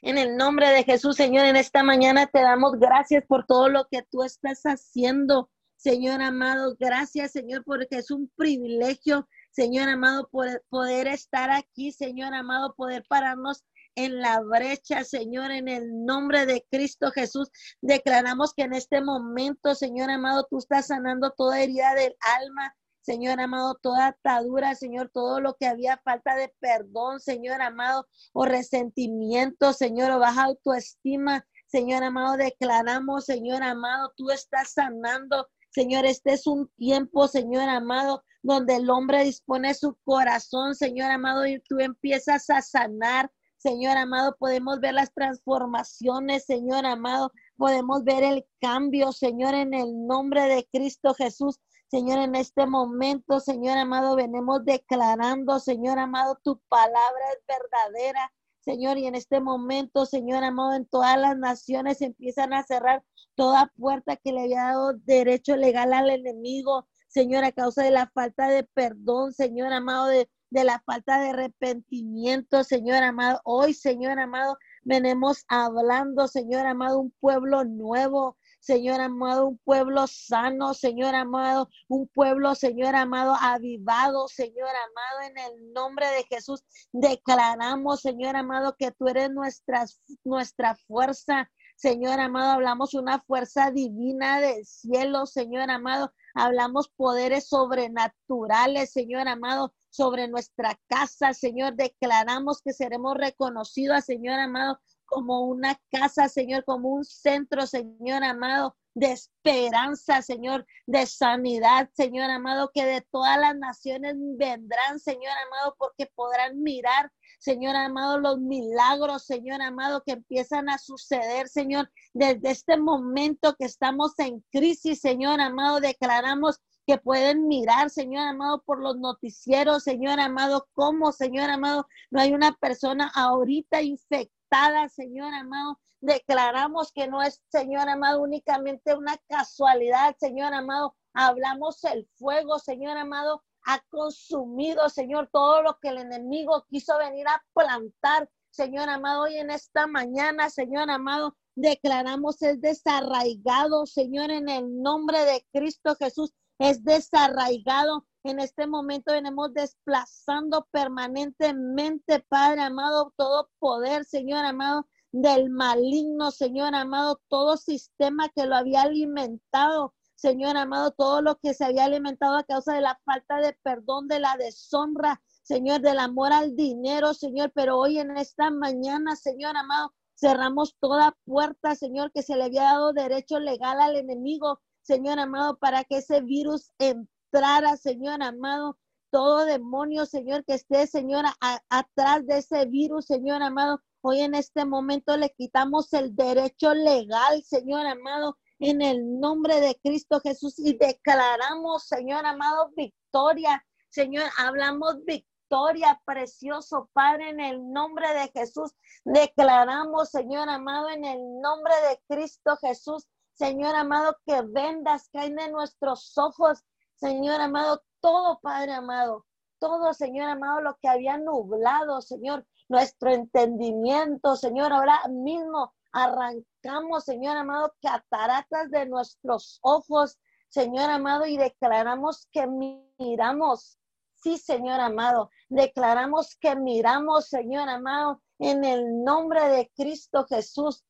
En 0.00 0.16
el 0.16 0.38
nombre 0.38 0.70
de 0.70 0.82
Jesús, 0.82 1.16
Señor, 1.16 1.44
en 1.44 1.56
esta 1.56 1.82
mañana 1.82 2.26
te 2.26 2.40
damos 2.40 2.78
gracias 2.78 3.24
por 3.26 3.44
todo 3.44 3.68
lo 3.68 3.86
que 3.90 4.02
tú 4.10 4.22
estás 4.22 4.62
haciendo, 4.62 5.50
Señor 5.76 6.22
amado. 6.22 6.76
Gracias, 6.80 7.32
Señor, 7.32 7.62
porque 7.64 7.98
es 7.98 8.10
un 8.10 8.32
privilegio, 8.36 9.28
Señor 9.50 9.88
amado, 9.88 10.28
poder, 10.30 11.08
estar 11.08 11.50
aquí, 11.50 11.92
Señor 11.92 12.34
amado, 12.34 12.74
poder 12.74 13.04
pararnos 13.08 13.64
en 13.96 14.20
la 14.20 14.40
brecha, 14.40 15.04
Señor, 15.04 15.50
en 15.50 15.68
el 15.68 16.04
nombre 16.04 16.46
de 16.46 16.64
Cristo 16.70 17.10
Jesús. 17.10 17.50
Declaramos 17.80 18.54
que 18.54 18.62
en 18.62 18.74
este 18.74 19.00
momento, 19.00 19.74
Señor 19.74 20.10
amado, 20.10 20.46
tú 20.48 20.58
estás 20.58 20.86
sanando 20.86 21.32
toda 21.36 21.60
herida 21.60 21.94
del 21.94 22.16
alma. 22.40 22.74
Señor 23.02 23.40
amado, 23.40 23.76
toda 23.82 24.08
atadura, 24.08 24.74
Señor, 24.74 25.10
todo 25.12 25.40
lo 25.40 25.56
que 25.56 25.66
había 25.66 25.98
falta 26.04 26.36
de 26.36 26.54
perdón, 26.60 27.18
Señor 27.18 27.60
amado, 27.62 28.06
o 28.32 28.44
resentimiento, 28.44 29.72
Señor, 29.72 30.12
o 30.12 30.18
baja 30.18 30.44
autoestima, 30.44 31.44
Señor 31.66 32.04
amado, 32.04 32.36
declaramos, 32.36 33.24
Señor 33.24 33.62
amado, 33.62 34.12
tú 34.16 34.30
estás 34.30 34.72
sanando, 34.72 35.48
Señor, 35.70 36.04
este 36.04 36.32
es 36.32 36.46
un 36.46 36.68
tiempo, 36.76 37.28
Señor 37.28 37.68
amado, 37.68 38.24
donde 38.42 38.76
el 38.76 38.90
hombre 38.90 39.24
dispone 39.24 39.74
su 39.74 39.96
corazón, 40.04 40.74
Señor 40.74 41.10
amado, 41.10 41.46
y 41.46 41.60
tú 41.60 41.78
empiezas 41.78 42.50
a 42.50 42.60
sanar, 42.60 43.30
Señor 43.56 43.96
amado, 43.96 44.36
podemos 44.38 44.80
ver 44.80 44.94
las 44.94 45.12
transformaciones, 45.12 46.44
Señor 46.46 46.86
amado, 46.86 47.30
podemos 47.56 48.02
ver 48.04 48.24
el 48.24 48.46
cambio, 48.60 49.12
Señor, 49.12 49.54
en 49.54 49.74
el 49.74 50.06
nombre 50.06 50.42
de 50.42 50.66
Cristo 50.72 51.14
Jesús. 51.14 51.60
Señor, 51.90 52.18
en 52.18 52.36
este 52.36 52.66
momento, 52.66 53.38
Señor 53.38 53.76
amado, 53.76 54.16
venimos 54.16 54.64
declarando, 54.64 55.58
Señor 55.60 55.98
amado, 55.98 56.38
tu 56.42 56.58
palabra 56.68 57.24
es 57.32 57.44
verdadera. 57.46 58.32
Señor, 58.70 58.98
y 58.98 59.06
en 59.08 59.16
este 59.16 59.40
momento, 59.40 60.06
Señor 60.06 60.44
amado, 60.44 60.74
en 60.74 60.86
todas 60.86 61.18
las 61.18 61.36
naciones 61.36 62.00
empiezan 62.02 62.52
a 62.52 62.62
cerrar 62.62 63.02
toda 63.34 63.72
puerta 63.76 64.14
que 64.14 64.32
le 64.32 64.42
había 64.42 64.62
dado 64.62 64.92
derecho 64.92 65.56
legal 65.56 65.92
al 65.92 66.08
enemigo, 66.08 66.86
Señor, 67.08 67.42
a 67.42 67.50
causa 67.50 67.82
de 67.82 67.90
la 67.90 68.08
falta 68.14 68.48
de 68.48 68.62
perdón, 68.62 69.32
Señor 69.32 69.72
amado, 69.72 70.06
de, 70.06 70.30
de 70.50 70.62
la 70.62 70.80
falta 70.86 71.20
de 71.20 71.30
arrepentimiento, 71.30 72.62
Señor 72.62 73.02
amado. 73.02 73.40
Hoy, 73.42 73.74
Señor 73.74 74.20
amado, 74.20 74.56
venimos 74.84 75.44
hablando, 75.48 76.28
Señor 76.28 76.64
amado, 76.64 77.00
un 77.00 77.10
pueblo 77.18 77.64
nuevo, 77.64 78.36
Señor 78.60 79.00
amado, 79.00 79.48
un 79.48 79.58
pueblo 79.58 80.06
sano, 80.06 80.74
Señor 80.74 81.14
amado, 81.14 81.70
un 81.88 82.06
pueblo, 82.08 82.54
Señor 82.54 82.94
amado, 82.94 83.34
avivado, 83.40 84.28
Señor 84.28 84.68
amado, 84.68 85.30
en 85.30 85.38
el 85.38 85.72
nombre 85.72 86.06
de 86.08 86.24
Jesús. 86.24 86.62
Declaramos, 86.92 88.00
Señor 88.00 88.36
amado, 88.36 88.76
que 88.78 88.92
tú 88.92 89.08
eres 89.08 89.30
nuestra, 89.30 89.86
nuestra 90.24 90.76
fuerza. 90.86 91.50
Señor 91.74 92.20
amado, 92.20 92.50
hablamos 92.50 92.92
una 92.92 93.20
fuerza 93.20 93.70
divina 93.70 94.40
del 94.40 94.66
cielo, 94.66 95.24
Señor 95.24 95.70
amado. 95.70 96.12
Hablamos 96.34 96.90
poderes 96.90 97.48
sobrenaturales, 97.48 98.92
Señor 98.92 99.26
amado 99.26 99.72
sobre 99.88 100.28
nuestra 100.28 100.78
casa, 100.86 101.32
Señor. 101.32 101.76
Declaramos 101.76 102.60
que 102.62 102.74
seremos 102.74 103.16
reconocidos, 103.16 104.04
Señor 104.04 104.38
amado, 104.38 104.78
como 105.10 105.42
una 105.42 105.78
casa, 105.90 106.28
Señor, 106.28 106.64
como 106.64 106.90
un 106.90 107.04
centro, 107.04 107.66
Señor 107.66 108.24
amado, 108.24 108.76
de 108.94 109.12
esperanza, 109.12 110.22
Señor, 110.22 110.66
de 110.86 111.06
sanidad, 111.06 111.90
Señor 111.94 112.30
amado, 112.30 112.70
que 112.72 112.84
de 112.84 113.02
todas 113.10 113.38
las 113.38 113.56
naciones 113.56 114.14
vendrán, 114.16 114.98
Señor 114.98 115.32
amado, 115.46 115.74
porque 115.78 116.06
podrán 116.14 116.62
mirar, 116.62 117.10
Señor 117.38 117.76
amado, 117.76 118.18
los 118.18 118.38
milagros, 118.38 119.24
Señor 119.24 119.62
amado, 119.62 120.02
que 120.04 120.12
empiezan 120.12 120.68
a 120.68 120.78
suceder, 120.78 121.48
Señor, 121.48 121.90
desde 122.12 122.50
este 122.50 122.76
momento 122.76 123.54
que 123.58 123.64
estamos 123.64 124.18
en 124.18 124.44
crisis, 124.52 125.00
Señor 125.00 125.40
amado, 125.40 125.80
declaramos 125.80 126.60
que 126.86 126.98
pueden 126.98 127.46
mirar, 127.46 127.90
Señor 127.90 128.26
amado, 128.26 128.62
por 128.62 128.82
los 128.82 128.96
noticieros, 128.96 129.84
Señor 129.84 130.18
amado, 130.20 130.68
como, 130.74 131.12
Señor 131.12 131.48
amado, 131.50 131.86
no 132.10 132.20
hay 132.20 132.32
una 132.32 132.52
persona 132.52 133.10
ahorita 133.14 133.82
infectada, 133.82 134.39
Señor 134.88 135.32
amado. 135.34 135.80
Declaramos 136.00 136.92
que 136.92 137.06
no 137.06 137.22
es, 137.22 137.42
Señor 137.50 137.88
amado, 137.88 138.22
únicamente 138.22 138.94
una 138.94 139.16
casualidad, 139.28 140.16
Señor 140.18 140.54
amado. 140.54 140.96
Hablamos 141.12 141.84
el 141.84 142.08
fuego, 142.16 142.58
Señor 142.58 142.96
amado, 142.96 143.42
ha 143.66 143.80
consumido, 143.90 144.88
Señor, 144.88 145.28
todo 145.32 145.62
lo 145.62 145.78
que 145.80 145.88
el 145.88 145.98
enemigo 145.98 146.64
quiso 146.68 146.96
venir 146.98 147.28
a 147.28 147.42
plantar, 147.52 148.30
Señor 148.50 148.88
amado, 148.88 149.22
hoy 149.22 149.36
en 149.36 149.50
esta 149.50 149.86
mañana, 149.86 150.50
Señor 150.50 150.90
amado, 150.90 151.36
declaramos 151.54 152.40
es 152.42 152.60
desarraigado, 152.60 153.86
Señor, 153.86 154.30
en 154.30 154.48
el 154.48 154.82
nombre 154.82 155.24
de 155.24 155.46
Cristo 155.52 155.94
Jesús 155.96 156.32
es 156.60 156.84
desarraigado. 156.84 158.06
En 158.22 158.38
este 158.38 158.66
momento 158.66 159.12
venimos 159.12 159.52
desplazando 159.54 160.68
permanentemente, 160.70 162.20
Padre 162.28 162.60
amado, 162.60 163.14
todo 163.16 163.48
poder, 163.58 164.04
Señor 164.04 164.44
amado, 164.44 164.86
del 165.10 165.48
maligno, 165.48 166.30
Señor 166.30 166.74
amado, 166.74 167.18
todo 167.28 167.56
sistema 167.56 168.28
que 168.28 168.44
lo 168.44 168.56
había 168.56 168.82
alimentado, 168.82 169.94
Señor 170.14 170.58
amado, 170.58 170.90
todo 170.90 171.22
lo 171.22 171.38
que 171.38 171.54
se 171.54 171.64
había 171.64 171.86
alimentado 171.86 172.36
a 172.36 172.44
causa 172.44 172.74
de 172.74 172.82
la 172.82 173.00
falta 173.06 173.38
de 173.38 173.56
perdón, 173.62 174.06
de 174.06 174.20
la 174.20 174.36
deshonra, 174.36 175.22
Señor, 175.42 175.80
del 175.80 175.98
amor 175.98 176.34
al 176.34 176.54
dinero, 176.56 177.14
Señor, 177.14 177.52
pero 177.54 177.78
hoy 177.78 177.98
en 177.98 178.14
esta 178.18 178.50
mañana, 178.50 179.16
Señor 179.16 179.56
amado, 179.56 179.94
cerramos 180.14 180.76
toda 180.78 181.16
puerta, 181.24 181.74
Señor, 181.74 182.12
que 182.12 182.22
se 182.22 182.36
le 182.36 182.44
había 182.44 182.64
dado 182.64 182.92
derecho 182.92 183.40
legal 183.40 183.80
al 183.80 183.96
enemigo, 183.96 184.60
Señor 184.82 185.18
amado, 185.18 185.58
para 185.58 185.84
que 185.84 185.98
ese 185.98 186.20
virus 186.20 186.70
entrara, 186.78 187.76
Señor 187.76 188.22
amado, 188.22 188.78
todo 189.10 189.44
demonio, 189.44 190.06
Señor, 190.06 190.44
que 190.44 190.54
esté, 190.54 190.86
Señor, 190.86 191.24
atrás 191.68 192.26
de 192.26 192.38
ese 192.38 192.66
virus, 192.66 193.06
Señor 193.06 193.42
amado. 193.42 193.80
Hoy 194.02 194.20
en 194.20 194.34
este 194.34 194.64
momento 194.64 195.16
le 195.16 195.30
quitamos 195.30 195.92
el 195.92 196.14
derecho 196.14 196.72
legal, 196.74 197.42
Señor 197.42 197.86
amado, 197.86 198.38
en 198.58 198.82
el 198.82 199.18
nombre 199.20 199.60
de 199.60 199.78
Cristo 199.82 200.20
Jesús 200.20 200.58
y 200.58 200.76
declaramos, 200.76 201.86
Señor 201.86 202.24
amado, 202.24 202.70
victoria. 202.76 203.64
Señor, 203.88 204.24
hablamos 204.38 205.04
victoria, 205.04 206.00
precioso 206.06 206.88
Padre, 206.92 207.30
en 207.30 207.40
el 207.40 207.72
nombre 207.72 208.06
de 208.14 208.28
Jesús. 208.28 208.72
Declaramos, 209.04 210.10
Señor 210.10 210.48
amado, 210.48 210.90
en 210.90 211.04
el 211.04 211.18
nombre 211.40 211.74
de 211.88 212.00
Cristo 212.06 212.56
Jesús. 212.60 213.06
Señor 213.40 213.74
amado, 213.74 214.18
que 214.26 214.42
vendas 214.42 215.08
caen 215.14 215.38
en 215.38 215.52
nuestros 215.52 216.12
ojos. 216.18 216.62
Señor 216.96 217.40
amado, 217.40 217.82
todo, 218.02 218.38
Padre 218.40 218.74
amado, 218.74 219.24
todo, 219.58 219.94
Señor 219.94 220.28
amado, 220.28 220.60
lo 220.60 220.76
que 220.76 220.88
había 220.88 221.16
nublado, 221.16 222.02
Señor, 222.02 222.46
nuestro 222.68 223.10
entendimiento, 223.10 224.36
Señor, 224.36 224.74
ahora 224.74 225.00
mismo 225.08 225.72
arrancamos, 225.90 227.06
Señor 227.06 227.38
amado, 227.38 227.72
cataratas 227.80 228.70
de 228.70 228.84
nuestros 228.84 229.58
ojos, 229.62 230.18
Señor 230.50 230.90
amado, 230.90 231.24
y 231.24 231.38
declaramos 231.38 232.28
que 232.32 232.46
miramos. 232.46 233.78
Sí, 234.16 234.36
Señor 234.36 234.80
amado, 234.80 235.30
declaramos 235.48 236.36
que 236.38 236.56
miramos, 236.56 237.28
Señor 237.28 237.70
amado, 237.70 238.20
en 238.38 238.66
el 238.66 239.02
nombre 239.02 239.48
de 239.48 239.72
Cristo 239.74 240.26
Jesús. 240.28 240.84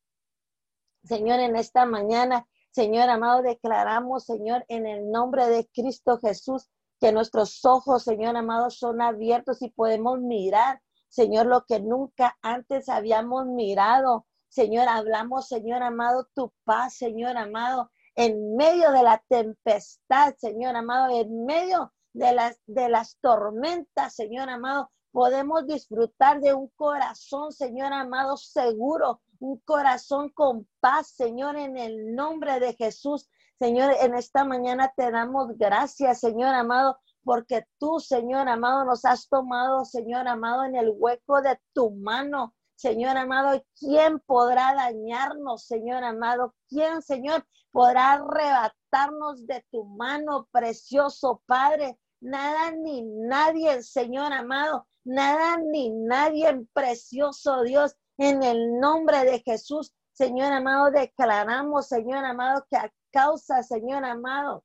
Señor, 1.03 1.39
en 1.39 1.55
esta 1.55 1.85
mañana, 1.85 2.47
Señor 2.71 3.09
amado, 3.09 3.41
declaramos, 3.41 4.25
Señor, 4.25 4.63
en 4.67 4.85
el 4.85 5.11
nombre 5.11 5.47
de 5.47 5.67
Cristo 5.73 6.19
Jesús, 6.19 6.69
que 6.99 7.11
nuestros 7.11 7.65
ojos, 7.65 8.03
Señor 8.03 8.37
amado, 8.37 8.69
son 8.69 9.01
abiertos 9.01 9.61
y 9.61 9.69
podemos 9.69 10.19
mirar, 10.19 10.81
Señor, 11.09 11.47
lo 11.47 11.65
que 11.65 11.79
nunca 11.81 12.37
antes 12.41 12.87
habíamos 12.87 13.47
mirado. 13.47 14.25
Señor, 14.47 14.87
hablamos, 14.87 15.47
Señor 15.47 15.81
amado, 15.81 16.27
tu 16.33 16.53
paz, 16.63 16.95
Señor 16.95 17.35
amado, 17.37 17.91
en 18.15 18.55
medio 18.55 18.91
de 18.91 19.03
la 19.03 19.23
tempestad, 19.27 20.35
Señor 20.37 20.75
amado, 20.75 21.19
en 21.19 21.45
medio 21.45 21.91
de 22.13 22.33
las, 22.33 22.59
de 22.67 22.89
las 22.89 23.17
tormentas, 23.21 24.13
Señor 24.13 24.49
amado, 24.49 24.91
podemos 25.11 25.65
disfrutar 25.67 26.39
de 26.39 26.53
un 26.53 26.69
corazón, 26.75 27.51
Señor 27.51 27.93
amado, 27.93 28.37
seguro, 28.37 29.21
un 29.41 29.57
corazón 29.65 30.29
con 30.29 30.67
paz, 30.79 31.07
Señor, 31.15 31.57
en 31.57 31.75
el 31.75 32.15
nombre 32.15 32.59
de 32.59 32.73
Jesús. 32.75 33.27
Señor, 33.59 33.93
en 33.99 34.15
esta 34.15 34.45
mañana 34.45 34.93
te 34.95 35.11
damos 35.11 35.57
gracias, 35.57 36.19
Señor 36.19 36.53
amado, 36.53 36.99
porque 37.23 37.65
tú, 37.79 37.99
Señor 37.99 38.47
amado, 38.47 38.85
nos 38.85 39.03
has 39.03 39.27
tomado, 39.27 39.83
Señor 39.83 40.27
amado, 40.27 40.63
en 40.63 40.75
el 40.75 40.93
hueco 40.95 41.41
de 41.41 41.59
tu 41.73 41.91
mano. 41.91 42.53
Señor 42.75 43.17
amado, 43.17 43.63
¿quién 43.79 44.19
podrá 44.19 44.73
dañarnos, 44.75 45.65
Señor 45.65 46.03
amado? 46.03 46.55
¿Quién, 46.67 47.01
Señor, 47.01 47.45
podrá 47.71 48.13
arrebatarnos 48.13 49.45
de 49.47 49.65
tu 49.71 49.85
mano, 49.85 50.47
precioso 50.51 51.41
Padre? 51.47 51.99
Nada 52.19 52.71
ni 52.71 53.01
nadie, 53.03 53.81
Señor 53.81 54.33
amado, 54.33 54.87
nada 55.03 55.57
ni 55.57 55.89
nadie, 55.89 56.67
precioso 56.73 57.63
Dios, 57.63 57.95
en 58.21 58.43
el 58.43 58.79
nombre 58.79 59.25
de 59.25 59.39
Jesús. 59.39 59.93
Señor 60.11 60.53
amado, 60.53 60.91
declaramos, 60.91 61.87
Señor 61.87 62.23
amado, 62.23 62.65
que 62.69 62.77
causa, 63.11 63.63
Señor 63.63 64.05
amado, 64.05 64.63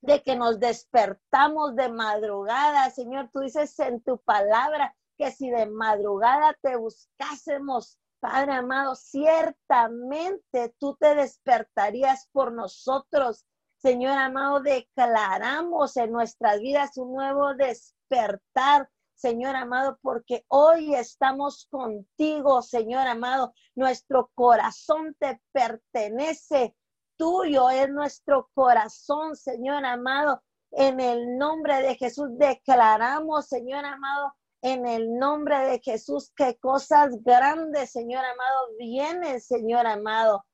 de 0.00 0.22
que 0.22 0.34
nos 0.34 0.58
despertamos 0.58 1.76
de 1.76 1.90
madrugada, 1.90 2.88
Señor. 2.90 3.28
Tú 3.32 3.40
dices 3.40 3.78
en 3.80 4.00
tu 4.02 4.18
palabra 4.18 4.96
que 5.18 5.30
si 5.30 5.50
de 5.50 5.66
madrugada 5.66 6.56
te 6.62 6.76
buscásemos, 6.76 7.98
Padre 8.18 8.52
amado, 8.52 8.94
ciertamente 8.94 10.74
tú 10.78 10.96
te 10.98 11.14
despertarías 11.14 12.28
por 12.32 12.52
nosotros. 12.52 13.44
Señor 13.76 14.16
amado, 14.16 14.60
declaramos 14.60 15.96
en 15.98 16.12
nuestras 16.12 16.60
vidas 16.60 16.96
un 16.96 17.12
nuevo 17.12 17.52
despertar. 17.54 18.88
Señor 19.22 19.54
amado, 19.54 20.00
porque 20.02 20.44
hoy 20.48 20.96
estamos 20.96 21.68
contigo, 21.70 22.60
Señor 22.60 23.06
amado. 23.06 23.54
Nuestro 23.76 24.32
corazón 24.34 25.14
te 25.16 25.40
pertenece 25.52 26.74
tuyo 27.16 27.70
es 27.70 27.88
nuestro 27.88 28.50
corazón, 28.52 29.36
Señor 29.36 29.84
amado. 29.84 30.42
En 30.72 30.98
el 30.98 31.38
nombre 31.38 31.82
de 31.82 31.94
Jesús 31.94 32.36
declaramos, 32.36 33.46
Señor 33.46 33.84
amado, 33.84 34.34
en 34.60 34.88
el 34.88 35.16
nombre 35.16 35.56
de 35.66 35.78
Jesús, 35.78 36.32
que 36.34 36.58
cosas 36.58 37.10
grandes, 37.22 37.92
Señor 37.92 38.24
amado, 38.24 38.76
vienen, 38.76 39.40
Señor 39.40 39.86
amado. 39.86 40.44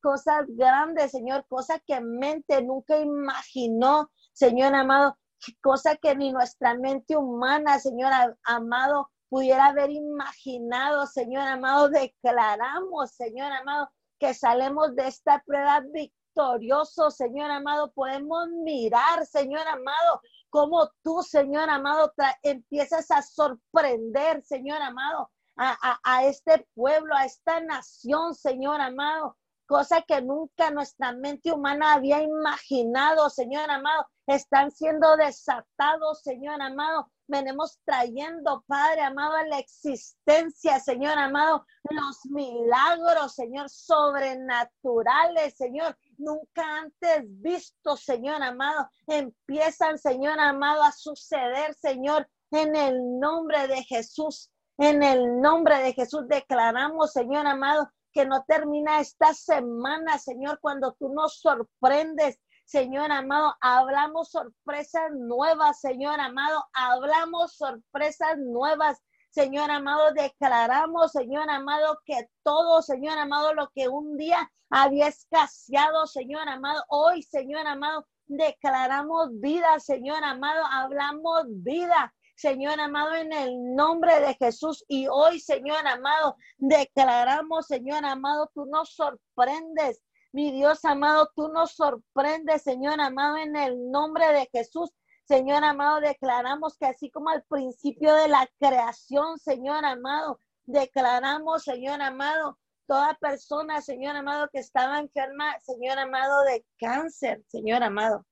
Cosas 0.00 0.44
grandes, 0.46 1.10
Señor, 1.10 1.44
cosas 1.48 1.80
que 1.84 2.00
mente 2.00 2.62
nunca 2.62 3.00
imaginó, 3.00 4.08
Señor 4.32 4.76
amado, 4.76 5.18
cosa 5.62 5.96
que 5.96 6.14
ni 6.14 6.32
nuestra 6.32 6.74
mente 6.74 7.16
humana, 7.16 7.78
Señor 7.78 8.12
amado, 8.44 9.10
pudiera 9.28 9.66
haber 9.66 9.90
imaginado, 9.90 11.06
Señor 11.06 11.42
amado, 11.42 11.88
declaramos, 11.88 13.12
Señor 13.12 13.52
amado, 13.52 13.90
que 14.18 14.34
salemos 14.34 14.94
de 14.96 15.08
esta 15.08 15.42
prueba 15.46 15.80
victorioso, 15.80 17.10
Señor 17.10 17.50
amado. 17.50 17.92
Podemos 17.92 18.48
mirar, 18.48 19.26
Señor 19.26 19.66
amado, 19.66 20.20
como 20.50 20.90
tú, 21.02 21.22
Señor 21.22 21.68
amado, 21.68 22.12
empiezas 22.42 23.10
a 23.10 23.22
sorprender, 23.22 24.42
Señor 24.42 24.80
amado, 24.80 25.30
a, 25.56 25.98
a 26.04 26.24
este 26.24 26.66
pueblo, 26.74 27.14
a 27.14 27.24
esta 27.24 27.60
nación, 27.60 28.34
Señor 28.34 28.80
amado 28.80 29.36
cosa 29.66 30.02
que 30.02 30.22
nunca 30.22 30.70
nuestra 30.70 31.12
mente 31.12 31.52
humana 31.52 31.94
había 31.94 32.22
imaginado, 32.22 33.28
Señor 33.28 33.70
amado. 33.70 34.06
Están 34.26 34.72
siendo 34.72 35.16
desatados, 35.16 36.22
Señor 36.22 36.60
amado, 36.60 37.10
venimos 37.28 37.80
trayendo, 37.84 38.64
Padre 38.66 39.02
amado, 39.02 39.34
a 39.36 39.46
la 39.46 39.58
existencia, 39.58 40.80
Señor 40.80 41.16
amado, 41.16 41.64
los 41.90 42.26
milagros, 42.26 43.34
Señor, 43.34 43.70
sobrenaturales, 43.70 45.56
Señor, 45.56 45.96
nunca 46.18 46.78
antes 46.78 47.22
vistos, 47.40 48.02
Señor 48.02 48.42
amado, 48.42 48.88
empiezan, 49.06 49.98
Señor 49.98 50.40
amado, 50.40 50.82
a 50.82 50.92
suceder, 50.92 51.74
Señor, 51.74 52.28
en 52.50 52.74
el 52.74 53.20
nombre 53.20 53.68
de 53.68 53.82
Jesús. 53.84 54.50
En 54.78 55.02
el 55.02 55.40
nombre 55.40 55.78
de 55.78 55.94
Jesús 55.94 56.28
declaramos, 56.28 57.12
Señor 57.12 57.46
amado, 57.46 57.90
que 58.12 58.26
no 58.26 58.44
termina 58.44 59.00
esta 59.00 59.34
semana, 59.34 60.18
Señor, 60.18 60.58
cuando 60.60 60.94
tú 60.98 61.10
nos 61.10 61.38
sorprendes, 61.40 62.38
Señor 62.66 63.12
amado, 63.12 63.54
hablamos 63.60 64.32
sorpresas 64.32 65.12
nuevas, 65.12 65.80
Señor 65.80 66.18
amado, 66.18 66.64
hablamos 66.72 67.56
sorpresas 67.56 68.38
nuevas. 68.38 69.00
Señor 69.30 69.70
amado, 69.70 70.12
declaramos, 70.12 71.12
Señor 71.12 71.48
amado, 71.48 72.00
que 72.04 72.28
todo, 72.42 72.82
Señor 72.82 73.18
amado, 73.18 73.54
lo 73.54 73.70
que 73.72 73.86
un 73.88 74.16
día 74.16 74.50
había 74.68 75.06
escaseado, 75.06 76.08
Señor 76.08 76.48
amado, 76.48 76.82
hoy, 76.88 77.22
Señor 77.22 77.68
amado, 77.68 78.04
declaramos 78.26 79.30
vida, 79.38 79.78
Señor 79.78 80.24
amado, 80.24 80.64
hablamos 80.66 81.44
vida. 81.46 82.12
Señor 82.34 82.78
amado, 82.80 83.14
en 83.14 83.32
el 83.32 83.74
nombre 83.74 84.20
de 84.20 84.34
Jesús. 84.34 84.84
Y 84.88 85.06
hoy, 85.08 85.40
Señor 85.40 85.86
amado, 85.86 86.36
declaramos, 86.58 87.66
Señor 87.66 88.04
amado, 88.04 88.50
tú 88.52 88.66
nos 88.66 88.94
sorprendes. 88.94 90.02
Mi 90.36 90.52
Dios 90.52 90.84
amado, 90.84 91.30
tú 91.34 91.48
nos 91.48 91.76
sorprendes, 91.76 92.62
Señor 92.62 93.00
amado, 93.00 93.38
en 93.38 93.56
el 93.56 93.90
nombre 93.90 94.26
de 94.34 94.46
Jesús. 94.52 94.90
Señor 95.24 95.64
amado, 95.64 95.98
declaramos 96.00 96.76
que 96.76 96.84
así 96.84 97.10
como 97.10 97.30
al 97.30 97.42
principio 97.44 98.12
de 98.12 98.28
la 98.28 98.46
creación, 98.58 99.38
Señor 99.38 99.82
amado, 99.86 100.38
declaramos, 100.66 101.62
Señor 101.62 102.02
amado, 102.02 102.58
toda 102.86 103.14
persona, 103.14 103.80
Señor 103.80 104.14
amado, 104.14 104.50
que 104.52 104.58
estaba 104.58 104.98
enferma, 104.98 105.58
Señor 105.60 105.98
amado, 105.98 106.42
de 106.42 106.66
cáncer, 106.78 107.42
Señor 107.48 107.82
amado. 107.82 108.26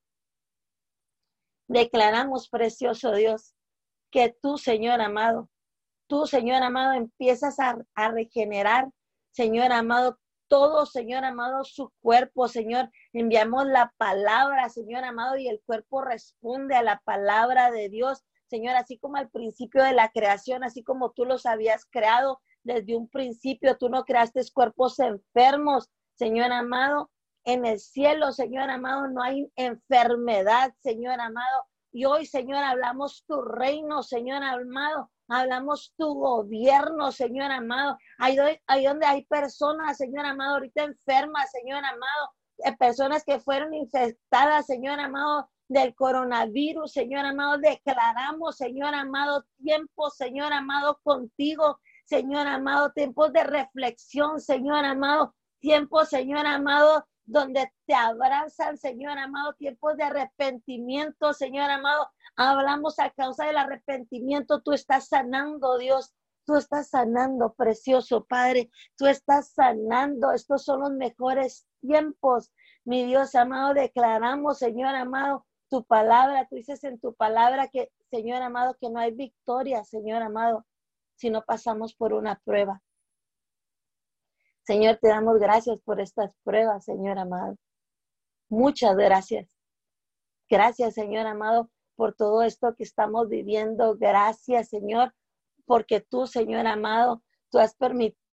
Declaramos, 1.68 2.50
precioso 2.50 3.12
Dios, 3.12 3.54
que 4.10 4.36
tú, 4.42 4.58
Señor 4.58 5.00
amado, 5.00 5.48
tú, 6.06 6.26
Señor 6.26 6.62
amado, 6.64 6.92
empiezas 6.92 7.58
a, 7.58 7.78
a 7.94 8.10
regenerar, 8.10 8.90
Señor 9.30 9.72
amado, 9.72 10.18
todo, 10.54 10.86
Señor 10.86 11.24
amado, 11.24 11.64
su 11.64 11.92
cuerpo, 12.00 12.46
Señor. 12.46 12.88
Enviamos 13.12 13.66
la 13.66 13.92
palabra, 13.96 14.68
Señor 14.68 15.02
amado, 15.02 15.36
y 15.36 15.48
el 15.48 15.60
cuerpo 15.66 16.00
responde 16.00 16.76
a 16.76 16.82
la 16.84 17.02
palabra 17.04 17.72
de 17.72 17.88
Dios. 17.88 18.22
Señor, 18.46 18.76
así 18.76 18.96
como 18.96 19.16
al 19.16 19.28
principio 19.30 19.82
de 19.82 19.94
la 19.94 20.12
creación, 20.12 20.62
así 20.62 20.84
como 20.84 21.10
tú 21.10 21.24
los 21.24 21.44
habías 21.44 21.86
creado 21.86 22.40
desde 22.62 22.96
un 22.96 23.08
principio, 23.08 23.76
tú 23.78 23.88
no 23.88 24.04
creaste 24.04 24.42
cuerpos 24.54 25.00
enfermos, 25.00 25.90
Señor 26.14 26.52
amado. 26.52 27.10
En 27.44 27.66
el 27.66 27.80
cielo, 27.80 28.30
Señor 28.30 28.70
amado, 28.70 29.08
no 29.08 29.24
hay 29.24 29.50
enfermedad, 29.56 30.72
Señor 30.84 31.20
amado. 31.20 31.64
Y 31.94 32.06
hoy, 32.06 32.26
Señor, 32.26 32.64
hablamos 32.64 33.24
tu 33.24 33.40
reino, 33.40 34.02
Señor 34.02 34.42
amado. 34.42 35.12
Hablamos 35.28 35.94
tu 35.96 36.12
gobierno, 36.14 37.12
Señor 37.12 37.52
amado. 37.52 37.96
Ahí, 38.18 38.36
ahí 38.66 38.84
donde 38.84 39.06
hay 39.06 39.24
personas, 39.26 39.96
Señor 39.96 40.26
amado, 40.26 40.54
ahorita 40.54 40.82
enfermas, 40.82 41.52
Señor 41.52 41.84
amado. 41.84 42.30
Eh, 42.64 42.76
personas 42.76 43.22
que 43.24 43.38
fueron 43.38 43.72
infectadas, 43.74 44.66
Señor 44.66 44.98
amado, 44.98 45.48
del 45.68 45.94
coronavirus, 45.94 46.90
Señor 46.92 47.26
amado. 47.26 47.58
Declaramos, 47.58 48.56
Señor 48.56 48.92
amado, 48.92 49.44
tiempo, 49.56 50.10
Señor 50.10 50.52
amado, 50.52 50.98
contigo, 51.04 51.78
Señor 52.06 52.48
amado, 52.48 52.90
tiempos 52.90 53.32
de 53.32 53.44
reflexión, 53.44 54.40
Señor 54.40 54.84
amado, 54.84 55.32
tiempos, 55.60 56.08
Señor 56.08 56.44
amado, 56.44 57.06
donde 57.26 57.72
te 57.86 57.94
abrazan, 57.94 58.76
Señor 58.76 59.18
amado, 59.18 59.54
tiempos 59.54 59.96
de 59.96 60.04
arrepentimiento, 60.04 61.32
Señor 61.32 61.70
amado. 61.70 62.08
Hablamos 62.36 62.98
a 62.98 63.10
causa 63.10 63.46
del 63.46 63.56
arrepentimiento, 63.56 64.62
tú 64.62 64.72
estás 64.72 65.08
sanando, 65.08 65.78
Dios. 65.78 66.12
Tú 66.46 66.56
estás 66.56 66.90
sanando, 66.90 67.54
precioso 67.54 68.24
Padre. 68.24 68.70
Tú 68.96 69.06
estás 69.06 69.52
sanando. 69.52 70.30
Estos 70.32 70.64
son 70.64 70.80
los 70.80 70.92
mejores 70.92 71.66
tiempos. 71.80 72.52
Mi 72.84 73.04
Dios 73.06 73.34
amado, 73.34 73.72
declaramos, 73.72 74.58
Señor 74.58 74.94
amado, 74.94 75.46
tu 75.70 75.84
palabra, 75.84 76.46
tú 76.48 76.56
dices 76.56 76.84
en 76.84 77.00
tu 77.00 77.14
palabra 77.14 77.68
que, 77.68 77.90
Señor 78.10 78.42
amado, 78.42 78.76
que 78.78 78.90
no 78.90 79.00
hay 79.00 79.12
victoria, 79.12 79.84
Señor 79.84 80.22
amado, 80.22 80.66
si 81.16 81.30
no 81.30 81.42
pasamos 81.42 81.94
por 81.94 82.12
una 82.12 82.38
prueba. 82.44 82.82
Señor, 84.66 84.98
te 85.00 85.08
damos 85.08 85.38
gracias 85.38 85.78
por 85.84 86.00
estas 86.00 86.32
pruebas, 86.42 86.84
Señor 86.84 87.18
amado. 87.18 87.56
Muchas 88.48 88.96
gracias. 88.96 89.54
Gracias, 90.48 90.94
Señor 90.94 91.26
amado, 91.26 91.70
por 91.96 92.14
todo 92.14 92.42
esto 92.42 92.74
que 92.76 92.84
estamos 92.84 93.28
viviendo. 93.28 93.96
Gracias, 93.96 94.68
Señor, 94.68 95.14
porque 95.66 96.00
tú, 96.00 96.26
Señor 96.26 96.66
amado, 96.66 97.22
tú 97.50 97.58
has 97.58 97.74
permitido 97.74 98.23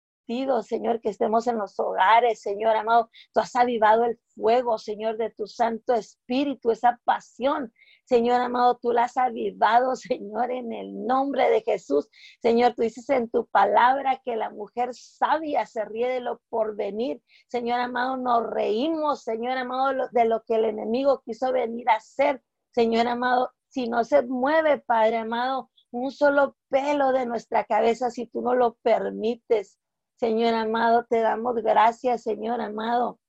Señor, 0.63 1.01
que 1.01 1.09
estemos 1.09 1.45
en 1.47 1.57
los 1.57 1.78
hogares, 1.80 2.41
Señor 2.41 2.76
amado. 2.76 3.09
Tú 3.34 3.41
has 3.41 3.53
avivado 3.55 4.05
el 4.05 4.17
fuego, 4.34 4.78
Señor, 4.78 5.17
de 5.17 5.30
tu 5.30 5.45
Santo 5.45 5.93
Espíritu, 5.93 6.72
esa 6.72 7.01
pasión. 7.03 7.74
Señor 8.05 8.39
amado, 8.39 8.80
tú 8.82 8.93
la 8.93 9.03
has 9.03 9.17
avivado, 9.17 9.95
Señor, 9.97 10.51
en 10.51 10.72
el 10.72 11.05
nombre 11.05 11.49
de 11.49 11.61
Jesús. 11.61 12.07
Señor, 12.41 12.76
tú 12.76 12.84
dices 12.84 13.09
en 13.09 13.30
tu 13.30 13.45
palabra 13.47 14.22
que 14.24 14.38
la 14.38 14.49
mujer 14.49 14.93
sabia 14.93 15.65
se 15.65 15.84
ríe 15.84 16.07
de 16.07 16.22
lo 16.22 16.41
por 16.49 16.78
venir. 16.78 17.22
Señor 17.47 17.82
amado, 17.82 18.15
nos 18.15 18.49
reímos, 18.49 19.24
Señor 19.24 19.57
amado, 19.57 20.07
de 20.11 20.26
lo 20.26 20.43
que 20.43 20.55
el 20.55 20.65
enemigo 20.65 21.22
quiso 21.26 21.51
venir 21.51 21.89
a 21.89 21.95
hacer. 21.95 22.41
Señor 22.72 23.07
amado, 23.07 23.51
si 23.67 23.89
no 23.89 24.05
se 24.05 24.22
mueve, 24.22 24.80
Padre 24.80 25.17
amado, 25.17 25.69
un 25.91 26.11
solo 26.11 26.55
pelo 26.69 27.11
de 27.11 27.26
nuestra 27.26 27.65
cabeza, 27.65 28.11
si 28.11 28.28
tú 28.28 28.41
no 28.41 28.55
lo 28.55 28.76
permites. 28.82 29.80
Señor 30.22 30.53
amado, 30.53 31.03
te 31.09 31.19
damos 31.19 31.55
gracias, 31.55 32.22
Señor 32.22 32.61
amado. 32.61 33.19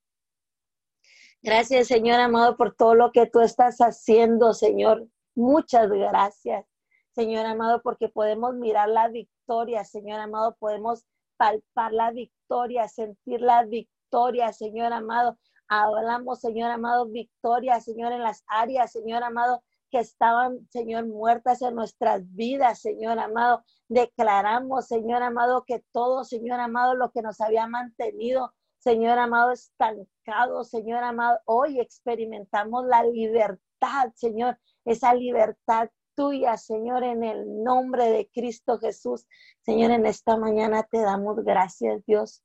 Gracias, 1.40 1.88
Señor 1.88 2.20
amado, 2.20 2.58
por 2.58 2.74
todo 2.76 2.94
lo 2.94 3.12
que 3.12 3.24
tú 3.24 3.40
estás 3.40 3.78
haciendo, 3.78 4.52
Señor. 4.52 5.08
Muchas 5.34 5.88
gracias, 5.88 6.66
Señor 7.14 7.46
amado, 7.46 7.80
porque 7.80 8.10
podemos 8.10 8.56
mirar 8.56 8.90
la 8.90 9.08
victoria, 9.08 9.84
Señor 9.84 10.20
amado, 10.20 10.54
podemos 10.58 11.06
palpar 11.38 11.94
la 11.94 12.10
victoria, 12.10 12.86
sentir 12.88 13.40
la 13.40 13.64
victoria, 13.64 14.52
Señor 14.52 14.92
amado. 14.92 15.38
Hablamos, 15.68 16.40
Señor 16.40 16.72
amado, 16.72 17.06
victoria, 17.06 17.80
Señor, 17.80 18.12
en 18.12 18.22
las 18.22 18.44
áreas, 18.46 18.92
Señor 18.92 19.22
amado, 19.22 19.62
que 19.92 19.98
estaban, 19.98 20.66
Señor, 20.70 21.06
muertas 21.06 21.60
en 21.60 21.74
nuestras 21.74 22.22
vidas, 22.34 22.80
Señor 22.80 23.18
amado. 23.18 23.62
Declaramos, 23.88 24.88
Señor 24.88 25.22
amado, 25.22 25.64
que 25.66 25.84
todo, 25.92 26.24
Señor 26.24 26.60
amado, 26.60 26.94
lo 26.94 27.10
que 27.12 27.20
nos 27.20 27.40
había 27.42 27.66
mantenido, 27.66 28.54
Señor 28.78 29.18
amado, 29.18 29.52
estancado, 29.52 30.64
Señor 30.64 31.04
amado, 31.04 31.38
hoy 31.44 31.78
experimentamos 31.78 32.86
la 32.86 33.04
libertad, 33.04 34.10
Señor, 34.14 34.58
esa 34.86 35.12
libertad 35.12 35.90
tuya, 36.16 36.56
Señor, 36.56 37.04
en 37.04 37.22
el 37.22 37.62
nombre 37.62 38.06
de 38.06 38.30
Cristo 38.32 38.78
Jesús. 38.78 39.26
Señor, 39.60 39.90
en 39.90 40.06
esta 40.06 40.38
mañana 40.38 40.84
te 40.90 41.02
damos 41.02 41.36
gracias, 41.44 42.02
Dios. 42.06 42.42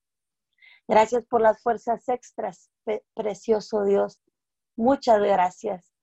Gracias 0.85 1.25
por 1.25 1.41
las 1.41 1.61
fuerzas 1.63 2.07
extras, 2.09 2.69
precioso 3.15 3.85
Dios. 3.85 4.19
Muchas 4.75 5.21
gracias. 5.21 5.96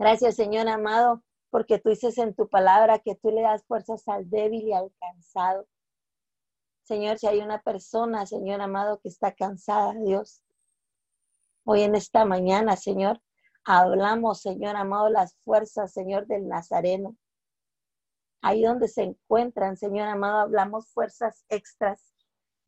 Gracias, 0.00 0.36
Señor 0.36 0.66
amado, 0.66 1.22
porque 1.50 1.78
tú 1.78 1.90
dices 1.90 2.16
en 2.16 2.34
tu 2.34 2.48
palabra 2.48 3.00
que 3.00 3.16
tú 3.16 3.30
le 3.30 3.42
das 3.42 3.66
fuerzas 3.66 4.08
al 4.08 4.30
débil 4.30 4.66
y 4.66 4.72
al 4.72 4.90
cansado. 4.98 5.66
Señor, 6.84 7.18
si 7.18 7.26
hay 7.26 7.40
una 7.40 7.60
persona, 7.60 8.24
Señor 8.24 8.62
amado, 8.62 8.98
que 9.00 9.10
está 9.10 9.34
cansada, 9.34 9.92
Dios, 9.92 10.42
hoy 11.64 11.82
en 11.82 11.96
esta 11.96 12.24
mañana, 12.24 12.76
Señor, 12.76 13.20
hablamos, 13.62 14.40
Señor 14.40 14.74
amado, 14.74 15.10
las 15.10 15.36
fuerzas, 15.44 15.92
Señor, 15.92 16.26
del 16.26 16.48
Nazareno. 16.48 17.14
Ahí 18.40 18.62
donde 18.62 18.88
se 18.88 19.02
encuentran, 19.02 19.76
Señor 19.76 20.08
amado, 20.08 20.38
hablamos 20.38 20.88
fuerzas 20.94 21.44
extras. 21.50 22.14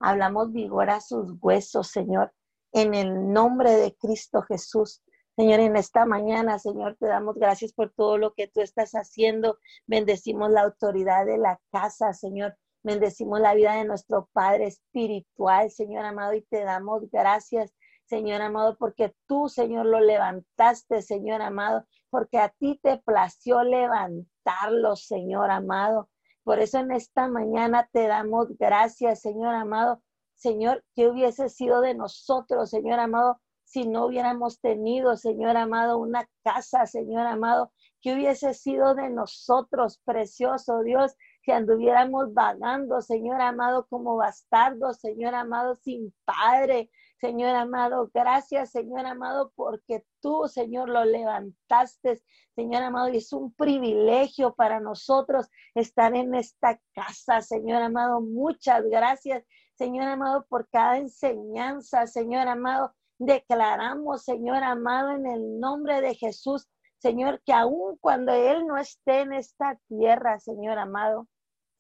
Hablamos 0.01 0.53
vigor 0.53 0.91
a 0.91 1.01
sus 1.01 1.33
huesos, 1.41 1.87
Señor, 1.87 2.35
en 2.73 2.93
el 2.93 3.33
nombre 3.33 3.71
de 3.71 3.97
Cristo 3.97 4.43
Jesús. 4.43 5.03
Señor, 5.37 5.61
en 5.61 5.77
esta 5.77 6.05
mañana, 6.05 6.59
Señor, 6.59 6.97
te 7.01 7.07
damos 7.07 7.37
gracias 7.37 7.73
por 7.73 7.91
todo 7.91 8.19
lo 8.19 8.35
que 8.35 8.49
tú 8.49 8.61
estás 8.61 8.93
haciendo. 8.93 9.59
Bendecimos 9.87 10.51
la 10.51 10.63
autoridad 10.63 11.25
de 11.25 11.39
la 11.39 11.59
casa, 11.71 12.13
Señor. 12.13 12.57
Bendecimos 12.83 13.41
la 13.41 13.55
vida 13.55 13.75
de 13.77 13.85
nuestro 13.85 14.29
Padre 14.33 14.67
espiritual, 14.67 15.71
Señor 15.71 16.05
amado, 16.05 16.35
y 16.35 16.43
te 16.43 16.65
damos 16.65 17.11
gracias, 17.11 17.73
Señor 18.05 18.43
amado, 18.43 18.77
porque 18.77 19.15
tú, 19.27 19.49
Señor, 19.49 19.87
lo 19.87 20.01
levantaste, 20.01 21.01
Señor 21.01 21.41
amado, 21.41 21.87
porque 22.11 22.39
a 22.39 22.51
ti 22.51 22.79
te 22.83 22.99
plació 22.99 23.63
levantarlo, 23.63 24.97
Señor 24.97 25.51
amado. 25.51 26.11
Por 26.45 26.59
eso 26.59 26.79
en 26.79 26.91
esta 26.91 27.29
mañana 27.29 27.89
te 27.93 28.07
damos 28.07 28.49
gracias, 28.59 29.21
Señor 29.21 29.55
amado. 29.55 30.03
Señor, 30.35 30.85
que 30.95 31.09
hubiese 31.09 31.49
sido 31.49 31.81
de 31.81 31.95
nosotros, 31.95 32.69
Señor 32.69 32.99
amado, 32.99 33.41
si 33.73 33.89
no 33.89 34.05
hubiéramos 34.05 34.61
tenido, 34.61 35.17
Señor 35.17 35.57
amado, 35.57 35.97
una 35.97 36.29
casa, 36.45 36.85
Señor 36.85 37.27
amado, 37.27 37.73
que 38.03 38.13
hubiese 38.13 38.53
sido 38.53 38.95
de 38.95 39.09
nosotros, 39.09 39.99
precioso 40.05 40.83
Dios, 40.83 41.17
que 41.43 41.55
anduviéramos 41.55 42.35
vagando, 42.35 43.01
Señor 43.01 43.41
amado, 43.41 43.87
como 43.89 44.17
bastardos, 44.17 45.01
Señor 45.01 45.35
amado, 45.35 45.77
sin 45.77 46.13
padre, 46.27 46.91
Señor 47.19 47.57
amado. 47.57 48.11
Gracias, 48.13 48.73
Señor 48.73 49.07
amado, 49.07 49.53
porque 49.57 50.05
tú, 50.21 50.49
Señor, 50.49 50.91
lo 50.91 51.07
levantaste, 51.07 52.21
Señor 52.55 52.83
amado, 52.83 53.09
y 53.09 53.17
es 53.17 53.33
un 53.33 53.55
privilegio 53.55 54.53
para 54.55 54.81
nosotros 54.81 55.49
estar 55.75 56.15
en 56.15 56.35
esta 56.35 56.79
casa, 56.95 57.41
Señor 57.41 57.81
amado. 57.81 58.21
Muchas 58.21 58.85
gracias, 58.85 59.43
Señor 59.77 60.09
amado, 60.09 60.45
por 60.51 60.69
cada 60.69 60.99
enseñanza, 60.99 62.07
Señor 62.07 62.49
amado 62.49 62.93
Declaramos, 63.19 64.25
Señor 64.25 64.63
amado, 64.63 65.11
en 65.13 65.27
el 65.27 65.61
nombre 65.61 66.01
de 66.01 66.15
Jesús, 66.15 66.69
Señor, 66.99 67.43
que 67.45 67.53
aun 67.53 67.97
cuando 67.99 68.33
Él 68.33 68.67
no 68.67 68.77
esté 68.77 69.21
en 69.21 69.33
esta 69.33 69.79
tierra, 69.89 70.39
Señor 70.39 70.79
amado, 70.79 71.29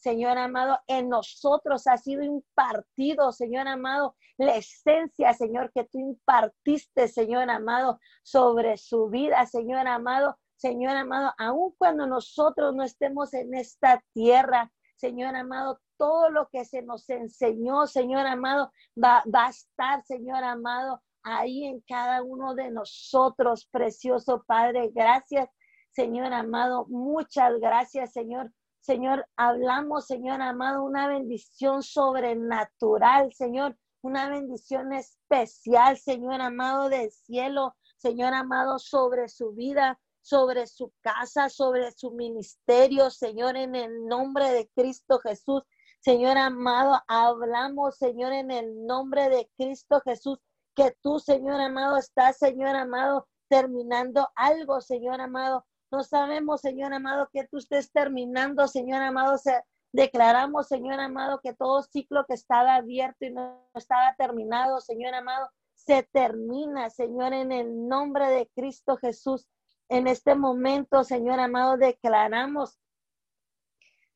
Señor 0.02 0.36
amado, 0.36 0.80
en 0.88 1.08
nosotros 1.08 1.86
ha 1.86 1.96
sido 1.96 2.24
impartido, 2.24 3.30
Señor 3.30 3.68
amado, 3.68 4.16
la 4.36 4.56
esencia, 4.56 5.32
Señor, 5.32 5.70
que 5.72 5.84
tú 5.84 6.00
impartiste, 6.00 7.06
Señor 7.06 7.48
amado, 7.48 8.00
sobre 8.24 8.78
su 8.78 9.08
vida, 9.10 9.46
Señor 9.46 9.86
amado, 9.86 10.38
Señor 10.56 10.96
amado, 10.96 11.32
aun 11.38 11.72
cuando 11.78 12.08
nosotros 12.08 12.74
no 12.74 12.82
estemos 12.82 13.32
en 13.34 13.54
esta 13.54 14.02
tierra, 14.12 14.72
Señor 14.96 15.36
amado, 15.36 15.80
todo 15.96 16.30
lo 16.30 16.48
que 16.48 16.64
se 16.64 16.82
nos 16.82 17.08
enseñó, 17.08 17.86
Señor 17.86 18.26
amado, 18.26 18.72
va, 18.96 19.22
va 19.32 19.46
a 19.46 19.50
estar, 19.50 20.04
Señor 20.04 20.42
amado, 20.42 21.00
ahí 21.22 21.64
en 21.64 21.80
cada 21.80 22.22
uno 22.22 22.54
de 22.54 22.70
nosotros, 22.70 23.68
precioso 23.70 24.44
Padre. 24.46 24.90
Gracias, 24.94 25.48
Señor 25.90 26.32
amado. 26.32 26.86
Muchas 26.88 27.58
gracias, 27.60 28.12
Señor. 28.12 28.52
Señor, 28.80 29.26
hablamos, 29.36 30.06
Señor 30.06 30.42
amado, 30.42 30.82
una 30.82 31.06
bendición 31.06 31.84
sobrenatural, 31.84 33.32
Señor, 33.32 33.76
una 34.02 34.28
bendición 34.28 34.92
especial, 34.92 35.96
Señor 35.96 36.40
amado 36.40 36.88
del 36.88 37.12
cielo, 37.12 37.76
Señor 37.98 38.34
amado, 38.34 38.80
sobre 38.80 39.28
su 39.28 39.52
vida, 39.52 40.00
sobre 40.20 40.66
su 40.66 40.92
casa, 41.00 41.48
sobre 41.48 41.92
su 41.92 42.10
ministerio, 42.10 43.10
Señor, 43.10 43.56
en 43.56 43.76
el 43.76 44.06
nombre 44.06 44.50
de 44.50 44.68
Cristo 44.74 45.20
Jesús. 45.20 45.62
Señor 46.00 46.36
amado, 46.36 47.00
hablamos, 47.06 47.96
Señor, 47.96 48.32
en 48.32 48.50
el 48.50 48.84
nombre 48.84 49.28
de 49.28 49.48
Cristo 49.56 50.00
Jesús, 50.04 50.38
que 50.74 50.96
tú, 51.02 51.18
Señor 51.18 51.60
amado, 51.60 51.96
estás, 51.96 52.38
Señor 52.38 52.76
amado, 52.76 53.28
terminando 53.48 54.28
algo, 54.34 54.80
Señor 54.80 55.20
amado. 55.20 55.64
No 55.90 56.02
sabemos, 56.02 56.60
Señor 56.60 56.94
amado, 56.94 57.28
que 57.32 57.46
tú 57.48 57.58
estés 57.58 57.92
terminando, 57.92 58.66
Señor 58.66 59.02
amado. 59.02 59.36
declaramos, 59.92 60.68
Señor 60.68 61.00
amado, 61.00 61.40
que 61.42 61.54
todo 61.54 61.82
ciclo 61.82 62.24
que 62.26 62.34
estaba 62.34 62.76
abierto 62.76 63.26
y 63.26 63.30
no 63.30 63.68
estaba 63.74 64.14
terminado, 64.16 64.80
Señor 64.80 65.14
amado, 65.14 65.50
se 65.74 66.02
termina, 66.12 66.90
Señor, 66.90 67.32
en 67.34 67.52
el 67.52 67.88
nombre 67.88 68.28
de 68.28 68.50
Cristo 68.54 68.96
Jesús. 68.96 69.46
En 69.88 70.06
este 70.06 70.34
momento, 70.34 71.04
Señor 71.04 71.38
amado, 71.40 71.76
declaramos 71.76 72.78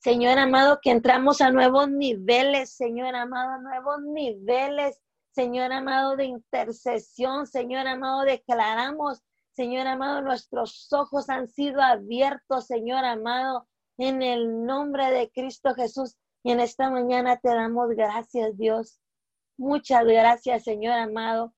Señor 0.07 0.38
amado, 0.38 0.78
que 0.80 0.90
entramos 0.90 1.40
a 1.40 1.50
nuevos 1.50 1.88
niveles, 1.90 2.70
Señor 2.70 3.14
amado, 3.16 3.61
nuevos 3.61 4.00
niveles, 4.02 5.00
Señor 5.37 5.70
amado, 5.70 6.16
de 6.16 6.24
intercesión, 6.24 7.47
Señor 7.47 7.87
amado, 7.87 8.22
declaramos, 8.22 9.22
Señor 9.53 9.87
amado, 9.87 10.22
nuestros 10.22 10.91
ojos 10.95 11.28
han 11.28 11.47
sido 11.47 11.82
abiertos, 11.82 12.64
Señor 12.64 13.05
amado, 13.05 13.68
en 13.99 14.22
el 14.22 14.64
nombre 14.64 15.11
de 15.11 15.30
Cristo 15.30 15.74
Jesús. 15.74 16.16
Y 16.43 16.53
en 16.53 16.61
esta 16.61 16.89
mañana 16.89 17.37
te 17.37 17.51
damos 17.51 17.91
gracias, 17.91 18.57
Dios. 18.57 18.99
Muchas 19.59 20.07
gracias, 20.07 20.64
Señor 20.64 20.95
amado. 20.95 21.53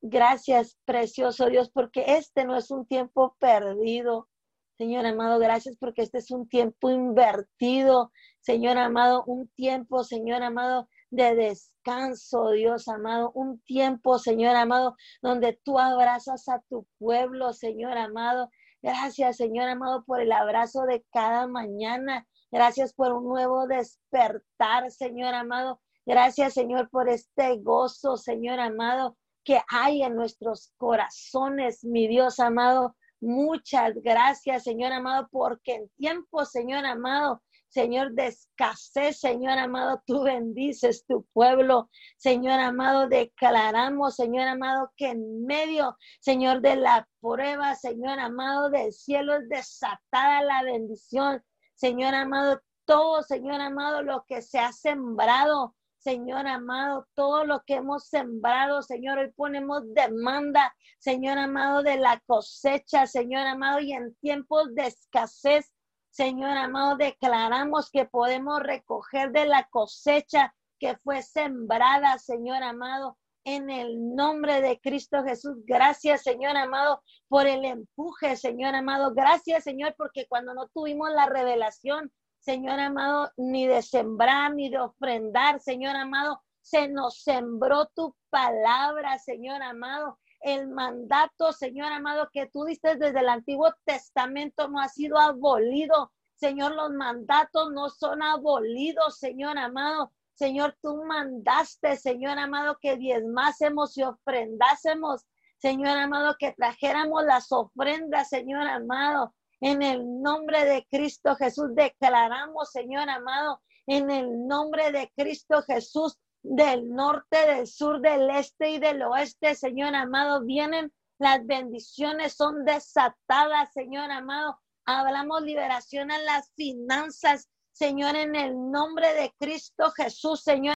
Gracias, 0.00 0.76
precioso 0.84 1.46
Dios, 1.46 1.70
porque 1.70 2.16
este 2.16 2.44
no 2.44 2.56
es 2.56 2.72
un 2.72 2.84
tiempo 2.84 3.36
perdido. 3.38 4.28
Señor 4.76 5.06
amado, 5.06 5.38
gracias 5.38 5.76
porque 5.78 6.02
este 6.02 6.18
es 6.18 6.32
un 6.32 6.48
tiempo 6.48 6.90
invertido, 6.90 8.10
Señor 8.40 8.76
amado, 8.76 9.22
un 9.24 9.46
tiempo, 9.50 10.02
Señor 10.02 10.42
amado, 10.42 10.88
de 11.14 11.34
descanso, 11.34 12.50
Dios 12.50 12.88
amado, 12.88 13.30
un 13.34 13.60
tiempo, 13.60 14.18
Señor 14.18 14.56
amado, 14.56 14.96
donde 15.22 15.58
tú 15.64 15.78
abrazas 15.78 16.48
a 16.48 16.60
tu 16.68 16.86
pueblo, 16.98 17.52
Señor 17.52 17.96
amado. 17.96 18.50
Gracias, 18.82 19.36
Señor 19.36 19.68
amado, 19.68 20.04
por 20.04 20.20
el 20.20 20.32
abrazo 20.32 20.82
de 20.82 21.04
cada 21.12 21.46
mañana. 21.46 22.26
Gracias 22.50 22.94
por 22.94 23.12
un 23.12 23.24
nuevo 23.24 23.66
despertar, 23.66 24.90
Señor 24.90 25.34
amado. 25.34 25.80
Gracias, 26.06 26.54
Señor, 26.54 26.90
por 26.90 27.08
este 27.08 27.56
gozo, 27.62 28.16
Señor 28.16 28.60
amado, 28.60 29.16
que 29.42 29.60
hay 29.68 30.02
en 30.02 30.16
nuestros 30.16 30.72
corazones, 30.76 31.84
mi 31.84 32.08
Dios 32.08 32.40
amado. 32.40 32.94
Muchas 33.20 33.94
gracias, 34.02 34.64
Señor 34.64 34.92
amado, 34.92 35.28
porque 35.30 35.76
en 35.76 35.88
tiempo, 35.96 36.44
Señor 36.44 36.84
amado, 36.84 37.42
Señor, 37.74 38.12
de 38.12 38.28
escasez, 38.28 39.18
Señor 39.18 39.58
amado, 39.58 40.00
tú 40.06 40.22
bendices 40.22 41.04
tu 41.08 41.24
pueblo. 41.32 41.90
Señor 42.16 42.60
amado, 42.60 43.08
declaramos, 43.08 44.14
Señor 44.14 44.46
amado, 44.46 44.92
que 44.96 45.08
en 45.08 45.44
medio, 45.44 45.96
Señor, 46.20 46.60
de 46.60 46.76
la 46.76 47.08
prueba, 47.20 47.74
Señor 47.74 48.20
amado, 48.20 48.70
del 48.70 48.92
cielo 48.92 49.34
es 49.34 49.48
desatada 49.48 50.42
la 50.42 50.62
bendición. 50.62 51.42
Señor 51.74 52.14
amado, 52.14 52.62
todo, 52.84 53.24
Señor 53.24 53.60
amado, 53.60 54.02
lo 54.02 54.24
que 54.28 54.40
se 54.40 54.60
ha 54.60 54.70
sembrado, 54.70 55.74
Señor 55.98 56.46
amado, 56.46 57.08
todo 57.14 57.44
lo 57.44 57.64
que 57.66 57.74
hemos 57.74 58.06
sembrado, 58.06 58.82
Señor, 58.82 59.18
hoy 59.18 59.32
ponemos 59.32 59.82
demanda, 59.94 60.72
Señor 60.98 61.38
amado, 61.38 61.82
de 61.82 61.96
la 61.96 62.22
cosecha, 62.26 63.08
Señor 63.08 63.48
amado, 63.48 63.80
y 63.80 63.94
en 63.94 64.14
tiempos 64.20 64.72
de 64.76 64.86
escasez, 64.86 65.72
Señor 66.14 66.56
amado, 66.56 66.96
declaramos 66.96 67.90
que 67.90 68.04
podemos 68.04 68.60
recoger 68.60 69.32
de 69.32 69.46
la 69.46 69.64
cosecha 69.64 70.54
que 70.78 70.96
fue 70.98 71.22
sembrada, 71.22 72.18
Señor 72.18 72.62
amado, 72.62 73.18
en 73.42 73.68
el 73.68 74.14
nombre 74.14 74.60
de 74.60 74.78
Cristo 74.78 75.24
Jesús. 75.24 75.56
Gracias, 75.66 76.22
Señor 76.22 76.56
amado, 76.56 77.02
por 77.26 77.48
el 77.48 77.64
empuje, 77.64 78.36
Señor 78.36 78.76
amado. 78.76 79.12
Gracias, 79.12 79.64
Señor, 79.64 79.96
porque 79.98 80.28
cuando 80.28 80.54
no 80.54 80.68
tuvimos 80.68 81.10
la 81.10 81.26
revelación, 81.26 82.12
Señor 82.38 82.78
amado, 82.78 83.32
ni 83.36 83.66
de 83.66 83.82
sembrar, 83.82 84.54
ni 84.54 84.70
de 84.70 84.78
ofrendar, 84.78 85.58
Señor 85.58 85.96
amado. 85.96 86.40
Se 86.60 86.86
nos 86.86 87.24
sembró 87.24 87.86
tu 87.86 88.14
palabra, 88.30 89.18
Señor 89.18 89.60
amado. 89.62 90.20
El 90.44 90.68
mandato, 90.68 91.52
Señor 91.52 91.90
amado, 91.90 92.28
que 92.30 92.44
tú 92.46 92.64
diste 92.66 92.96
desde 92.96 93.20
el 93.20 93.30
Antiguo 93.30 93.72
Testamento 93.86 94.68
no 94.68 94.78
ha 94.78 94.88
sido 94.90 95.18
abolido. 95.18 96.12
Señor, 96.34 96.74
los 96.74 96.90
mandatos 96.90 97.72
no 97.72 97.88
son 97.88 98.22
abolidos, 98.22 99.18
Señor 99.18 99.56
amado. 99.56 100.12
Señor, 100.34 100.76
tú 100.82 101.02
mandaste, 101.02 101.96
Señor 101.96 102.38
amado, 102.38 102.76
que 102.78 102.98
diezmásemos 102.98 103.96
y 103.96 104.02
ofrendásemos. 104.02 105.24
Señor 105.56 105.96
amado, 105.96 106.36
que 106.38 106.52
trajéramos 106.52 107.24
las 107.24 107.50
ofrendas, 107.50 108.28
Señor 108.28 108.68
amado. 108.68 109.34
En 109.62 109.80
el 109.80 110.20
nombre 110.20 110.66
de 110.66 110.86
Cristo 110.90 111.36
Jesús 111.36 111.74
declaramos, 111.74 112.70
Señor 112.70 113.08
amado, 113.08 113.62
en 113.86 114.10
el 114.10 114.46
nombre 114.46 114.92
de 114.92 115.10
Cristo 115.16 115.62
Jesús, 115.62 116.18
del 116.44 116.90
norte, 116.90 117.38
del 117.46 117.66
sur, 117.66 118.00
del 118.00 118.28
este 118.30 118.70
y 118.70 118.78
del 118.78 119.02
oeste, 119.02 119.54
Señor 119.54 119.94
amado, 119.94 120.44
vienen 120.44 120.92
las 121.18 121.44
bendiciones, 121.46 122.34
son 122.34 122.64
desatadas, 122.64 123.72
Señor 123.72 124.10
amado. 124.10 124.60
Hablamos 124.84 125.42
liberación 125.42 126.10
en 126.10 126.24
las 126.26 126.52
finanzas, 126.54 127.48
Señor, 127.72 128.14
en 128.14 128.36
el 128.36 128.70
nombre 128.70 129.14
de 129.14 129.32
Cristo 129.38 129.90
Jesús, 129.92 130.42
Señor. 130.42 130.74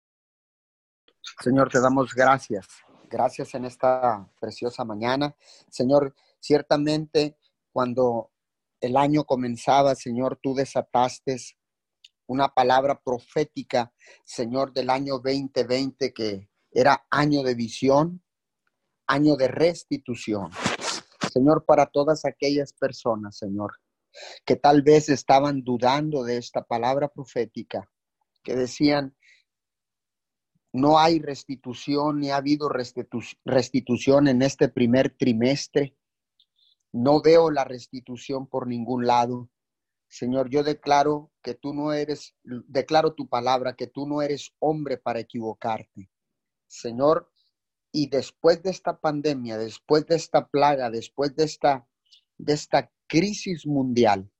Señor, 1.43 1.69
te 1.69 1.81
damos 1.81 2.13
gracias. 2.15 2.67
Gracias 3.09 3.53
en 3.53 3.65
esta 3.65 4.25
preciosa 4.39 4.85
mañana. 4.85 5.35
Señor, 5.69 6.15
ciertamente 6.39 7.37
cuando 7.73 8.31
el 8.79 8.95
año 8.95 9.25
comenzaba, 9.25 9.95
Señor, 9.95 10.39
tú 10.41 10.55
desataste 10.55 11.37
una 12.27 12.53
palabra 12.53 13.01
profética, 13.01 13.91
Señor, 14.23 14.73
del 14.73 14.89
año 14.89 15.15
2020, 15.15 16.13
que 16.13 16.49
era 16.71 17.07
año 17.09 17.41
de 17.43 17.55
visión, 17.55 18.21
año 19.07 19.35
de 19.35 19.47
restitución. 19.47 20.51
Señor, 21.31 21.65
para 21.65 21.87
todas 21.87 22.25
aquellas 22.25 22.73
personas, 22.73 23.37
Señor, 23.37 23.73
que 24.45 24.55
tal 24.55 24.81
vez 24.81 25.09
estaban 25.09 25.63
dudando 25.63 26.23
de 26.23 26.37
esta 26.37 26.63
palabra 26.63 27.07
profética, 27.07 27.89
que 28.43 28.55
decían, 28.55 29.15
no 30.73 30.99
hay 30.99 31.19
restitución, 31.19 32.19
ni 32.19 32.29
ha 32.29 32.37
habido 32.37 32.69
restitución 32.69 34.27
en 34.27 34.41
este 34.41 34.69
primer 34.69 35.15
trimestre. 35.17 35.95
No 36.91 37.21
veo 37.21 37.49
la 37.51 37.63
restitución 37.63 38.47
por 38.47 38.67
ningún 38.67 39.07
lado. 39.07 39.49
Señor, 40.09 40.49
yo 40.49 40.63
declaro 40.63 41.31
que 41.41 41.53
tú 41.53 41.73
no 41.73 41.93
eres, 41.93 42.35
declaro 42.43 43.13
tu 43.13 43.27
palabra, 43.27 43.75
que 43.75 43.87
tú 43.87 44.07
no 44.07 44.21
eres 44.21 44.53
hombre 44.59 44.97
para 44.97 45.19
equivocarte. 45.19 46.09
Señor, 46.67 47.29
y 47.91 48.09
después 48.09 48.61
de 48.63 48.69
esta 48.69 48.99
pandemia, 48.99 49.57
después 49.57 50.05
de 50.07 50.15
esta 50.15 50.47
plaga, 50.47 50.89
después 50.89 51.35
de 51.35 51.45
esta, 51.45 51.87
de 52.37 52.53
esta 52.53 52.91
crisis 53.07 53.65
mundial, 53.65 54.31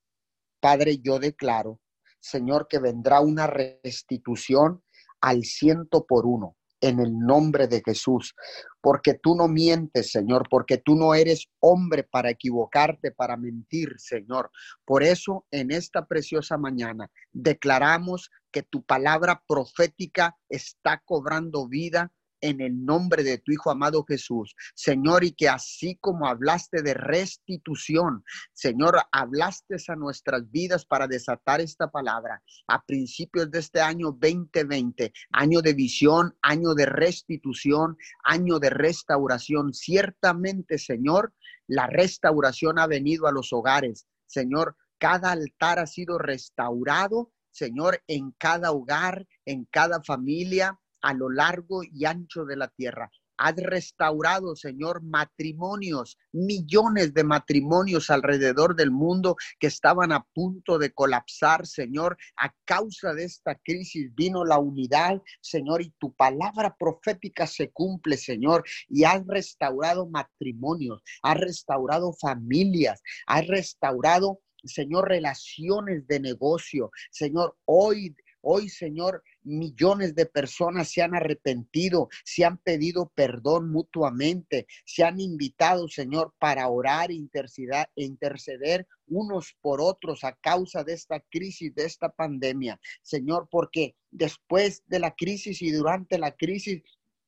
Padre, 0.60 1.00
yo 1.00 1.20
declaro, 1.20 1.80
Señor, 2.20 2.68
que 2.68 2.80
vendrá 2.80 3.22
una 3.22 3.48
restitución 3.48 4.84
al 5.22 5.44
ciento 5.44 6.06
por 6.06 6.26
uno 6.26 6.57
en 6.82 7.00
el 7.00 7.18
nombre 7.18 7.68
de 7.68 7.82
Jesús, 7.84 8.36
porque 8.82 9.16
tú 9.16 9.36
no 9.36 9.48
mientes, 9.48 10.12
Señor, 10.12 10.48
porque 10.50 10.78
tú 10.78 10.96
no 10.96 11.16
eres 11.16 11.48
hombre 11.60 12.04
para 12.04 12.30
equivocarte, 12.30 13.12
para 13.12 13.38
mentir, 13.38 13.96
Señor. 13.98 14.52
Por 14.86 15.04
eso, 15.04 15.46
en 15.52 15.72
esta 15.72 16.06
preciosa 16.06 16.58
mañana, 16.58 17.10
declaramos 17.32 18.30
que 18.52 18.64
tu 18.64 18.84
palabra 18.84 19.44
profética 19.48 20.38
está 20.50 21.02
cobrando 21.06 21.68
vida 21.68 22.12
en 22.42 22.62
el 22.62 22.86
nombre 22.86 23.24
de 23.24 23.38
tu 23.38 23.52
Hijo 23.52 23.72
amado 23.72 24.04
Jesús. 24.04 24.56
Señor, 24.76 25.24
y 25.24 25.32
que 25.32 25.50
así 25.50 25.98
como 26.02 26.28
hablaste 26.28 26.82
de 26.82 26.94
restitución, 26.94 28.24
Señor, 28.54 28.98
hablaste 29.12 29.76
a 29.88 29.96
nuestras 29.96 30.50
vidas 30.52 30.86
para 30.86 31.08
desatar 31.08 31.62
esta 31.62 31.90
palabra 31.90 32.42
a 32.68 32.84
principios 32.84 33.50
de 33.52 33.60
este 33.60 33.82
año 33.82 34.12
2020, 34.12 35.14
año 35.32 35.62
de 35.62 35.74
visión, 35.74 36.36
año 36.42 36.74
de 36.74 36.86
restitución, 36.86 37.98
año 38.24 38.60
de 38.60 38.70
restauración. 38.70 39.74
Ciertamente, 39.74 40.78
Señor, 40.78 41.34
la 41.68 41.88
restauración 41.88 42.80
ha 42.80 42.88
venido 42.88 43.28
a 43.28 43.32
los 43.32 43.54
hogares. 43.54 44.08
Señor, 44.26 44.76
cada 44.98 45.32
altar 45.32 45.80
ha 45.80 45.88
sido 45.88 46.18
restaurado, 46.18 47.32
Señor, 47.52 48.04
en 48.08 48.32
cada 48.38 48.72
hogar, 48.72 49.28
en 49.46 49.66
cada 49.66 50.02
familia, 50.04 50.80
a 51.02 51.14
lo 51.14 51.30
largo 51.30 51.84
y 51.84 52.06
ancho 52.06 52.46
de 52.46 52.58
la 52.58 52.68
tierra. 52.68 53.12
Has 53.40 53.56
restaurado, 53.56 54.56
Señor, 54.56 55.04
matrimonios, 55.04 56.18
millones 56.32 57.14
de 57.14 57.24
matrimonios 57.24 58.10
alrededor 58.10 58.76
del 58.76 58.90
mundo 58.90 59.36
que 59.60 59.68
estaban 59.68 60.12
a 60.12 60.26
punto 60.34 60.80
de 60.80 60.92
colapsar, 60.92 61.68
Señor. 61.68 62.18
A 62.38 62.52
causa 62.66 63.14
de 63.14 63.26
esta 63.26 63.54
crisis 63.64 64.14
vino 64.16 64.44
la 64.44 64.58
unidad, 64.58 65.22
Señor, 65.40 65.84
y 65.84 65.94
tu 66.00 66.16
palabra 66.16 66.76
profética 66.80 67.46
se 67.46 67.70
cumple, 67.70 68.18
Señor. 68.18 68.64
Y 68.90 69.04
has 69.04 69.24
restaurado 69.28 70.08
matrimonios, 70.08 71.04
has 71.22 71.38
restaurado 71.38 72.14
familias, 72.14 73.02
has 73.28 73.46
restaurado 73.46 74.40
Señor, 74.64 75.08
relaciones 75.08 76.08
de 76.08 76.20
negocio. 76.20 76.90
Señor, 77.12 77.56
hoy 77.66 78.16
Hoy, 78.50 78.70
Señor, 78.70 79.24
millones 79.48 80.14
de 80.16 80.26
personas 80.26 80.90
se 80.92 81.02
han 81.02 81.16
arrepentido, 81.16 82.10
se 82.24 82.46
han 82.46 82.58
pedido 82.58 83.12
perdón 83.16 83.72
mutuamente, 83.72 84.68
se 84.86 85.04
han 85.04 85.20
invitado, 85.20 85.88
Señor, 85.88 86.34
para 86.38 86.68
orar 86.68 87.12
interceder, 87.12 87.90
interceder 87.96 88.88
unos 89.08 89.56
por 89.62 89.82
otros 89.82 90.24
a 90.24 90.34
causa 90.34 90.84
de 90.84 90.94
esta 90.94 91.20
crisis, 91.20 91.74
de 91.74 91.86
esta 91.86 92.10
pandemia. 92.10 92.80
Señor, 93.02 93.48
porque 93.50 93.96
después 94.12 94.84
de 94.88 95.00
la 95.00 95.16
crisis 95.16 95.62
y 95.62 95.72
durante 95.72 96.18
la 96.18 96.36
crisis, 96.36 96.84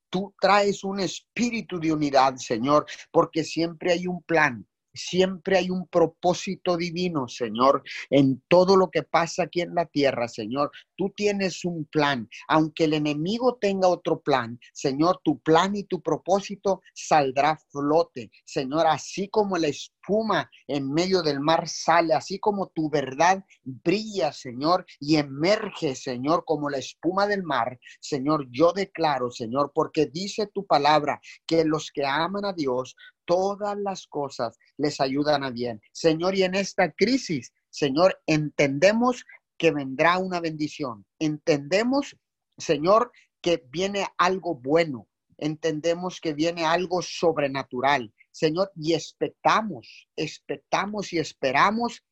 tú 0.09 0.33
traes 0.39 0.83
un 0.83 0.99
espíritu 0.99 1.79
de 1.79 1.93
unidad, 1.93 2.35
Señor, 2.37 2.85
porque 3.11 3.43
siempre 3.43 3.93
hay 3.93 4.07
un 4.07 4.21
plan, 4.23 4.67
Siempre 4.99 5.57
hay 5.57 5.69
un 5.69 5.87
propósito 5.87 6.77
divino, 6.77 7.27
Señor, 7.27 7.83
en 8.09 8.43
todo 8.47 8.75
lo 8.75 8.89
que 8.89 9.03
pasa 9.03 9.43
aquí 9.43 9.61
en 9.61 9.73
la 9.73 9.85
tierra, 9.85 10.27
Señor. 10.27 10.71
Tú 10.95 11.11
tienes 11.15 11.63
un 11.65 11.85
plan. 11.85 12.29
Aunque 12.47 12.83
el 12.83 12.93
enemigo 12.93 13.57
tenga 13.59 13.87
otro 13.87 14.19
plan, 14.21 14.59
Señor, 14.73 15.21
tu 15.23 15.39
plan 15.39 15.75
y 15.75 15.83
tu 15.83 16.01
propósito 16.01 16.81
saldrá 16.93 17.57
flote. 17.71 18.31
Señor, 18.45 18.87
así 18.87 19.29
como 19.29 19.57
la 19.57 19.67
espuma 19.67 20.49
en 20.67 20.91
medio 20.91 21.21
del 21.21 21.39
mar 21.39 21.67
sale, 21.67 22.13
así 22.13 22.39
como 22.39 22.67
tu 22.67 22.89
verdad 22.89 23.43
brilla, 23.63 24.31
Señor, 24.31 24.85
y 24.99 25.15
emerge, 25.15 25.95
Señor, 25.95 26.43
como 26.45 26.69
la 26.69 26.77
espuma 26.77 27.27
del 27.27 27.43
mar. 27.43 27.79
Señor, 27.99 28.47
yo 28.51 28.73
declaro, 28.73 29.31
Señor, 29.31 29.71
porque 29.73 30.07
dice 30.07 30.47
tu 30.47 30.65
palabra 30.65 31.21
que 31.45 31.63
los 31.63 31.91
que 31.91 32.05
aman 32.05 32.45
a 32.45 32.53
Dios, 32.53 32.95
todas 33.29 33.77
las 33.77 34.07
cosas 34.07 34.57
les 34.77 34.99
ayudan 34.99 35.43
a 35.43 35.51
bien. 35.51 35.79
Señor, 35.91 36.33
y 36.33 36.41
en 36.41 36.55
esta 36.55 36.91
crisis, 36.91 37.53
Señor, 37.69 38.19
entendemos 38.25 39.23
que 39.55 39.69
vendrá 39.69 40.17
una 40.17 40.39
bendición. 40.39 41.05
Entendemos, 41.19 42.17
Señor, 42.57 43.11
que 43.39 43.63
viene 43.69 44.07
algo 44.17 44.55
bueno. 44.55 45.07
Entendemos 45.37 46.19
que 46.19 46.33
viene 46.33 46.65
algo 46.65 47.03
sobrenatural. 47.03 48.11
Señor, 48.31 48.71
y 48.75 48.95
expectamos, 48.95 50.07
expectamos 50.15 51.13
y 51.13 51.19
esperamos 51.19 52.03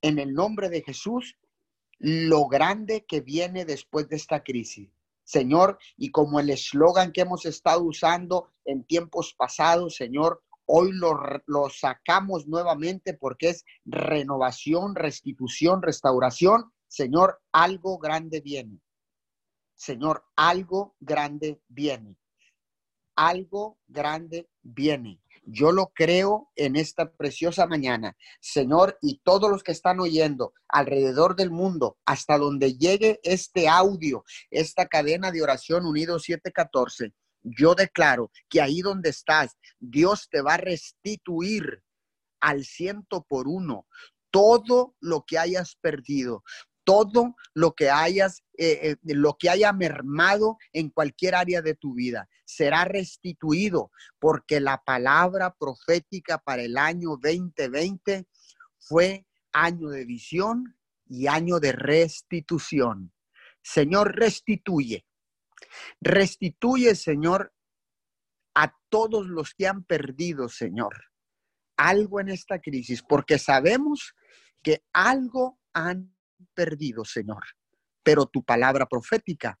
en 0.00 0.18
el 0.18 0.34
nombre 0.34 0.68
de 0.68 0.82
Jesús 0.82 1.38
lo 2.00 2.48
grande 2.48 3.04
que 3.06 3.20
viene 3.20 3.64
después 3.64 4.08
de 4.08 4.16
esta 4.16 4.42
crisis. 4.42 4.90
Señor, 5.32 5.78
y 5.96 6.10
como 6.10 6.40
el 6.40 6.50
eslogan 6.50 7.10
que 7.10 7.22
hemos 7.22 7.46
estado 7.46 7.84
usando 7.84 8.50
en 8.66 8.84
tiempos 8.84 9.32
pasados, 9.34 9.96
Señor, 9.96 10.42
hoy 10.66 10.92
lo, 10.92 11.18
lo, 11.46 11.70
sacamos 11.70 12.46
nuevamente 12.46 13.14
porque 13.14 13.48
es 13.48 13.64
renovación, 13.86 14.94
restitución, 14.94 15.80
restauración. 15.80 16.70
Señor, 16.86 17.40
algo 17.50 17.96
grande 17.96 18.42
viene. 18.42 18.82
Señor, 19.74 20.22
algo 20.36 20.96
grande 21.00 21.62
viene. 21.66 22.18
Algo 23.16 23.78
grande 23.88 24.50
viene. 24.60 25.18
Yo 25.44 25.72
lo 25.72 25.88
creo 25.88 26.50
en 26.54 26.76
esta 26.76 27.10
preciosa 27.10 27.66
mañana, 27.66 28.16
Señor, 28.40 28.96
y 29.02 29.20
todos 29.24 29.50
los 29.50 29.62
que 29.62 29.72
están 29.72 29.98
oyendo 29.98 30.54
alrededor 30.68 31.34
del 31.34 31.50
mundo, 31.50 31.98
hasta 32.06 32.38
donde 32.38 32.74
llegue 32.74 33.20
este 33.24 33.68
audio, 33.68 34.24
esta 34.50 34.86
cadena 34.86 35.32
de 35.32 35.42
oración 35.42 35.84
unido 35.84 36.20
714, 36.20 37.12
yo 37.42 37.74
declaro 37.74 38.30
que 38.48 38.60
ahí 38.60 38.82
donde 38.82 39.10
estás, 39.10 39.56
Dios 39.80 40.28
te 40.30 40.42
va 40.42 40.54
a 40.54 40.58
restituir 40.58 41.82
al 42.40 42.64
ciento 42.64 43.24
por 43.28 43.48
uno 43.48 43.86
todo 44.30 44.94
lo 45.00 45.24
que 45.26 45.38
hayas 45.38 45.76
perdido, 45.76 46.42
todo 46.84 47.36
lo 47.54 47.74
que 47.74 47.90
hayas, 47.90 48.42
eh, 48.58 48.80
eh, 48.82 48.96
lo 49.02 49.36
que 49.38 49.50
haya 49.50 49.72
mermado 49.72 50.58
en 50.72 50.90
cualquier 50.90 51.34
área 51.34 51.62
de 51.62 51.74
tu 51.74 51.94
vida, 51.94 52.28
será 52.44 52.84
restituido, 52.84 53.90
porque 54.18 54.60
la 54.60 54.82
palabra 54.84 55.54
profética 55.54 56.38
para 56.38 56.62
el 56.62 56.76
año 56.76 57.16
2020 57.20 58.26
fue 58.78 59.26
año 59.52 59.88
de 59.88 60.04
visión 60.04 60.76
y 61.06 61.26
año 61.26 61.60
de 61.60 61.72
restitución. 61.72 63.12
Señor, 63.62 64.16
restituye. 64.16 65.06
Restituye, 66.00 66.94
Señor, 66.94 67.52
a 68.54 68.76
todos 68.88 69.26
los 69.26 69.54
que 69.54 69.66
han 69.66 69.84
perdido, 69.84 70.48
Señor, 70.48 71.12
algo 71.76 72.20
en 72.20 72.28
esta 72.28 72.60
crisis, 72.60 73.02
porque 73.02 73.38
sabemos 73.38 74.14
que 74.62 74.82
algo 74.92 75.58
han 75.72 76.11
perdido, 76.54 77.04
Señor. 77.04 77.42
Pero 78.02 78.26
tu 78.26 78.44
palabra 78.44 78.86
profética, 78.86 79.58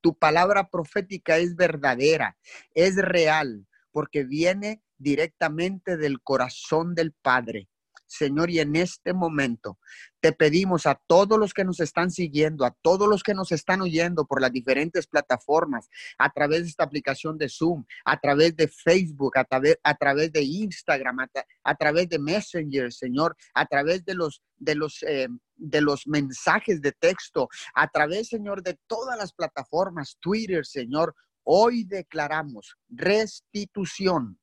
tu 0.00 0.18
palabra 0.18 0.68
profética 0.68 1.38
es 1.38 1.56
verdadera, 1.56 2.36
es 2.74 2.96
real, 2.96 3.66
porque 3.90 4.24
viene 4.24 4.82
directamente 4.98 5.96
del 5.96 6.20
corazón 6.22 6.94
del 6.94 7.12
Padre. 7.12 7.68
Señor, 8.06 8.50
y 8.50 8.60
en 8.60 8.76
este 8.76 9.12
momento 9.12 9.78
te 10.20 10.32
pedimos 10.32 10.86
a 10.86 11.00
todos 11.06 11.38
los 11.38 11.52
que 11.52 11.64
nos 11.64 11.80
están 11.80 12.10
siguiendo, 12.10 12.64
a 12.64 12.74
todos 12.82 13.08
los 13.08 13.22
que 13.22 13.34
nos 13.34 13.52
están 13.52 13.80
oyendo 13.80 14.26
por 14.26 14.40
las 14.40 14.52
diferentes 14.52 15.06
plataformas, 15.06 15.88
a 16.18 16.30
través 16.30 16.62
de 16.62 16.68
esta 16.68 16.84
aplicación 16.84 17.36
de 17.36 17.48
Zoom, 17.48 17.84
a 18.04 18.18
través 18.18 18.56
de 18.56 18.68
Facebook, 18.68 19.36
a 19.36 19.44
través, 19.44 19.78
a 19.82 19.94
través 19.94 20.32
de 20.32 20.42
Instagram, 20.42 21.18
a, 21.64 21.74
través 21.74 22.08
de 22.08 22.18
Messenger, 22.18 22.92
Señor, 22.92 23.36
a 23.54 23.66
través 23.66 24.04
de 24.04 24.14
los, 24.14 24.42
de 24.56 24.74
los, 24.74 25.02
eh, 25.02 25.28
de 25.56 25.80
los 25.80 26.06
mensajes 26.06 26.80
de 26.80 26.92
texto, 26.92 27.48
a 27.74 27.88
través, 27.88 28.28
Señor, 28.28 28.62
de 28.62 28.78
todas 28.86 29.18
las 29.18 29.32
plataformas, 29.32 30.16
Twitter, 30.20 30.64
Señor. 30.64 31.14
Hoy 31.44 31.84
declaramos 31.84 32.76
restitución, 32.88 34.40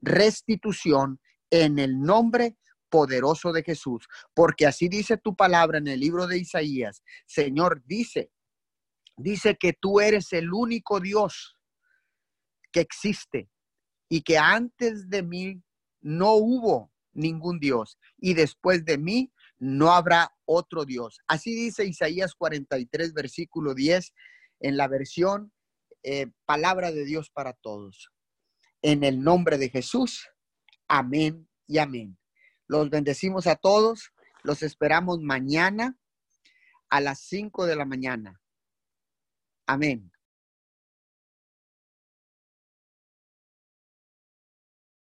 restitución 0.00 1.20
en 1.50 1.78
el 1.78 2.00
nombre 2.00 2.56
poderoso 2.94 3.52
de 3.52 3.64
Jesús, 3.64 4.06
porque 4.34 4.66
así 4.66 4.88
dice 4.88 5.16
tu 5.16 5.34
palabra 5.34 5.78
en 5.78 5.88
el 5.88 5.98
libro 5.98 6.28
de 6.28 6.38
Isaías. 6.38 7.02
Señor, 7.26 7.82
dice, 7.86 8.30
dice 9.16 9.56
que 9.56 9.72
tú 9.72 9.98
eres 9.98 10.32
el 10.32 10.52
único 10.52 11.00
Dios 11.00 11.56
que 12.70 12.78
existe 12.78 13.50
y 14.08 14.22
que 14.22 14.38
antes 14.38 15.10
de 15.10 15.24
mí 15.24 15.60
no 16.02 16.34
hubo 16.34 16.92
ningún 17.12 17.58
Dios 17.58 17.98
y 18.16 18.34
después 18.34 18.84
de 18.84 18.96
mí 18.96 19.32
no 19.58 19.90
habrá 19.90 20.32
otro 20.44 20.84
Dios. 20.84 21.18
Así 21.26 21.52
dice 21.52 21.84
Isaías 21.84 22.36
43, 22.36 23.12
versículo 23.12 23.74
10, 23.74 24.12
en 24.60 24.76
la 24.76 24.86
versión 24.86 25.52
eh, 26.04 26.28
Palabra 26.44 26.92
de 26.92 27.04
Dios 27.04 27.28
para 27.28 27.54
todos. 27.54 28.12
En 28.82 29.02
el 29.02 29.20
nombre 29.20 29.58
de 29.58 29.68
Jesús, 29.68 30.28
amén 30.86 31.48
y 31.66 31.78
amén. 31.78 32.16
Los 32.74 32.90
bendecimos 32.90 33.46
a 33.46 33.56
todos. 33.56 34.12
Los 34.42 34.62
esperamos 34.62 35.20
mañana 35.20 35.96
a 36.90 37.00
las 37.00 37.20
5 37.20 37.66
de 37.66 37.76
la 37.76 37.84
mañana. 37.84 38.40
Amén. 39.66 40.13